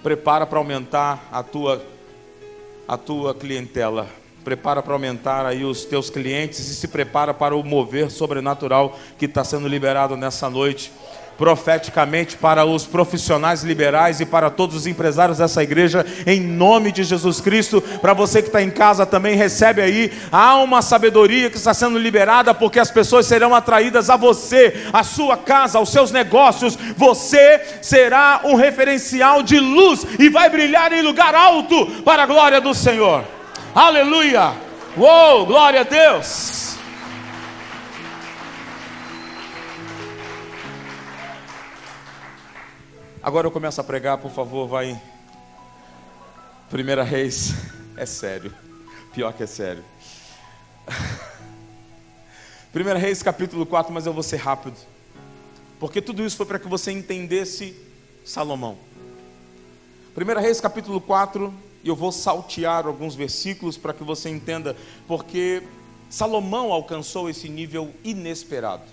Prepara 0.04 0.46
para 0.46 0.60
aumentar 0.60 1.28
a 1.32 1.42
tua 1.42 1.84
a 2.88 2.98
tua 2.98 3.36
clientela. 3.36 4.08
Prepara 4.44 4.82
para 4.82 4.94
aumentar 4.94 5.46
aí 5.46 5.64
os 5.64 5.86
teus 5.86 6.10
clientes 6.10 6.60
e 6.60 6.76
se 6.76 6.88
prepara 6.88 7.34
para 7.34 7.56
o 7.56 7.64
mover 7.64 8.10
sobrenatural 8.10 8.98
que 9.18 9.26
está 9.26 9.44
sendo 9.44 9.68
liberado 9.68 10.16
nessa 10.18 10.50
noite 10.50 10.92
profeticamente 11.40 12.36
para 12.36 12.66
os 12.66 12.86
profissionais 12.86 13.64
liberais 13.64 14.20
e 14.20 14.26
para 14.26 14.50
todos 14.50 14.76
os 14.76 14.86
empresários 14.86 15.38
dessa 15.38 15.64
igreja, 15.64 16.06
em 16.28 16.42
nome 16.42 16.92
de 16.92 17.02
Jesus 17.02 17.40
Cristo. 17.40 17.82
Para 17.82 18.14
você 18.14 18.42
que 18.42 18.50
está 18.50 18.62
em 18.62 18.70
casa 18.70 19.06
também, 19.06 19.38
recebe 19.38 19.82
aí. 19.82 20.12
Há 20.34 20.58
uma 20.58 20.82
sabedoria 20.82 21.50
que 21.50 21.56
está 21.56 21.74
sendo 21.74 21.98
liberada, 21.98 22.54
porque 22.54 22.78
as 22.78 22.92
pessoas 22.92 23.26
serão 23.26 23.56
atraídas 23.56 24.10
a 24.10 24.18
você, 24.18 24.86
a 24.92 25.02
sua 25.02 25.38
casa, 25.38 25.78
aos 25.78 25.94
seus 25.94 26.12
negócios. 26.12 26.78
Você 26.98 27.62
será 27.82 28.42
um 28.44 28.56
referencial 28.56 29.42
de 29.42 29.62
luz 29.62 30.06
e 30.20 30.28
vai 30.28 30.50
brilhar 30.50 30.92
em 30.92 31.02
lugar 31.02 31.34
alto 31.34 31.86
para 32.04 32.24
a 32.24 32.26
glória 32.26 32.60
do 32.60 32.74
Senhor. 32.74 33.24
Aleluia! 33.74 34.52
Uou, 34.98 35.46
glória 35.46 35.80
a 35.80 35.84
Deus! 35.84 36.59
Agora 43.22 43.46
eu 43.46 43.52
começo 43.52 43.82
a 43.82 43.84
pregar, 43.84 44.18
por 44.18 44.32
favor, 44.32 44.66
vai. 44.66 45.00
Primeira 46.70 47.04
Reis, 47.04 47.54
é 47.98 48.06
sério. 48.06 48.54
Pior 49.14 49.34
que 49.34 49.44
é 49.44 49.46
sério. 49.46 49.84
Primeira 52.72 52.98
Reis, 52.98 53.22
capítulo 53.22 53.66
4, 53.66 53.92
mas 53.92 54.06
eu 54.06 54.14
vou 54.14 54.24
ser 54.24 54.38
rápido. 54.38 54.78
Porque 55.82 56.02
tudo 56.02 56.26
isso 56.26 56.38
foi 56.38 56.46
para 56.46 56.60
que 56.60 56.68
você 56.70 56.94
entendesse 56.94 57.76
Salomão. 58.24 58.78
Primeira 60.16 60.40
Reis, 60.40 60.62
capítulo 60.62 61.02
4, 61.02 61.54
e 61.84 61.90
eu 61.90 61.98
vou 61.98 62.14
saltear 62.14 62.88
alguns 62.88 63.16
versículos 63.16 63.78
para 63.78 63.94
que 63.94 64.04
você 64.04 64.30
entenda, 64.30 64.78
porque 65.06 65.62
Salomão 66.10 66.72
alcançou 66.72 67.30
esse 67.30 67.50
nível 67.50 67.94
inesperado. 68.02 68.86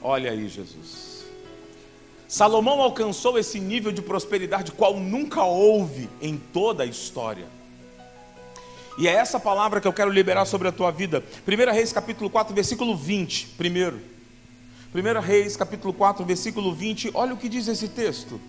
Olha 0.00 0.30
aí, 0.30 0.48
Jesus. 0.48 1.11
Salomão 2.32 2.80
alcançou 2.80 3.38
esse 3.38 3.60
nível 3.60 3.92
de 3.92 4.00
prosperidade 4.00 4.72
qual 4.72 4.98
nunca 4.98 5.44
houve 5.44 6.08
em 6.18 6.38
toda 6.38 6.82
a 6.82 6.86
história. 6.86 7.44
E 8.96 9.06
é 9.06 9.12
essa 9.12 9.38
palavra 9.38 9.82
que 9.82 9.86
eu 9.86 9.92
quero 9.92 10.10
liberar 10.10 10.46
sobre 10.46 10.66
a 10.66 10.72
tua 10.72 10.90
vida. 10.90 11.22
1 11.46 11.70
Reis 11.70 11.92
capítulo 11.92 12.30
4, 12.30 12.54
versículo 12.54 12.96
20. 12.96 13.48
Primeiro. 13.48 14.00
1 14.94 15.20
Reis 15.20 15.58
capítulo 15.58 15.92
4, 15.92 16.24
versículo 16.24 16.74
20. 16.74 17.10
Olha 17.12 17.34
o 17.34 17.36
que 17.36 17.50
diz 17.50 17.68
esse 17.68 17.86
texto. 17.86 18.40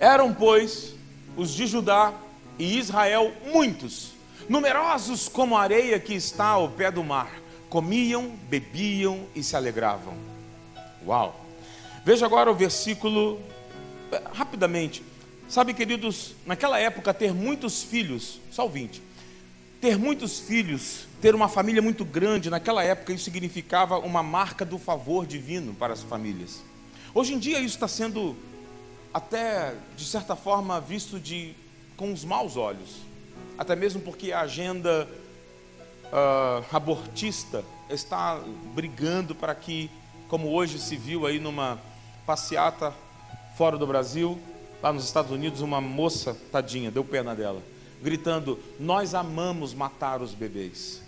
Eram, 0.00 0.34
pois, 0.34 0.96
os 1.36 1.54
de 1.54 1.68
Judá 1.68 2.12
e 2.58 2.80
Israel 2.80 3.32
muitos, 3.52 4.10
numerosos 4.48 5.28
como 5.28 5.56
a 5.56 5.62
areia 5.62 6.00
que 6.00 6.14
está 6.14 6.46
ao 6.46 6.68
pé 6.68 6.90
do 6.90 7.04
mar. 7.04 7.30
Comiam, 7.70 8.32
bebiam 8.48 9.20
e 9.36 9.42
se 9.44 9.54
alegravam. 9.54 10.14
Uau! 11.06 11.47
Veja 12.08 12.24
agora 12.24 12.50
o 12.50 12.54
versículo, 12.54 13.38
eh, 14.10 14.22
rapidamente. 14.32 15.02
Sabe, 15.46 15.74
queridos, 15.74 16.34
naquela 16.46 16.78
época, 16.78 17.12
ter 17.12 17.34
muitos 17.34 17.82
filhos, 17.82 18.40
só 18.50 18.64
o 18.64 18.68
20, 18.70 19.02
ter 19.78 19.98
muitos 19.98 20.40
filhos, 20.40 21.06
ter 21.20 21.34
uma 21.34 21.50
família 21.50 21.82
muito 21.82 22.06
grande, 22.06 22.48
naquela 22.48 22.82
época 22.82 23.12
isso 23.12 23.24
significava 23.24 23.98
uma 23.98 24.22
marca 24.22 24.64
do 24.64 24.78
favor 24.78 25.26
divino 25.26 25.74
para 25.74 25.92
as 25.92 26.02
famílias. 26.02 26.64
Hoje 27.12 27.34
em 27.34 27.38
dia 27.38 27.60
isso 27.60 27.74
está 27.74 27.86
sendo 27.86 28.34
até, 29.12 29.74
de 29.94 30.06
certa 30.06 30.34
forma, 30.34 30.80
visto 30.80 31.20
de, 31.20 31.52
com 31.94 32.10
os 32.10 32.24
maus 32.24 32.56
olhos, 32.56 33.02
até 33.58 33.76
mesmo 33.76 34.00
porque 34.00 34.32
a 34.32 34.40
agenda 34.40 35.06
uh, 36.04 36.74
abortista 36.74 37.62
está 37.90 38.42
brigando 38.74 39.34
para 39.34 39.54
que, 39.54 39.90
como 40.26 40.48
hoje 40.54 40.78
se 40.78 40.96
viu 40.96 41.26
aí 41.26 41.38
numa 41.38 41.78
passeata 42.28 42.92
fora 43.56 43.78
do 43.78 43.86
Brasil, 43.86 44.38
lá 44.82 44.92
nos 44.92 45.06
Estados 45.06 45.30
Unidos, 45.30 45.62
uma 45.62 45.80
moça, 45.80 46.36
tadinha, 46.52 46.90
deu 46.90 47.02
pena 47.02 47.34
dela, 47.34 47.62
gritando: 48.02 48.60
Nós 48.78 49.14
amamos 49.14 49.72
matar 49.72 50.20
os 50.20 50.34
bebês. 50.34 51.00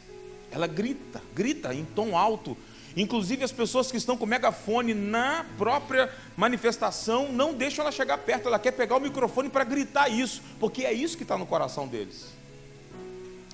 Ela 0.51 0.67
grita, 0.67 1.21
grita 1.35 1.75
em 1.75 1.85
tom 1.85 2.17
alto. 2.17 2.57
Inclusive 2.97 3.45
as 3.45 3.53
pessoas 3.53 3.91
que 3.91 3.99
estão 3.99 4.17
com 4.17 4.25
megafone 4.25 4.95
na 4.95 5.45
própria 5.59 6.11
manifestação 6.39 7.31
não 7.31 7.53
deixam 7.53 7.83
ela 7.83 7.93
chegar 7.93 8.17
perto, 8.17 8.49
ela 8.49 8.59
quer 8.59 8.73
pegar 8.73 8.97
o 8.97 9.01
microfone 9.01 9.51
para 9.51 9.63
gritar 9.63 10.09
isso, 10.09 10.43
porque 10.59 10.87
é 10.87 10.93
isso 10.93 11.19
que 11.19 11.23
está 11.23 11.37
no 11.37 11.47
coração 11.47 11.87
deles. 11.87 12.29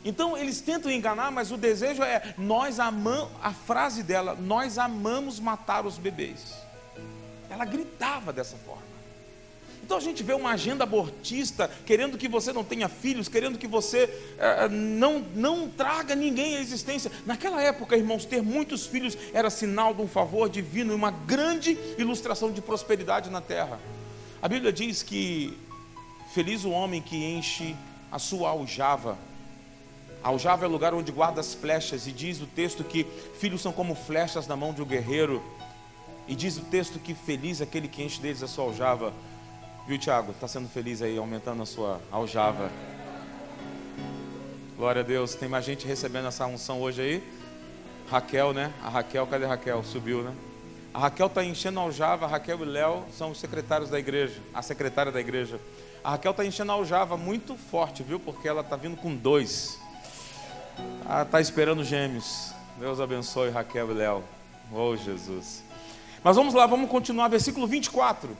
Então 0.05 0.39
eles 0.39 0.61
tentam 0.61 0.91
enganar, 0.91 1.33
mas 1.33 1.51
o 1.51 1.57
desejo 1.57 2.05
é: 2.05 2.33
nós 2.39 2.79
amamos, 2.79 3.29
a 3.43 3.53
frase 3.53 4.05
dela, 4.05 4.37
nós 4.41 4.79
amamos 4.79 5.41
matar 5.41 5.85
os 5.85 5.99
bebês. 5.99 6.66
Ela 7.51 7.65
gritava 7.65 8.33
dessa 8.33 8.57
forma. 8.57 8.97
Então 9.87 9.97
a 9.97 10.01
gente 10.01 10.21
vê 10.25 10.33
uma 10.33 10.51
agenda 10.51 10.83
abortista 10.83 11.71
querendo 11.85 12.19
que 12.19 12.27
você 12.27 12.53
não 12.53 12.65
tenha 12.65 12.89
filhos, 12.89 13.29
querendo 13.29 13.57
que 13.57 13.69
você 13.69 14.11
eh, 14.37 14.69
não, 14.69 15.25
não 15.33 15.69
traga 15.69 16.17
ninguém 16.17 16.57
à 16.57 16.61
existência. 16.61 17.09
Naquela 17.25 17.63
época, 17.63 17.97
irmãos, 17.97 18.25
ter 18.25 18.43
muitos 18.43 18.85
filhos 18.85 19.17
era 19.33 19.49
sinal 19.49 19.95
de 19.95 20.03
um 20.03 20.09
favor 20.09 20.49
divino 20.49 20.93
e 20.93 20.97
uma 20.97 21.13
grande 21.13 21.79
ilustração 21.97 22.51
de 22.51 22.61
prosperidade 22.61 23.31
na 23.31 23.41
terra. 23.41 23.79
A 24.43 24.49
Bíblia 24.49 24.73
diz 24.73 25.05
que 25.05 25.57
feliz 26.35 26.65
o 26.65 26.71
homem 26.71 27.01
que 27.01 27.17
enche 27.17 27.77
a 28.11 28.19
sua 28.19 28.51
aljava. 28.51 29.17
Aljava 30.21 30.65
é 30.65 30.69
o 30.69 30.73
lugar 30.73 30.95
onde 30.95 31.13
guarda 31.13 31.41
as 31.41 31.55
flechas, 31.55 32.09
e 32.09 32.13
diz 32.13 32.41
o 32.41 32.47
texto 32.47 32.83
que 32.83 33.07
filhos 33.39 33.63
são 33.63 33.71
como 33.71 33.95
flechas 33.95 34.49
na 34.49 34.57
mão 34.57 34.73
de 34.73 34.83
um 34.83 34.85
guerreiro. 34.85 35.41
E 36.29 36.35
diz 36.35 36.57
o 36.57 36.63
texto 36.63 36.99
que 36.99 37.15
feliz 37.15 37.61
aquele 37.61 37.89
que 37.89 38.03
enche 38.03 38.21
deles 38.21 38.43
a 38.43 38.49
sua 38.49 38.65
aljava. 38.65 39.13
Viu, 39.87 39.97
Tiago? 39.99 40.33
Está 40.33 40.49
sendo 40.49 40.69
feliz 40.69 41.01
aí, 41.01 41.17
aumentando 41.17 41.63
a 41.63 41.67
sua 41.67 42.01
aljava. 42.11 42.71
Glória 44.77 45.03
a 45.03 45.05
Deus. 45.05 45.35
Tem 45.35 45.49
mais 45.49 45.65
gente 45.65 45.87
recebendo 45.87 46.27
essa 46.27 46.45
unção 46.47 46.81
hoje 46.83 47.01
aí? 47.01 47.33
Raquel, 48.11 48.53
né? 48.53 48.73
A 48.83 48.89
Raquel, 48.89 49.27
cadê 49.27 49.45
a 49.45 49.49
Raquel? 49.49 49.85
Subiu, 49.85 50.23
né? 50.23 50.35
A 50.93 50.99
Raquel 50.99 51.27
está 51.27 51.45
enchendo 51.45 51.79
a 51.79 51.83
aljava. 51.85 52.27
A 52.27 52.29
Raquel 52.29 52.61
e 52.61 52.65
Léo 52.65 53.05
são 53.17 53.31
os 53.31 53.39
secretários 53.39 53.89
da 53.89 53.99
igreja. 53.99 54.41
A 54.53 54.63
secretária 54.63 55.13
da 55.13 55.21
igreja. 55.21 55.61
A 56.03 56.11
Raquel 56.11 56.33
está 56.33 56.45
enchendo 56.45 56.73
a 56.73 56.75
aljava 56.75 57.17
muito 57.17 57.57
forte, 57.57 58.03
viu? 58.03 58.19
Porque 58.19 58.49
ela 58.49 58.63
está 58.63 58.77
vindo 58.77 58.97
com 58.97 59.15
dois. 59.15 59.79
Está 61.23 61.41
esperando 61.41 61.85
gêmeos. 61.85 62.53
Deus 62.79 63.01
abençoe 63.01 63.51
Raquel 63.51 63.91
e 63.91 63.95
Léo. 63.95 64.25
Oh, 64.73 64.97
Jesus. 64.97 65.66
Mas 66.27 66.35
vamos 66.35 66.55
lá, 66.55 66.67
vamos 66.67 66.91
continuar, 66.91 67.29
versículo 67.29 67.69
24. 67.69 68.37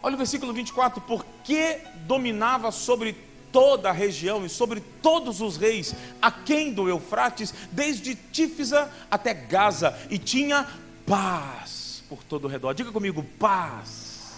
Olha 0.00 0.14
o 0.14 0.16
versículo 0.16 0.52
24. 0.52 1.00
Porque 1.00 1.78
dominava 2.06 2.70
sobre 2.70 3.16
toda 3.50 3.88
a 3.88 3.92
região 3.92 4.46
e 4.46 4.48
sobre 4.48 4.80
todos 5.02 5.40
os 5.40 5.56
reis, 5.56 5.92
aquém 6.22 6.72
do 6.72 6.88
Eufrates, 6.88 7.52
desde 7.72 8.14
Tífisa 8.14 8.88
até 9.10 9.34
Gaza, 9.34 9.98
e 10.08 10.16
tinha 10.16 10.64
paz 11.04 12.04
por 12.08 12.22
todo 12.22 12.44
o 12.44 12.48
redor. 12.48 12.72
Diga 12.72 12.92
comigo, 12.92 13.26
paz. 13.36 14.30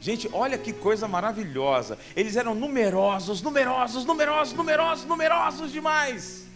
Gente, 0.00 0.30
olha 0.32 0.56
que 0.56 0.72
coisa 0.72 1.08
maravilhosa. 1.08 1.98
Eles 2.14 2.36
eram 2.36 2.54
numerosos, 2.54 3.42
numerosos, 3.42 4.04
numerosos, 4.04 4.54
numerosos, 4.54 5.04
numerosos 5.04 5.72
demais. 5.72 6.46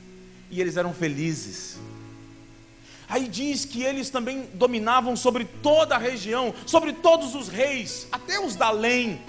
E 0.49 0.61
eles 0.61 0.77
eram 0.77 0.95
felizes. 0.95 1.81
Aí 3.13 3.29
diz 3.29 3.67
que 3.67 3.83
eles 3.83 4.09
também 4.09 4.49
dominavam 4.55 5.15
sobre 5.15 5.45
toda 5.45 5.97
a 5.97 5.99
região, 5.99 6.55
sobre 6.65 6.95
todos 6.95 7.35
os 7.35 7.47
reis, 7.47 8.09
até 8.11 8.41
os 8.41 8.57
da 8.57 8.69
além, 8.69 9.21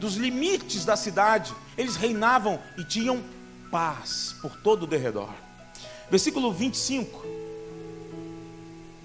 dos 0.00 0.16
limites 0.16 0.84
da 0.84 0.96
cidade. 0.96 1.54
Eles 1.78 1.94
reinavam 1.94 2.58
e 2.76 2.82
tinham 2.82 3.22
paz 3.70 4.34
por 4.42 4.56
todo 4.56 4.82
o 4.82 4.86
derredor. 4.88 5.28
Versículo 6.10 6.52
25 6.52 7.24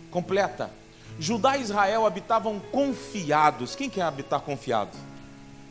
completa. 0.09 0.72
Judá 1.20 1.55
e 1.55 1.61
Israel 1.61 2.07
habitavam 2.07 2.59
confiados. 2.72 3.76
Quem 3.76 3.88
quer 3.88 4.01
habitar 4.01 4.41
confiado? 4.41 4.97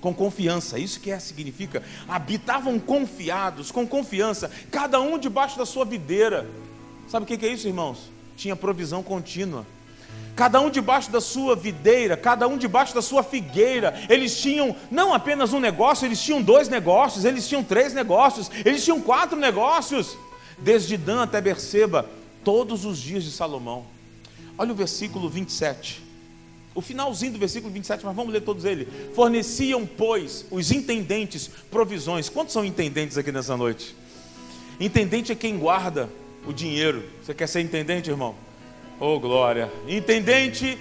Com 0.00 0.14
confiança, 0.14 0.78
isso 0.78 1.00
que 1.00 1.10
é, 1.10 1.18
significa. 1.18 1.82
Habitavam 2.06 2.78
confiados, 2.78 3.72
com 3.72 3.84
confiança, 3.84 4.48
cada 4.70 5.00
um 5.00 5.18
debaixo 5.18 5.58
da 5.58 5.66
sua 5.66 5.84
videira. 5.84 6.48
Sabe 7.08 7.24
o 7.24 7.26
que 7.26 7.44
é 7.44 7.48
isso, 7.48 7.66
irmãos? 7.66 8.14
Tinha 8.36 8.54
provisão 8.54 9.02
contínua. 9.02 9.66
Cada 10.36 10.60
um 10.60 10.68
debaixo 10.68 11.10
da 11.10 11.20
sua 11.20 11.56
videira, 11.56 12.14
cada 12.14 12.46
um 12.46 12.58
debaixo 12.58 12.94
da 12.94 13.00
sua 13.00 13.22
figueira, 13.22 13.98
eles 14.06 14.38
tinham 14.38 14.76
não 14.90 15.14
apenas 15.14 15.54
um 15.54 15.60
negócio, 15.60 16.04
eles 16.04 16.22
tinham 16.22 16.42
dois 16.42 16.68
negócios, 16.68 17.24
eles 17.24 17.48
tinham 17.48 17.64
três 17.64 17.94
negócios, 17.94 18.50
eles 18.62 18.84
tinham 18.84 19.00
quatro 19.00 19.38
negócios, 19.38 20.16
desde 20.58 20.98
Dan 20.98 21.22
até 21.22 21.40
Berseba, 21.40 22.06
todos 22.44 22.84
os 22.84 22.98
dias 22.98 23.24
de 23.24 23.30
Salomão. 23.30 23.86
Olha 24.58 24.72
o 24.72 24.74
versículo 24.74 25.28
27. 25.28 26.04
o 26.74 26.82
finalzinho 26.82 27.32
do 27.32 27.38
versículo 27.38 27.72
27, 27.72 28.04
mas 28.04 28.14
vamos 28.14 28.30
ler 28.30 28.42
todos 28.42 28.66
eles. 28.66 28.86
Forneciam, 29.14 29.86
pois, 29.86 30.44
os 30.50 30.70
intendentes 30.70 31.50
provisões. 31.70 32.28
Quantos 32.28 32.52
são 32.52 32.62
intendentes 32.62 33.16
aqui 33.16 33.32
nessa 33.32 33.56
noite? 33.56 33.96
Intendente 34.78 35.32
é 35.32 35.34
quem 35.34 35.56
guarda 35.56 36.10
o 36.46 36.52
dinheiro. 36.52 37.04
Você 37.22 37.34
quer 37.34 37.46
ser 37.46 37.60
intendente, 37.60 38.10
irmão? 38.10 38.34
Oh, 38.98 39.18
glória. 39.18 39.70
Intendente 39.86 40.78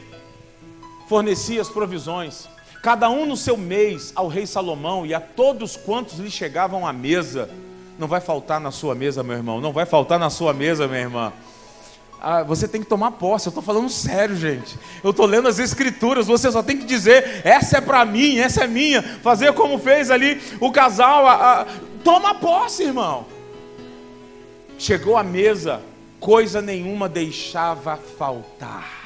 fornecia 1.08 1.62
as 1.62 1.70
provisões, 1.70 2.48
cada 2.82 3.10
um 3.10 3.26
no 3.26 3.38
seu 3.38 3.58
mês, 3.58 4.12
ao 4.16 4.28
rei 4.28 4.46
Salomão 4.46 5.06
e 5.06 5.14
a 5.14 5.20
todos 5.20 5.76
quantos 5.76 6.20
lhe 6.20 6.32
chegavam 6.32 6.86
à 6.86 6.94
mesa. 6.94 7.50
Não 7.98 8.08
vai 8.08 8.20
faltar 8.20 8.60
na 8.60 8.72
sua 8.72 8.94
mesa, 8.94 9.24
meu 9.24 9.38
irmão. 9.38 9.62
Não 9.62 9.72
vai 9.72 9.86
faltar 9.86 10.20
na 10.20 10.30
sua 10.30 10.54
mesa, 10.54 10.88
minha 10.88 11.02
irmã. 11.02 11.34
Ah, 12.22 12.44
você 12.44 12.68
tem 12.68 12.82
que 12.82 12.88
tomar 12.88 13.12
posse. 13.12 13.48
Eu 13.48 13.52
estou 13.52 13.64
falando 13.64 13.90
sério, 13.90 14.36
gente. 14.36 14.78
Eu 15.04 15.12
estou 15.12 15.26
lendo 15.26 15.48
as 15.48 15.60
escrituras. 15.60 16.28
Você 16.28 16.52
só 16.52 16.64
tem 16.64 16.78
que 16.78 16.86
dizer: 16.86 17.42
essa 17.44 17.78
é 17.78 17.82
para 17.82 18.04
mim, 18.04 18.38
essa 18.38 18.64
é 18.64 18.68
minha. 18.68 19.02
Fazer 19.02 19.54
como 19.54 19.78
fez 19.78 20.10
ali 20.10 20.42
o 20.60 20.72
casal. 20.72 21.26
A, 21.28 21.62
a... 21.62 21.66
Toma 22.04 22.36
posse, 22.36 22.84
irmão. 22.84 23.26
Chegou 24.78 25.18
à 25.18 25.24
mesa, 25.24 25.82
coisa 26.20 26.62
nenhuma 26.62 27.08
deixava 27.08 27.98
faltar. 27.98 29.06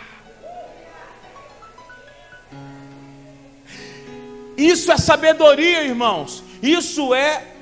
Isso 4.58 4.92
é 4.92 4.98
sabedoria, 4.98 5.84
irmãos. 5.84 6.44
Isso 6.62 7.14
é 7.14 7.56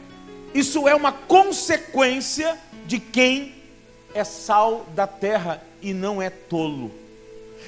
isso 0.53 0.87
é 0.87 0.95
uma 0.95 1.11
consequência 1.11 2.57
de 2.87 2.99
quem 2.99 3.53
é 4.13 4.23
sal 4.23 4.85
da 4.95 5.05
terra 5.05 5.61
e 5.81 5.93
não 5.93 6.19
é 6.19 6.29
tolo. 6.31 6.91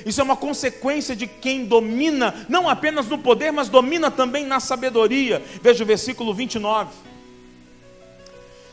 Isso 0.05 0.21
é 0.21 0.23
uma 0.23 0.35
consequência 0.35 1.15
de 1.15 1.27
quem 1.27 1.65
domina, 1.65 2.45
não 2.47 2.69
apenas 2.69 3.07
no 3.07 3.17
poder, 3.17 3.51
mas 3.51 3.69
domina 3.69 4.09
também 4.09 4.45
na 4.45 4.59
sabedoria. 4.59 5.43
Veja 5.61 5.83
o 5.83 5.87
versículo 5.87 6.33
29. 6.33 6.89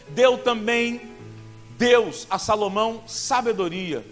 Deu 0.08 0.38
também 0.38 1.00
Deus 1.78 2.26
a 2.30 2.38
Salomão 2.38 3.02
sabedoria, 3.06 4.04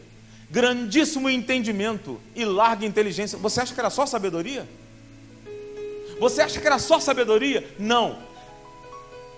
grandíssimo 0.51 1.31
entendimento 1.31 2.21
e 2.35 2.45
larga 2.45 2.85
inteligência. 2.87 3.39
Você 3.39 3.61
acha 3.61 3.75
que 3.75 3.81
era 3.81 3.91
só 3.91 4.07
sabedoria? 4.07 4.69
Você 6.21 6.43
acha 6.43 6.61
que 6.61 6.67
era 6.67 6.79
só 6.79 7.01
sabedoria? 7.01 7.67
Não. 7.79 8.19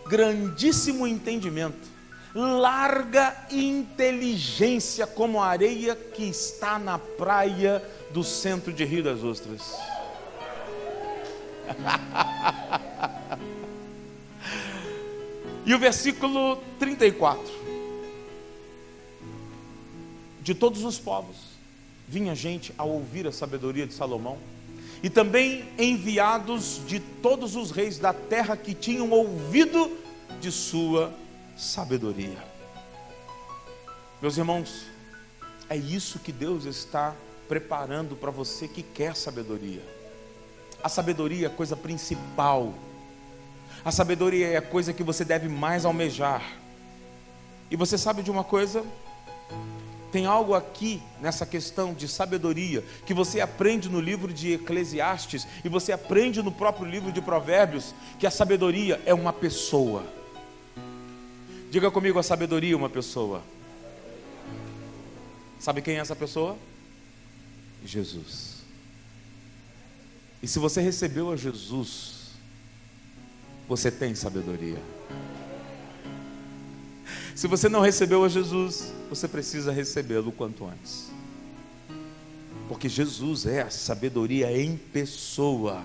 Grandíssimo 0.07 1.07
entendimento, 1.07 1.89
larga 2.35 3.47
inteligência, 3.51 5.07
como 5.07 5.43
a 5.43 5.47
areia 5.47 5.97
que 5.97 6.25
está 6.25 6.79
na 6.79 6.99
praia 6.99 7.83
do 8.11 8.23
centro 8.23 8.71
de 8.73 8.85
Rio 8.85 9.03
das 9.03 9.25
Ostras. 9.25 9.63
e 15.67 15.75
o 15.75 15.79
versículo 15.79 16.57
34. 16.79 17.66
De 20.47 20.55
todos 20.55 20.85
os 20.85 20.97
povos 20.97 21.39
vinha 22.07 22.33
gente 22.33 22.73
a 22.79 22.85
ouvir 22.85 23.27
a 23.27 23.33
sabedoria 23.33 23.85
de 23.85 23.93
Salomão 23.93 24.39
e 25.03 25.11
também 25.11 25.69
enviados 25.77 26.81
de 26.87 27.01
todos 27.01 27.57
os 27.57 27.73
reis 27.73 27.99
da 27.99 28.13
terra 28.13 28.57
que 28.57 28.73
tinham 28.73 29.11
ouvido 29.11 29.99
de 30.41 30.53
sua 30.53 31.13
sabedoria. 31.57 32.39
Meus 34.23 34.39
irmãos, 34.39 34.85
é 35.69 35.77
isso 35.77 36.21
que 36.21 36.31
Deus 36.31 36.65
está 36.65 37.13
preparando 37.49 38.15
para 38.15 38.31
você 38.31 38.69
que 38.69 38.85
quer 38.85 39.17
sabedoria. 39.17 39.83
A 40.81 40.89
sabedoria 40.89 41.49
é 41.49 41.51
a 41.51 41.57
coisa 41.57 41.77
principal. 41.77 42.73
A 43.85 43.91
sabedoria 43.91 44.47
é 44.47 44.57
a 44.59 44.63
coisa 44.63 44.93
que 44.93 45.03
você 45.03 45.25
deve 45.25 45.49
mais 45.49 45.85
almejar. 45.85 46.57
E 47.69 47.75
você 47.75 47.99
sabe 47.99 48.23
de 48.23 48.31
uma 48.31 48.45
coisa? 48.45 48.85
Tem 50.13 50.25
algo 50.25 50.55
aqui 50.55 51.03
nessa 51.21 51.45
questão 51.45 51.93
de 51.93 52.07
sabedoria 52.07 52.85
que 53.05 53.13
você 53.13 53.41
aprende 53.41 53.89
no 53.89 54.01
livro 54.01 54.33
de 54.33 54.53
Eclesiastes 54.53 55.47
e 55.65 55.69
você 55.69 55.93
aprende 55.93 56.43
no 56.43 56.53
próprio 56.53 56.89
livro 56.89 57.13
de 57.13 57.21
Provérbios 57.21 57.95
que 58.19 58.27
a 58.27 58.31
sabedoria 58.31 59.01
é 59.05 59.13
uma 59.13 59.33
pessoa. 59.33 60.05
Diga 61.71 61.91
comigo, 61.91 62.19
a 62.19 62.23
sabedoria 62.23 62.75
é 62.75 62.77
uma 62.77 62.89
pessoa. 62.89 63.43
Sabe 65.59 65.83
quem 65.83 65.97
é 65.97 65.99
essa 65.99 66.15
pessoa? 66.15 66.57
Jesus. 67.85 68.57
E 70.43 70.47
se 70.47 70.59
você 70.59 70.81
recebeu 70.81 71.31
a 71.33 71.37
Jesus, 71.37 72.31
você 73.69 73.91
tem 73.91 74.15
sabedoria. 74.15 74.79
Se 77.37 77.47
você 77.47 77.69
não 77.69 77.83
recebeu 77.83 78.25
a 78.25 78.31
Jesus, 78.31 78.95
você 79.11 79.29
precisa 79.29 79.71
recebê-lo 79.71 80.33
quanto 80.33 80.65
antes. 80.65 81.11
Porque 82.67 82.89
Jesus 82.89 83.45
é 83.45 83.61
a 83.61 83.69
sabedoria 83.69 84.51
em 84.59 84.79
pessoa. 84.79 85.83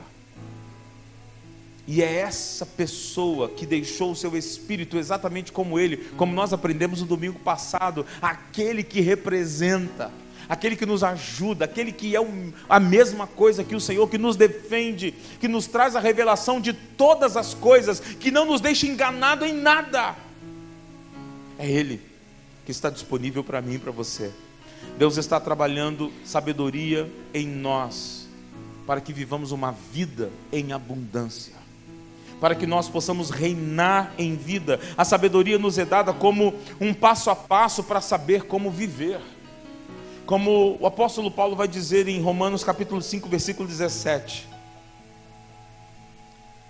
E 1.86 2.02
é 2.02 2.20
essa 2.20 2.66
pessoa 2.66 3.50
que 3.50 3.66
deixou 3.66 4.14
o 4.14 4.16
seu 4.16 4.38
espírito 4.38 4.98
exatamente 4.98 5.52
como 5.52 5.78
ele, 5.78 5.98
como 6.16 6.34
nós 6.34 6.54
aprendemos 6.54 7.02
no 7.02 7.06
domingo 7.06 7.40
passado, 7.40 8.06
aquele 8.22 8.82
que 8.82 9.02
representa, 9.02 10.10
aquele 10.48 10.78
que 10.78 10.86
nos 10.86 11.04
ajuda, 11.04 11.66
aquele 11.66 11.92
que 11.92 12.16
é 12.16 12.20
a 12.70 12.80
mesma 12.80 13.28
coisa 13.28 13.62
que 13.62 13.76
o 13.76 13.82
Senhor, 13.82 14.08
que 14.08 14.18
nos 14.18 14.38
defende, 14.38 15.14
que 15.38 15.50
nos 15.50 15.68
traz 15.68 15.98
a 15.98 16.00
revelação 16.00 16.62
de 16.62 16.72
todas 16.72 17.36
as 17.36 17.54
coisas, 17.54 18.00
que 18.00 18.32
não 18.32 18.46
nos 18.46 18.62
deixa 18.62 18.88
enganado 18.88 19.44
em 19.44 19.52
nada. 19.54 20.31
É 21.62 21.70
Ele 21.70 22.02
que 22.66 22.72
está 22.72 22.90
disponível 22.90 23.44
para 23.44 23.62
mim 23.62 23.76
e 23.76 23.78
para 23.78 23.92
você. 23.92 24.32
Deus 24.98 25.18
está 25.18 25.40
trabalhando 25.40 26.12
sabedoria 26.26 27.08
em 27.36 27.46
nós, 27.46 28.28
para 28.88 29.00
que 29.00 29.14
vivamos 29.14 29.52
uma 29.52 29.72
vida 29.72 30.32
em 30.52 30.74
abundância, 30.74 31.54
para 32.40 32.56
que 32.56 32.66
nós 32.66 32.90
possamos 32.90 33.30
reinar 33.30 34.12
em 34.18 34.36
vida. 34.36 34.80
A 34.98 35.06
sabedoria 35.06 35.60
nos 35.60 35.78
é 35.78 35.86
dada 35.86 36.12
como 36.12 36.56
um 36.80 36.96
passo 36.96 37.30
a 37.30 37.36
passo 37.36 37.84
para 37.84 38.02
saber 38.02 38.46
como 38.46 38.72
viver. 38.72 39.22
Como 40.26 40.80
o 40.80 40.88
apóstolo 40.88 41.30
Paulo 41.30 41.56
vai 41.56 41.68
dizer 41.68 42.08
em 42.08 42.20
Romanos 42.20 42.64
capítulo 42.64 43.04
5, 43.04 43.30
versículo 43.30 43.68
17: 43.68 44.50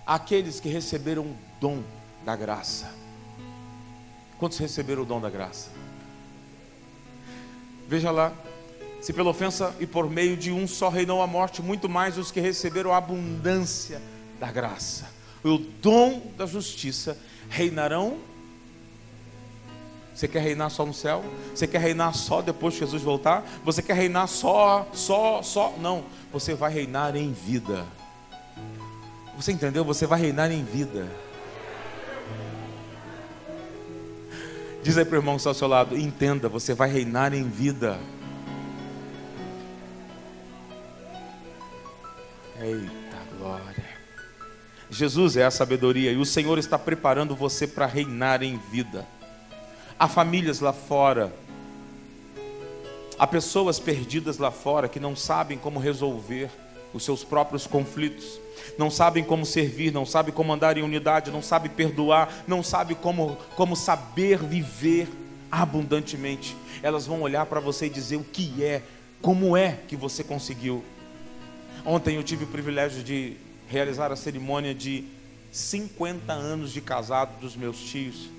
Aqueles 0.06 0.60
que 0.60 0.68
receberam 0.68 1.22
o 1.22 1.36
dom 1.58 1.82
da 2.26 2.36
graça 2.36 3.01
Quantos 4.42 4.58
receberam 4.58 5.02
o 5.02 5.06
dom 5.06 5.20
da 5.20 5.30
graça? 5.30 5.70
Veja 7.86 8.10
lá, 8.10 8.32
se 9.00 9.12
pela 9.12 9.30
ofensa 9.30 9.72
e 9.78 9.86
por 9.86 10.10
meio 10.10 10.36
de 10.36 10.50
um 10.50 10.66
só 10.66 10.88
reinou 10.88 11.22
a 11.22 11.28
morte, 11.28 11.62
muito 11.62 11.88
mais 11.88 12.18
os 12.18 12.32
que 12.32 12.40
receberam 12.40 12.92
a 12.92 12.96
abundância 12.96 14.02
da 14.40 14.50
graça. 14.50 15.08
O 15.44 15.58
dom 15.58 16.32
da 16.36 16.44
justiça 16.44 17.16
reinarão. 17.48 18.18
Você 20.12 20.26
quer 20.26 20.42
reinar 20.42 20.70
só 20.70 20.84
no 20.84 20.92
céu? 20.92 21.22
Você 21.54 21.68
quer 21.68 21.80
reinar 21.80 22.12
só 22.12 22.42
depois 22.42 22.74
que 22.74 22.80
Jesus 22.80 23.00
voltar? 23.00 23.44
Você 23.64 23.80
quer 23.80 23.94
reinar 23.94 24.26
só, 24.26 24.88
só, 24.92 25.40
só? 25.40 25.72
Não. 25.78 26.02
Você 26.32 26.52
vai 26.52 26.72
reinar 26.72 27.14
em 27.14 27.32
vida. 27.32 27.86
Você 29.36 29.52
entendeu? 29.52 29.84
Você 29.84 30.04
vai 30.04 30.20
reinar 30.20 30.50
em 30.50 30.64
vida. 30.64 31.08
Diz 34.82 34.98
aí 34.98 35.04
para 35.04 35.14
o 35.14 35.18
irmão 35.20 35.34
que 35.34 35.40
está 35.40 35.50
ao 35.50 35.54
seu 35.54 35.68
lado: 35.68 35.96
entenda, 35.96 36.48
você 36.48 36.74
vai 36.74 36.90
reinar 36.90 37.32
em 37.32 37.48
vida. 37.48 37.98
Eita 42.60 43.18
glória. 43.38 43.84
Jesus 44.90 45.36
é 45.36 45.44
a 45.44 45.50
sabedoria 45.50 46.12
e 46.12 46.16
o 46.16 46.26
Senhor 46.26 46.58
está 46.58 46.78
preparando 46.78 47.34
você 47.36 47.66
para 47.66 47.86
reinar 47.86 48.42
em 48.42 48.58
vida. 48.58 49.06
Há 49.98 50.08
famílias 50.08 50.58
lá 50.58 50.72
fora, 50.72 51.32
há 53.18 53.26
pessoas 53.26 53.78
perdidas 53.78 54.38
lá 54.38 54.50
fora 54.50 54.88
que 54.88 54.98
não 54.98 55.14
sabem 55.14 55.56
como 55.56 55.78
resolver 55.78 56.50
os 56.92 57.04
seus 57.04 57.22
próprios 57.22 57.66
conflitos 57.66 58.41
não 58.78 58.90
sabem 58.90 59.24
como 59.24 59.44
servir, 59.44 59.92
não 59.92 60.06
sabem 60.06 60.32
como 60.32 60.52
andar 60.52 60.76
em 60.76 60.82
unidade, 60.82 61.30
não 61.30 61.42
sabem 61.42 61.70
perdoar, 61.70 62.44
não 62.46 62.62
sabem 62.62 62.96
como, 62.96 63.36
como 63.56 63.76
saber 63.76 64.38
viver 64.38 65.08
abundantemente. 65.50 66.56
Elas 66.82 67.06
vão 67.06 67.22
olhar 67.22 67.46
para 67.46 67.60
você 67.60 67.86
e 67.86 67.90
dizer 67.90 68.16
o 68.16 68.24
que 68.24 68.64
é, 68.64 68.82
como 69.20 69.56
é 69.56 69.78
que 69.86 69.96
você 69.96 70.24
conseguiu. 70.24 70.82
Ontem 71.84 72.16
eu 72.16 72.22
tive 72.22 72.44
o 72.44 72.48
privilégio 72.48 73.02
de 73.02 73.36
realizar 73.68 74.12
a 74.12 74.16
cerimônia 74.16 74.74
de 74.74 75.04
50 75.50 76.32
anos 76.32 76.72
de 76.72 76.80
casado 76.80 77.38
dos 77.40 77.54
meus 77.56 77.78
tios, 77.78 78.30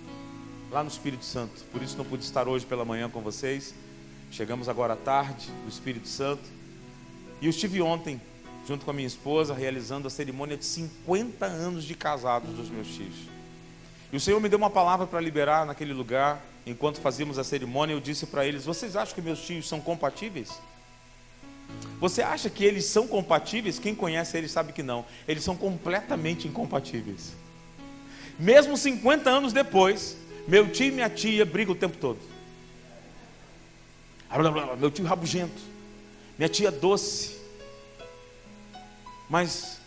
lá 0.72 0.84
no 0.84 0.90
Espírito 0.90 1.26
Santo. 1.26 1.64
Por 1.72 1.82
isso 1.82 1.98
não 1.98 2.06
pude 2.06 2.24
estar 2.24 2.48
hoje 2.48 2.66
pela 2.66 2.84
manhã 2.84 3.10
com 3.10 3.22
vocês. 3.22 3.74
Chegamos 4.32 4.68
agora 4.68 4.94
à 4.94 4.96
tarde 4.96 5.48
do 5.64 5.70
Espírito 5.70 6.08
Santo. 6.08 6.44
E 7.40 7.46
eu 7.46 7.50
estive 7.52 7.82
ontem 7.82 8.20
junto 8.68 8.86
com 8.86 8.92
a 8.92 8.94
minha 8.94 9.08
esposa, 9.08 9.54
realizando 9.54 10.08
a 10.08 10.12
cerimônia 10.12 10.56
de 10.56 10.66
50 10.66 11.46
anos 11.46 11.84
de 11.84 11.96
casados 11.96 12.56
dos 12.56 12.70
meus 12.70 12.88
filhos. 12.88 13.16
E 14.12 14.18
o 14.18 14.20
Senhor 14.20 14.40
me 14.40 14.48
deu 14.48 14.58
uma 14.58 14.70
palavra 14.70 15.08
para 15.08 15.20
liberar 15.20 15.66
naquele 15.66 15.94
lugar, 15.94 16.44
enquanto 16.66 17.02
fazíamos 17.02 17.38
a 17.38 17.44
cerimônia, 17.44 17.94
eu 17.94 18.00
disse 18.00 18.28
para 18.28 18.46
eles: 18.46 18.66
Vocês 18.66 18.96
acham 18.96 19.16
que 19.16 19.22
meus 19.22 19.42
tios 19.46 19.68
são 19.68 19.82
compatíveis? 19.82 20.52
Você 22.00 22.22
acha 22.22 22.50
que 22.50 22.64
eles 22.64 22.86
são 22.86 23.08
compatíveis? 23.08 23.80
Quem 23.80 23.96
conhece 23.96 24.38
eles 24.38 24.52
sabe 24.52 24.74
que 24.74 24.84
não. 24.84 25.06
Eles 25.28 25.44
são 25.44 25.56
completamente 25.56 26.48
incompatíveis. 26.48 27.34
Mesmo 28.38 28.76
50 28.76 29.30
anos 29.30 29.54
depois, 29.54 30.18
meu 30.48 30.70
tio 30.70 30.88
e 30.88 30.92
minha 30.92 31.10
tia 31.10 31.46
brigam 31.46 31.74
o 31.74 31.78
tempo 31.78 31.98
todo. 31.98 32.20
Meu 34.80 34.92
tio 34.92 35.06
rabugento, 35.06 35.62
minha 36.38 36.50
tia 36.50 36.72
doce. 36.72 37.43
Mas 39.30 39.80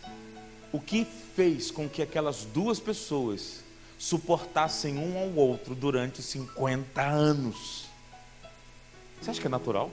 o 0.71 0.79
que 0.79 1.05
fez 1.35 1.71
com 1.71 1.87
que 1.87 2.01
aquelas 2.01 2.45
duas 2.45 2.79
pessoas 2.79 3.63
suportassem 3.97 4.97
um 4.97 5.17
ao 5.17 5.33
outro 5.35 5.73
durante 5.75 6.21
50 6.21 7.01
anos? 7.01 7.85
Você 9.21 9.31
acha 9.31 9.41
que 9.41 9.47
é 9.47 9.49
natural? 9.49 9.91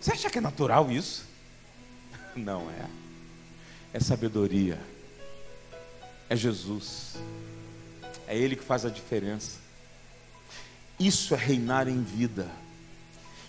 Você 0.00 0.12
acha 0.12 0.30
que 0.30 0.38
é 0.38 0.40
natural 0.40 0.90
isso? 0.90 1.24
Não 2.36 2.70
é. 2.70 2.86
É 3.92 4.00
sabedoria. 4.00 4.80
É 6.28 6.36
Jesus. 6.36 7.16
É 8.26 8.36
Ele 8.36 8.54
que 8.54 8.62
faz 8.62 8.84
a 8.84 8.90
diferença. 8.90 9.58
Isso 11.00 11.34
é 11.34 11.38
reinar 11.38 11.88
em 11.88 12.02
vida. 12.02 12.48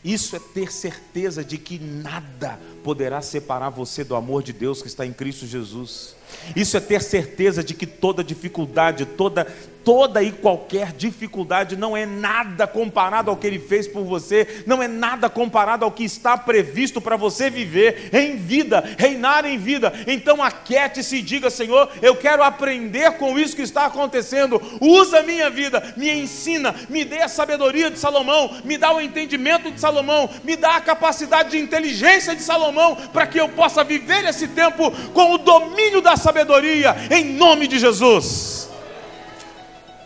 Isso 0.03 0.35
é 0.35 0.39
ter 0.39 0.71
certeza 0.71 1.43
de 1.43 1.57
que 1.57 1.77
nada 1.77 2.57
poderá 2.83 3.21
separar 3.21 3.69
você 3.69 4.03
do 4.03 4.15
amor 4.15 4.41
de 4.41 4.53
Deus 4.53 4.81
que 4.81 4.87
está 4.87 5.05
em 5.05 5.11
Cristo 5.11 5.45
Jesus. 5.45 6.15
Isso 6.55 6.77
é 6.77 6.79
ter 6.79 7.01
certeza 7.01 7.63
de 7.63 7.73
que 7.73 7.85
toda 7.85 8.23
dificuldade, 8.23 9.05
toda 9.05 9.45
toda 9.83 10.21
e 10.21 10.31
qualquer 10.31 10.91
dificuldade 10.91 11.75
não 11.75 11.95
é 11.95 12.05
nada 12.05 12.67
comparado 12.67 13.29
ao 13.29 13.37
que 13.37 13.47
ele 13.47 13.59
fez 13.59 13.87
por 13.87 14.03
você, 14.03 14.63
não 14.65 14.81
é 14.81 14.87
nada 14.87 15.29
comparado 15.29 15.85
ao 15.85 15.91
que 15.91 16.03
está 16.03 16.37
previsto 16.37 17.01
para 17.01 17.15
você 17.15 17.49
viver 17.49 18.09
em 18.13 18.35
vida, 18.35 18.83
reinar 18.97 19.45
em 19.45 19.57
vida. 19.57 19.93
Então 20.07 20.43
aquiete-se 20.43 21.17
e 21.17 21.21
diga: 21.21 21.49
Senhor, 21.49 21.89
eu 22.01 22.15
quero 22.15 22.43
aprender 22.43 23.13
com 23.13 23.37
isso 23.37 23.55
que 23.55 23.61
está 23.61 23.85
acontecendo. 23.85 24.61
Usa 24.79 25.19
a 25.19 25.23
minha 25.23 25.49
vida, 25.49 25.93
me 25.97 26.11
ensina, 26.11 26.75
me 26.89 27.03
dê 27.03 27.21
a 27.21 27.27
sabedoria 27.27 27.89
de 27.89 27.99
Salomão, 27.99 28.57
me 28.63 28.77
dá 28.77 28.93
o 28.93 29.01
entendimento 29.01 29.71
de 29.71 29.79
Salomão, 29.79 30.29
me 30.43 30.55
dá 30.55 30.75
a 30.75 30.81
capacidade 30.81 31.51
de 31.51 31.59
inteligência 31.59 32.35
de 32.35 32.41
Salomão, 32.41 32.95
para 33.13 33.27
que 33.27 33.39
eu 33.39 33.49
possa 33.49 33.83
viver 33.83 34.25
esse 34.25 34.47
tempo 34.47 34.91
com 35.13 35.33
o 35.33 35.37
domínio 35.37 36.01
da 36.01 36.15
sabedoria, 36.15 36.95
em 37.11 37.25
nome 37.25 37.67
de 37.67 37.79
Jesus. 37.79 38.68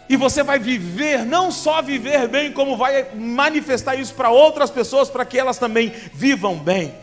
E 0.09 0.17
você 0.17 0.43
vai 0.43 0.59
viver, 0.59 1.25
não 1.25 1.51
só 1.51 1.81
viver 1.81 2.27
bem, 2.27 2.51
como 2.51 2.75
vai 2.75 3.07
manifestar 3.15 3.95
isso 3.95 4.13
para 4.13 4.29
outras 4.29 4.69
pessoas, 4.69 5.09
para 5.09 5.25
que 5.25 5.39
elas 5.39 5.57
também 5.57 5.93
vivam 6.13 6.57
bem. 6.57 6.93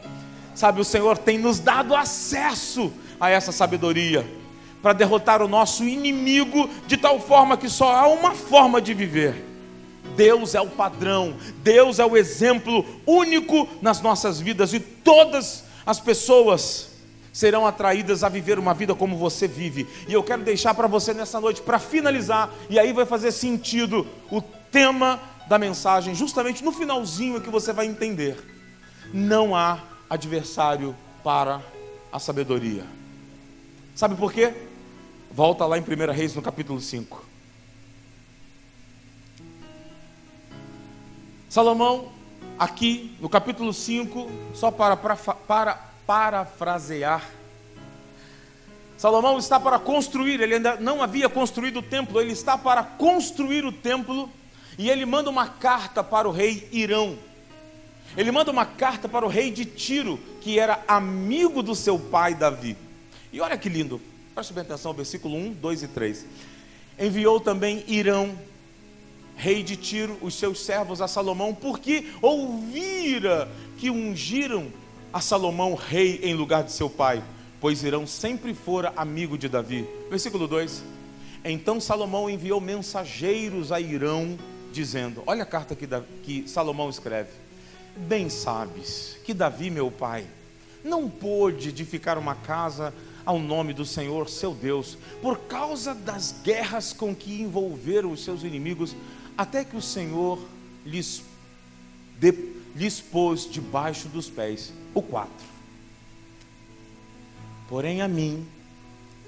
Sabe, 0.55 0.80
o 0.80 0.84
Senhor 0.84 1.16
tem 1.16 1.38
nos 1.38 1.59
dado 1.59 1.94
acesso 1.94 2.92
a 3.18 3.30
essa 3.30 3.53
sabedoria, 3.53 4.26
para 4.82 4.92
derrotar 4.92 5.42
o 5.42 5.48
nosso 5.48 5.84
inimigo, 5.84 6.68
de 6.86 6.96
tal 6.96 7.18
forma 7.20 7.57
que 7.57 7.68
só 7.68 7.94
há 7.94 8.07
uma 8.09 8.34
forma 8.34 8.80
de 8.80 8.92
viver. 8.92 9.46
Deus 10.16 10.55
é 10.55 10.61
o 10.61 10.68
padrão, 10.68 11.34
Deus 11.62 11.98
é 11.98 12.05
o 12.05 12.16
exemplo 12.16 12.84
único 13.07 13.68
nas 13.80 14.01
nossas 14.03 14.40
vidas, 14.40 14.74
e 14.74 14.80
todas 14.80 15.64
as 15.86 16.01
pessoas 16.01 16.89
serão 17.33 17.66
atraídas 17.66 18.24
a 18.24 18.28
viver 18.28 18.59
uma 18.59 18.74
vida 18.74 18.95
como 18.95 19.16
você 19.16 19.47
vive. 19.47 19.87
E 20.09 20.12
eu 20.12 20.22
quero 20.22 20.43
deixar 20.43 20.74
para 20.74 20.87
você 20.87 21.14
nessa 21.14 21.41
noite, 21.41 21.62
para 21.62 21.78
finalizar, 21.78 22.51
e 22.68 22.78
aí 22.78 22.93
vai 22.93 23.07
fazer 23.07 23.33
sentido 23.33 24.07
o 24.31 24.41
tema 24.41 25.20
da 25.49 25.59
mensagem, 25.59 26.14
justamente 26.14 26.62
no 26.62 26.70
finalzinho 26.70 27.37
é 27.37 27.41
que 27.41 27.51
você 27.51 27.72
vai 27.72 27.87
entender. 27.87 28.37
Não 29.12 29.57
há 29.57 29.81
adversário 30.09 30.95
para 31.24 31.61
a 32.12 32.18
sabedoria. 32.18 32.85
Sabe 33.95 34.14
por 34.14 34.33
quê? 34.33 34.55
Volta 35.33 35.66
lá 35.66 35.76
em 35.76 35.83
1 35.83 36.12
Reis 36.12 36.35
no 36.35 36.43
capítulo 36.43 36.81
5. 36.81 37.24
Salomão, 41.49 42.12
aqui 42.57 43.16
no 43.20 43.28
capítulo 43.28 43.74
5, 43.74 44.31
só 44.55 44.70
para, 44.70 44.97
para, 44.97 45.16
para 45.16 45.89
parafrasear. 46.11 47.24
Salomão 48.98 49.38
está 49.38 49.61
para 49.61 49.78
construir, 49.78 50.40
ele 50.40 50.54
ainda 50.56 50.74
não 50.74 51.00
havia 51.00 51.28
construído 51.28 51.76
o 51.76 51.82
templo, 51.82 52.20
ele 52.20 52.32
está 52.32 52.58
para 52.58 52.82
construir 52.82 53.64
o 53.64 53.70
templo 53.70 54.28
e 54.76 54.90
ele 54.90 55.06
manda 55.06 55.30
uma 55.30 55.46
carta 55.46 56.02
para 56.02 56.28
o 56.28 56.32
rei 56.32 56.68
Irão. 56.72 57.16
Ele 58.16 58.32
manda 58.32 58.50
uma 58.50 58.66
carta 58.66 59.08
para 59.08 59.24
o 59.24 59.28
rei 59.28 59.52
de 59.52 59.64
Tiro, 59.64 60.18
que 60.40 60.58
era 60.58 60.82
amigo 60.88 61.62
do 61.62 61.76
seu 61.76 61.96
pai 61.96 62.34
Davi. 62.34 62.76
E 63.32 63.40
olha 63.40 63.56
que 63.56 63.68
lindo, 63.68 64.00
preste 64.34 64.52
bem 64.52 64.62
atenção, 64.62 64.92
versículo 64.92 65.36
1, 65.36 65.52
2 65.52 65.84
e 65.84 65.88
3. 65.88 66.26
Enviou 66.98 67.38
também 67.38 67.84
Irão, 67.86 68.36
rei 69.36 69.62
de 69.62 69.76
Tiro, 69.76 70.18
os 70.20 70.34
seus 70.34 70.58
servos 70.58 71.00
a 71.00 71.06
Salomão, 71.06 71.54
porque 71.54 72.08
ouvira 72.20 73.48
que 73.78 73.92
ungiram 73.92 74.80
a 75.12 75.20
Salomão 75.20 75.74
rei 75.74 76.20
em 76.22 76.34
lugar 76.34 76.62
de 76.62 76.72
seu 76.72 76.88
pai, 76.88 77.22
pois 77.61 77.82
Irão 77.82 78.06
sempre 78.06 78.54
fora 78.54 78.92
amigo 78.96 79.36
de 79.36 79.48
Davi. 79.48 79.86
Versículo 80.08 80.46
2: 80.46 80.84
Então 81.44 81.80
Salomão 81.80 82.30
enviou 82.30 82.61
mensageiros 82.61 83.72
a 83.72 83.80
Irão, 83.80 84.38
dizendo: 84.72 85.22
Olha 85.26 85.42
a 85.42 85.46
carta 85.46 85.74
que, 85.74 85.86
que 86.22 86.48
Salomão 86.48 86.88
escreve. 86.88 87.30
Bem 87.96 88.28
sabes 88.28 89.18
que 89.24 89.34
Davi, 89.34 89.68
meu 89.68 89.90
pai, 89.90 90.24
não 90.84 91.11
pôde 91.11 91.70
edificar 91.70 92.16
uma 92.16 92.36
casa 92.36 92.94
ao 93.26 93.38
nome 93.38 93.74
do 93.74 93.84
Senhor 93.84 94.28
seu 94.28 94.54
Deus, 94.54 94.96
por 95.20 95.38
causa 95.40 95.92
das 95.92 96.36
guerras 96.42 96.92
com 96.92 97.14
que 97.14 97.42
envolveram 97.42 98.12
os 98.12 98.24
seus 98.24 98.44
inimigos, 98.44 98.94
até 99.36 99.64
que 99.64 99.76
o 99.76 99.82
Senhor 99.82 100.38
lhes, 100.86 101.22
de, 102.18 102.32
lhes 102.76 103.00
pôs 103.00 103.50
debaixo 103.50 104.08
dos 104.08 104.30
pés 104.30 104.72
o 104.95 105.03
4. 105.03 105.30
Porém 107.68 108.03
a 108.03 108.09
mim, 108.09 108.47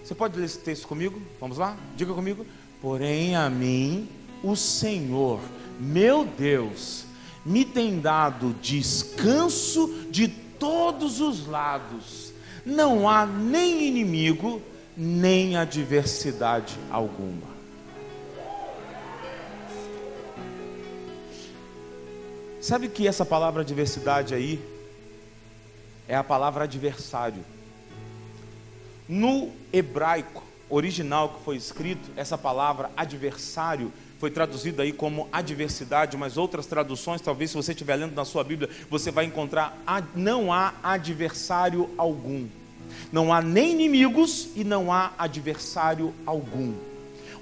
você 0.02 0.14
pode 0.14 0.38
ler 0.38 0.46
esse 0.46 0.58
texto 0.58 0.88
comigo? 0.88 1.20
Vamos 1.40 1.58
lá? 1.58 1.76
Diga 1.96 2.12
comigo. 2.12 2.44
Porém 2.80 3.36
a 3.36 3.48
mim, 3.48 4.08
o 4.42 4.56
Senhor, 4.56 5.40
meu 5.78 6.24
Deus, 6.24 7.04
me 7.46 7.64
tem 7.64 8.00
dado 8.00 8.54
descanso 8.60 10.06
de 10.10 10.26
todos 10.28 11.20
os 11.20 11.46
lados. 11.46 12.32
Não 12.66 13.08
há 13.08 13.24
nem 13.24 13.86
inimigo, 13.86 14.60
nem 14.96 15.56
adversidade 15.56 16.76
alguma. 16.90 17.52
Sabe 22.60 22.88
que 22.88 23.08
essa 23.08 23.24
palavra 23.24 23.62
adversidade 23.62 24.34
aí 24.34 24.71
é 26.09 26.14
a 26.14 26.24
palavra 26.24 26.64
adversário. 26.64 27.44
No 29.09 29.50
hebraico 29.72 30.42
original 30.70 31.30
que 31.30 31.44
foi 31.44 31.57
escrito, 31.57 32.11
essa 32.16 32.38
palavra 32.38 32.90
adversário 32.96 33.92
foi 34.18 34.30
traduzida 34.30 34.84
aí 34.84 34.92
como 34.92 35.28
adversidade, 35.32 36.16
mas 36.16 36.36
outras 36.36 36.66
traduções, 36.66 37.20
talvez 37.20 37.50
se 37.50 37.57
você 37.57 37.72
estiver 37.72 37.96
lendo 37.96 38.14
na 38.14 38.24
sua 38.24 38.44
Bíblia, 38.44 38.70
você 38.88 39.11
vai 39.11 39.24
encontrar 39.24 39.76
não 40.14 40.53
há 40.53 40.74
adversário 40.82 41.90
algum. 41.98 42.46
Não 43.11 43.32
há 43.32 43.42
nem 43.42 43.72
inimigos 43.72 44.50
e 44.55 44.62
não 44.62 44.92
há 44.92 45.12
adversário 45.18 46.14
algum. 46.24 46.72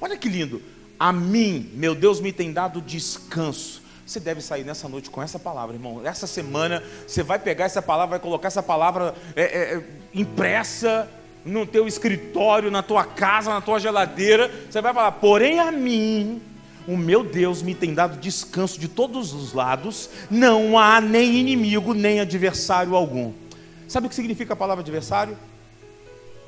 Olha 0.01 0.17
que 0.17 0.29
lindo. 0.29 0.63
A 0.99 1.13
mim, 1.13 1.71
meu 1.75 1.95
Deus 1.95 2.21
me 2.21 2.33
tem 2.33 2.53
dado 2.53 2.81
descanso. 2.81 3.80
Você 4.11 4.19
deve 4.19 4.41
sair 4.41 4.65
nessa 4.65 4.89
noite 4.89 5.09
com 5.09 5.23
essa 5.23 5.39
palavra, 5.39 5.77
irmão. 5.77 6.05
Essa 6.05 6.27
semana 6.27 6.83
você 7.07 7.23
vai 7.23 7.39
pegar 7.39 7.67
essa 7.67 7.81
palavra, 7.81 8.19
vai 8.19 8.19
colocar 8.19 8.49
essa 8.49 8.61
palavra 8.61 9.15
é, 9.37 9.43
é, 9.43 9.75
é, 9.77 9.85
impressa 10.13 11.09
no 11.45 11.65
teu 11.65 11.87
escritório, 11.87 12.73
na 12.73 12.83
tua 12.83 13.05
casa, 13.05 13.55
na 13.55 13.61
tua 13.61 13.79
geladeira. 13.79 14.51
Você 14.69 14.81
vai 14.81 14.93
falar: 14.93 15.13
porém 15.13 15.61
a 15.61 15.71
mim, 15.71 16.43
o 16.89 16.97
meu 16.97 17.23
Deus 17.23 17.63
me 17.63 17.73
tem 17.73 17.95
dado 17.95 18.19
descanso 18.19 18.81
de 18.81 18.89
todos 18.89 19.33
os 19.33 19.53
lados. 19.53 20.11
Não 20.29 20.77
há 20.77 21.01
nem 21.01 21.37
inimigo 21.37 21.95
nem 21.95 22.19
adversário 22.19 22.97
algum. 22.97 23.33
Sabe 23.87 24.09
o 24.09 24.11
que 24.11 24.17
significa 24.17 24.55
a 24.55 24.57
palavra 24.57 24.83
adversário? 24.83 25.39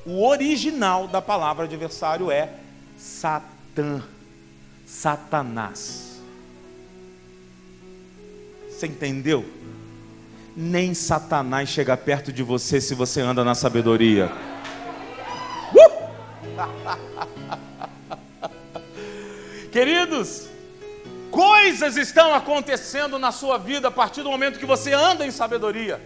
O 0.05 0.27
original 0.27 1.07
da 1.07 1.23
palavra 1.23 1.67
adversário 1.67 2.29
é 2.29 2.55
Satã, 2.99 4.03
Satanás. 4.85 6.12
Você 8.83 8.89
entendeu? 8.89 9.45
nem 10.57 10.93
Satanás 10.93 11.68
chega 11.68 11.97
perto 11.97 12.33
de 12.33 12.43
você 12.43 12.80
se 12.80 12.97
você 12.97 13.20
anda 13.20 13.45
na 13.45 13.55
sabedoria. 13.55 14.28
Uh! 15.72 16.03
Queridos, 19.70 20.49
coisas 21.30 21.97
estão 21.97 22.35
acontecendo 22.35 23.20
na 23.20 23.30
sua 23.30 23.57
vida 23.57 23.87
a 23.87 23.91
partir 23.93 24.24
do 24.24 24.30
momento 24.33 24.59
que 24.59 24.66
você 24.66 24.93
anda 24.93 25.24
em 25.24 25.30
sabedoria. 25.30 26.01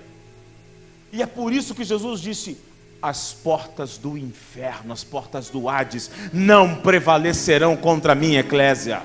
E 1.11 1.23
é 1.23 1.27
por 1.27 1.55
isso 1.55 1.75
que 1.75 1.83
Jesus 1.83 2.21
disse: 2.21 2.61
as 3.01 3.33
portas 3.33 3.97
do 3.97 4.19
inferno, 4.19 4.93
as 4.93 5.03
portas 5.03 5.49
do 5.49 5.67
Hades, 5.67 6.11
não 6.31 6.75
prevalecerão 6.75 7.75
contra 7.75 8.13
a 8.13 8.15
minha 8.15 8.41
eclésia. 8.41 9.03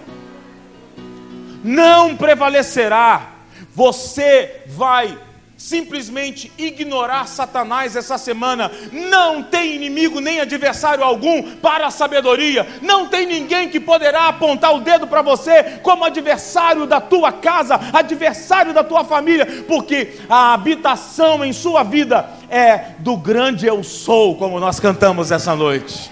Não 1.64 2.18
prevalecerá. 2.18 3.38
Você 3.74 4.64
vai 4.68 5.18
simplesmente 5.62 6.52
ignorar 6.58 7.28
Satanás 7.28 7.96
essa 7.96 8.18
semana. 8.18 8.72
Não 8.92 9.44
tem 9.44 9.76
inimigo 9.76 10.20
nem 10.20 10.40
adversário 10.40 11.04
algum 11.04 11.56
para 11.58 11.86
a 11.86 11.92
sabedoria. 11.92 12.68
Não 12.82 13.08
tem 13.08 13.28
ninguém 13.28 13.70
que 13.70 13.80
poderá 13.80 14.28
apontar 14.28 14.76
o 14.76 14.80
dedo 14.80 15.06
para 15.06 15.22
você 15.22 15.80
como 15.84 16.04
adversário 16.04 16.88
da 16.88 17.00
tua 17.00 17.32
casa, 17.32 17.80
adversário 17.94 18.74
da 18.74 18.84
tua 18.84 19.06
família, 19.06 19.46
porque 19.68 20.16
a 20.28 20.54
habitação 20.54 21.46
em 21.46 21.54
sua 21.54 21.84
vida 21.84 22.28
é 22.50 22.96
do 22.98 23.16
grande 23.16 23.68
eu 23.68 23.84
sou, 23.84 24.36
como 24.36 24.60
nós 24.60 24.80
cantamos 24.80 25.32
essa 25.32 25.56
noite. 25.56 26.10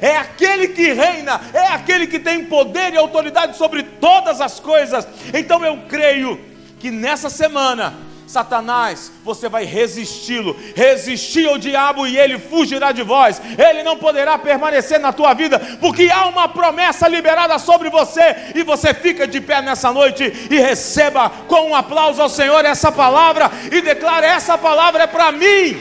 É 0.00 0.16
aquele 0.16 0.68
que 0.68 0.92
reina, 0.92 1.40
é 1.52 1.66
aquele 1.66 2.06
que 2.06 2.20
tem 2.20 2.44
poder 2.44 2.94
e 2.94 2.96
autoridade 2.96 3.56
sobre 3.56 3.82
todas 3.82 4.40
as 4.40 4.60
coisas. 4.60 5.06
Então 5.34 5.62
eu 5.64 5.76
creio 5.88 6.51
que 6.82 6.90
nessa 6.90 7.30
semana 7.30 7.94
Satanás, 8.26 9.12
você 9.22 9.48
vai 9.48 9.64
resisti-lo, 9.64 10.56
resistir 10.74 11.46
ao 11.46 11.58
diabo 11.58 12.08
e 12.08 12.18
ele 12.18 12.40
fugirá 12.40 12.90
de 12.90 13.02
vós, 13.02 13.40
ele 13.56 13.84
não 13.84 13.96
poderá 13.96 14.36
permanecer 14.36 14.98
na 14.98 15.12
tua 15.12 15.32
vida, 15.32 15.60
porque 15.80 16.10
há 16.10 16.26
uma 16.26 16.48
promessa 16.48 17.06
liberada 17.06 17.56
sobre 17.58 17.88
você, 17.88 18.34
e 18.56 18.64
você 18.64 18.92
fica 18.94 19.28
de 19.28 19.40
pé 19.40 19.62
nessa 19.62 19.92
noite 19.92 20.24
e 20.50 20.58
receba 20.58 21.30
com 21.46 21.68
um 21.70 21.74
aplauso 21.74 22.20
ao 22.20 22.28
Senhor 22.28 22.64
essa 22.64 22.90
palavra 22.90 23.48
e 23.70 23.80
declara: 23.80 24.26
essa 24.26 24.58
palavra 24.58 25.04
é 25.04 25.06
para 25.06 25.30
mim. 25.30 25.80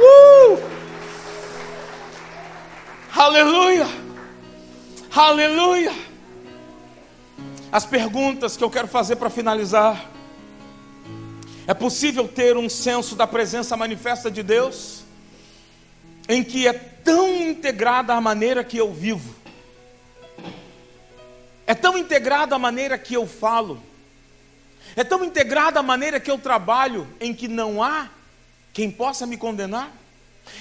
Uh! 0.00 0.58
Aleluia! 3.14 3.86
Aleluia! 5.14 6.11
As 7.72 7.86
perguntas 7.86 8.54
que 8.54 8.62
eu 8.62 8.68
quero 8.68 8.86
fazer 8.86 9.16
para 9.16 9.30
finalizar. 9.30 10.10
É 11.66 11.72
possível 11.72 12.28
ter 12.28 12.54
um 12.54 12.68
senso 12.68 13.16
da 13.16 13.26
presença 13.26 13.74
manifesta 13.78 14.30
de 14.30 14.42
Deus, 14.42 15.04
em 16.28 16.44
que 16.44 16.68
é 16.68 16.74
tão 16.74 17.34
integrada 17.34 18.12
a 18.12 18.20
maneira 18.20 18.62
que 18.62 18.76
eu 18.76 18.92
vivo, 18.92 19.34
é 21.66 21.72
tão 21.72 21.96
integrada 21.96 22.54
a 22.54 22.58
maneira 22.58 22.98
que 22.98 23.14
eu 23.14 23.26
falo, 23.26 23.82
é 24.94 25.02
tão 25.02 25.24
integrada 25.24 25.80
a 25.80 25.82
maneira 25.82 26.20
que 26.20 26.30
eu 26.30 26.36
trabalho, 26.36 27.08
em 27.20 27.32
que 27.32 27.48
não 27.48 27.82
há 27.82 28.10
quem 28.72 28.90
possa 28.90 29.24
me 29.24 29.38
condenar? 29.38 29.90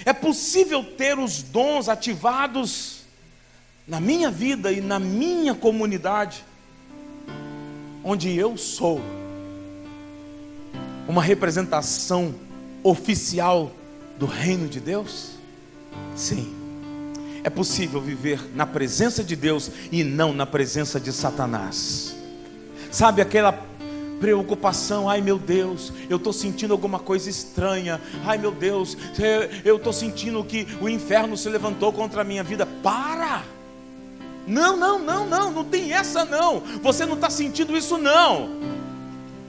É 0.06 0.14
possível 0.14 0.84
ter 0.84 1.18
os 1.18 1.42
dons 1.42 1.90
ativados 1.90 3.02
na 3.88 4.00
minha 4.00 4.30
vida 4.30 4.72
e 4.72 4.80
na 4.80 5.00
minha 5.00 5.56
comunidade, 5.56 6.46
onde 8.04 8.36
eu 8.36 8.58
sou 8.58 9.02
uma 11.08 11.22
representação 11.22 12.34
oficial 12.84 13.72
do 14.18 14.26
reino 14.26 14.68
de 14.68 14.80
Deus? 14.80 15.32
Sim. 16.16 16.56
É 17.44 17.50
possível 17.50 18.00
viver 18.00 18.40
na 18.56 18.66
presença 18.66 19.24
de 19.24 19.36
Deus 19.36 19.72
e 19.92 20.04
não 20.04 20.32
na 20.32 20.46
presença 20.46 21.00
de 21.00 21.12
Satanás. 21.12 22.16
Sabe 22.92 23.22
aquela 23.22 23.52
preocupação, 24.20 25.10
ai 25.10 25.20
meu 25.20 25.40
Deus, 25.40 25.92
eu 26.08 26.18
estou 26.18 26.32
sentindo 26.32 26.72
alguma 26.72 27.00
coisa 27.00 27.28
estranha, 27.28 28.00
ai 28.24 28.38
meu 28.38 28.52
Deus, 28.52 28.96
eu 29.66 29.78
estou 29.78 29.92
sentindo 29.92 30.44
que 30.44 30.68
o 30.80 30.88
inferno 30.88 31.36
se 31.36 31.50
levantou 31.50 31.92
contra 31.92 32.22
a 32.22 32.24
minha 32.24 32.44
vida. 32.44 32.68
Para! 32.84 33.44
Não, 34.48 34.76
não, 34.76 35.00
não, 35.00 35.26
não, 35.28 35.52
não 35.52 35.64
tem 35.64 35.94
essa 35.94 36.26
não. 36.26 36.62
Você 36.82 37.06
não 37.06 37.16
está 37.16 37.30
sentindo 37.30 37.78
isso 37.78 37.98
não. 37.98 38.50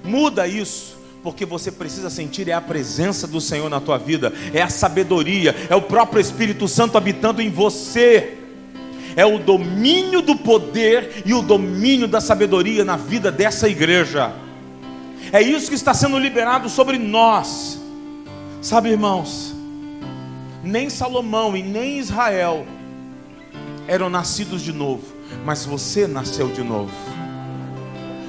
Muda 0.05 0.47
isso. 0.47 0.97
Porque 1.22 1.47
você 1.47 1.70
precisa 1.70 2.11
sentir 2.11 2.49
é 2.49 2.53
a 2.53 2.61
presença 2.61 3.26
do 3.26 3.40
Senhor 3.40 3.70
na 3.70 3.80
tua 3.80 3.97
vida, 3.97 4.32
é 4.53 4.61
a 4.61 4.68
sabedoria, 4.68 5.55
é 5.70 5.76
o 5.76 5.82
próprio 5.82 6.20
Espírito 6.20 6.66
Santo 6.66 6.99
habitando 6.99 7.40
em 7.40 7.49
você, 7.49 8.38
é 9.14 9.24
o 9.24 9.38
domínio 9.38 10.20
do 10.20 10.34
poder 10.34 11.22
e 11.24 11.32
o 11.32 11.40
domínio 11.40 12.09
da 12.09 12.20
sabedoria 12.20 12.84
na 12.84 12.97
vida 12.97 13.30
dessa 13.30 13.68
igreja. 13.68 14.32
É 15.32 15.40
isso 15.40 15.68
que 15.68 15.76
está 15.76 15.95
sendo 15.95 16.18
liberado 16.18 16.68
sobre 16.68 16.99
nós. 16.99 17.80
Sabe, 18.61 18.90
irmãos, 18.90 19.55
nem 20.62 20.90
Salomão 20.90 21.57
e 21.57 21.62
nem 21.62 21.99
Israel 21.99 22.66
eram 23.87 24.09
nascidos 24.09 24.62
de 24.62 24.72
novo, 24.72 25.03
mas 25.45 25.64
você 25.64 26.07
nasceu 26.07 26.49
de 26.49 26.62
novo. 26.62 26.93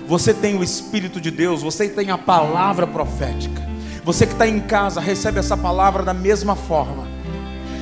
Você 0.08 0.34
tem 0.34 0.56
o 0.58 0.64
Espírito 0.64 1.22
de 1.22 1.32
Deus, 1.32 1.62
você 1.62 1.88
tem 1.88 2.12
a 2.12 2.18
palavra 2.18 2.86
profética. 2.86 3.62
Você 4.04 4.26
que 4.26 4.34
está 4.34 4.48
em 4.48 4.60
casa, 4.60 5.00
recebe 5.00 5.40
essa 5.40 5.56
palavra 5.56 6.04
da 6.04 6.14
mesma 6.14 6.56
forma. 6.56 7.08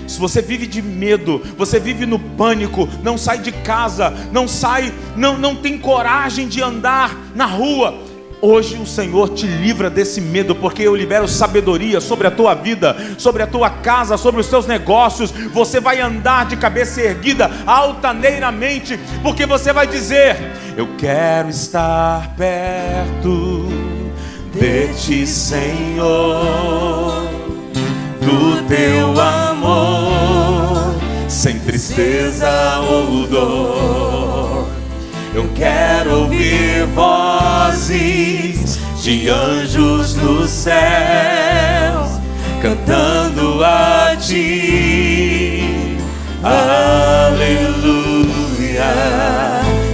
Se 0.07 0.19
você 0.19 0.41
vive 0.41 0.67
de 0.67 0.82
medo, 0.82 1.41
você 1.57 1.80
vive 1.80 2.05
no 2.05 2.19
pânico, 2.19 2.88
não 3.01 3.17
sai 3.17 3.39
de 3.39 3.51
casa, 3.51 4.11
não 4.32 4.47
sai, 4.47 4.93
não, 5.15 5.38
não 5.38 5.55
tem 5.55 5.78
coragem 5.80 6.47
de 6.47 6.61
andar 6.61 7.17
na 7.34 7.45
rua, 7.45 7.97
Hoje 8.43 8.75
o 8.77 8.87
Senhor 8.87 9.29
te 9.29 9.45
livra 9.45 9.87
desse 9.87 10.19
medo, 10.19 10.55
porque 10.55 10.81
eu 10.81 10.95
libero 10.95 11.27
sabedoria 11.27 12.01
sobre 12.01 12.25
a 12.25 12.31
tua 12.31 12.55
vida, 12.55 12.97
sobre 13.15 13.43
a 13.43 13.47
tua 13.47 13.69
casa, 13.69 14.17
sobre 14.17 14.41
os 14.41 14.47
teus 14.47 14.65
negócios. 14.65 15.29
Você 15.53 15.79
vai 15.79 16.01
andar 16.01 16.47
de 16.47 16.57
cabeça 16.57 16.99
erguida, 17.01 17.51
altaneiramente, 17.67 18.99
porque 19.21 19.45
você 19.45 19.71
vai 19.71 19.85
dizer: 19.85 20.35
Eu 20.75 20.95
quero 20.97 21.49
estar 21.49 22.33
perto 22.35 23.67
de 24.55 24.91
ti, 24.95 25.27
Senhor, 25.27 26.01
do 28.21 28.63
teu 28.67 29.21
amor, 29.21 30.95
sem 31.29 31.59
tristeza 31.59 32.49
ou 32.89 33.27
dor 33.27 34.40
eu 35.34 35.49
quero 35.55 36.21
ouvir 36.21 36.86
vozes 36.93 38.79
de 39.01 39.29
anjos 39.29 40.16
no 40.16 40.45
céu 40.47 42.21
cantando 42.62 43.63
a 43.63 44.16
ti. 44.17 45.97
Aleluia, 46.43 47.32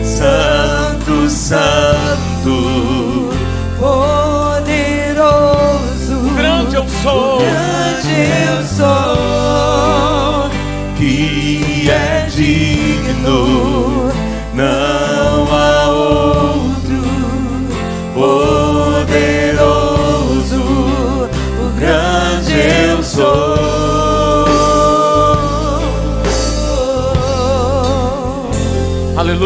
Santo, 0.03 1.29
Santo, 1.29 3.29
poderoso, 3.79 4.59
grande 6.35 6.75
eu 6.75 6.85
sou, 7.01 7.39
grande 7.39 8.29
eu 8.49 8.65
sou, 8.65 10.49
que 10.97 11.89
é 11.89 12.27
digno, 12.29 13.76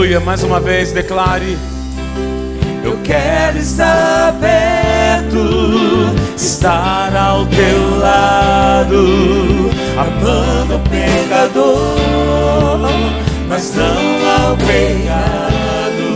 Aleluia, 0.02 0.20
mais 0.20 0.42
uma 0.42 0.60
vez 0.60 0.92
declare. 0.92 1.56
Eu 2.84 2.98
quero 3.04 3.60
estar 3.60 4.34
perto, 4.42 6.10
estar 6.36 7.16
ao 7.16 7.46
teu 7.46 8.00
lado, 8.00 9.70
amando 9.96 10.78
o 10.78 10.80
pecador, 10.90 12.90
mas 13.48 13.76
não 13.76 14.48
ao 14.48 14.58
pecado. 14.58 16.16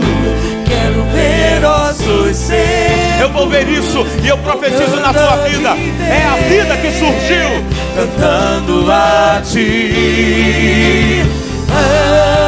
Quero 0.66 1.04
ver 1.12 1.64
ossos 1.64 2.36
seus. 2.36 3.20
Eu 3.20 3.30
vou 3.30 3.48
ver 3.48 3.68
isso 3.68 4.04
e 4.20 4.26
eu 4.26 4.36
profetizo 4.38 4.96
na 4.96 5.14
tua 5.14 5.36
vida. 5.48 5.76
É 6.10 6.26
a 6.26 6.34
vida 6.48 6.76
que 6.78 6.90
surgiu 6.90 7.64
cantando 7.94 8.90
a 8.90 9.40
ti. 9.44 11.22
Aleluia. 11.70 12.45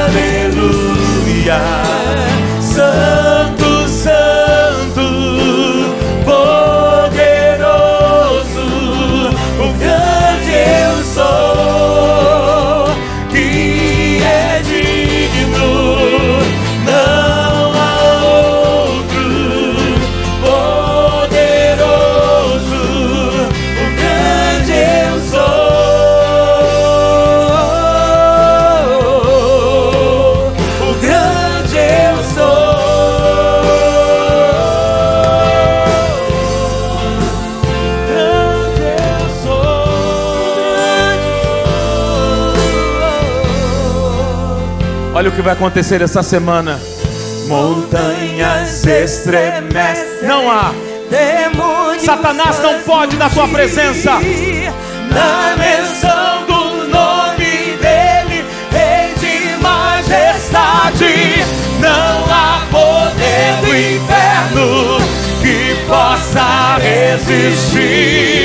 Santo, 1.49 2.61
Santo. 2.61 3.28
Que 45.39 45.43
vai 45.43 45.53
acontecer 45.53 46.03
essa 46.03 46.21
semana. 46.21 46.81
Montanhas 47.47 48.85
estremecem. 48.85 50.27
Não 50.27 50.51
há. 50.51 50.73
Demônios 51.09 52.03
Satanás 52.03 52.59
não 52.61 52.81
pode 52.81 53.17
na 53.17 53.31
tua 53.31 53.47
presença. 53.47 54.15
Na 54.15 55.55
menção 55.57 56.45
do 56.45 56.89
nome 56.89 57.79
dele, 57.81 58.45
Rei 58.73 59.15
de 59.21 59.63
majestade, 59.63 61.45
não 61.79 62.25
há 62.35 62.67
poder 62.73 63.61
do 63.65 63.77
inferno 63.77 64.99
que 65.41 65.77
possa 65.87 66.79
resistir 66.79 68.38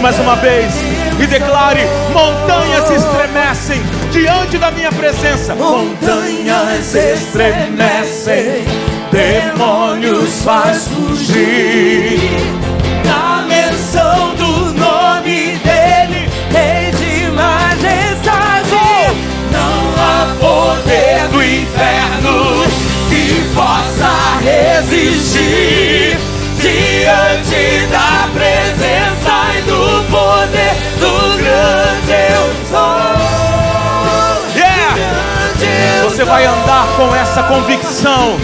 Mais 0.00 0.18
uma 0.18 0.36
vez 0.36 0.74
e 1.20 1.26
declare: 1.26 1.80
montanhas 2.12 2.90
estremecem 2.90 3.80
diante 4.10 4.56
da 4.56 4.70
minha 4.70 4.90
presença. 4.90 5.54
Montanhas 5.54 6.94
estremecem, 6.94 8.64
demônios 9.10 10.42
faz 10.42 10.88
fugir. 10.88 12.20
Na 13.04 13.44
menção 13.46 14.34
do 14.36 14.72
nome 14.72 15.58
dele, 15.58 16.28
Rei 16.50 16.90
de 16.92 17.30
majestade, 17.32 18.74
não 19.50 19.94
há 19.98 20.34
poder 20.40 21.28
do 21.28 21.42
inferno 21.42 22.64
que 23.10 23.44
possa 23.54 24.38
resistir 24.42 26.16
diante 26.60 27.86
da 27.90 28.11
Yeah! 34.56 34.94
Grande 34.96 35.66
eu 35.98 36.10
Você 36.10 36.24
vai 36.24 36.46
andar 36.46 36.86
com 36.96 37.14
essa 37.14 37.42
convicção. 37.42 38.38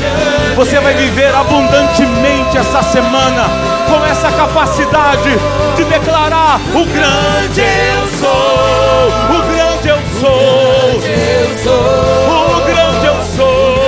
Você 0.55 0.79
vai 0.81 0.93
viver 0.95 1.35
abundantemente 1.35 2.59
essa 2.59 2.83
semana 2.83 3.49
com 3.89 4.05
essa 4.05 4.31
capacidade 4.31 5.31
de 5.77 5.85
declarar: 5.85 6.61
o 6.75 6.85
grande 6.85 7.63
eu 7.63 8.07
sou, 8.19 9.09
o 9.31 9.43
grande 9.51 9.89
eu 9.89 9.99
sou, 10.21 11.01
eu 11.03 11.59
sou. 11.65 12.57
o 12.57 12.61
grande 12.67 13.07
eu 13.07 13.23
sou. 13.37 13.79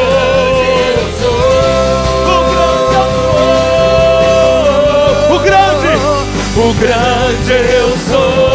O 6.57 6.75
grande, 6.75 7.53
o 7.55 8.49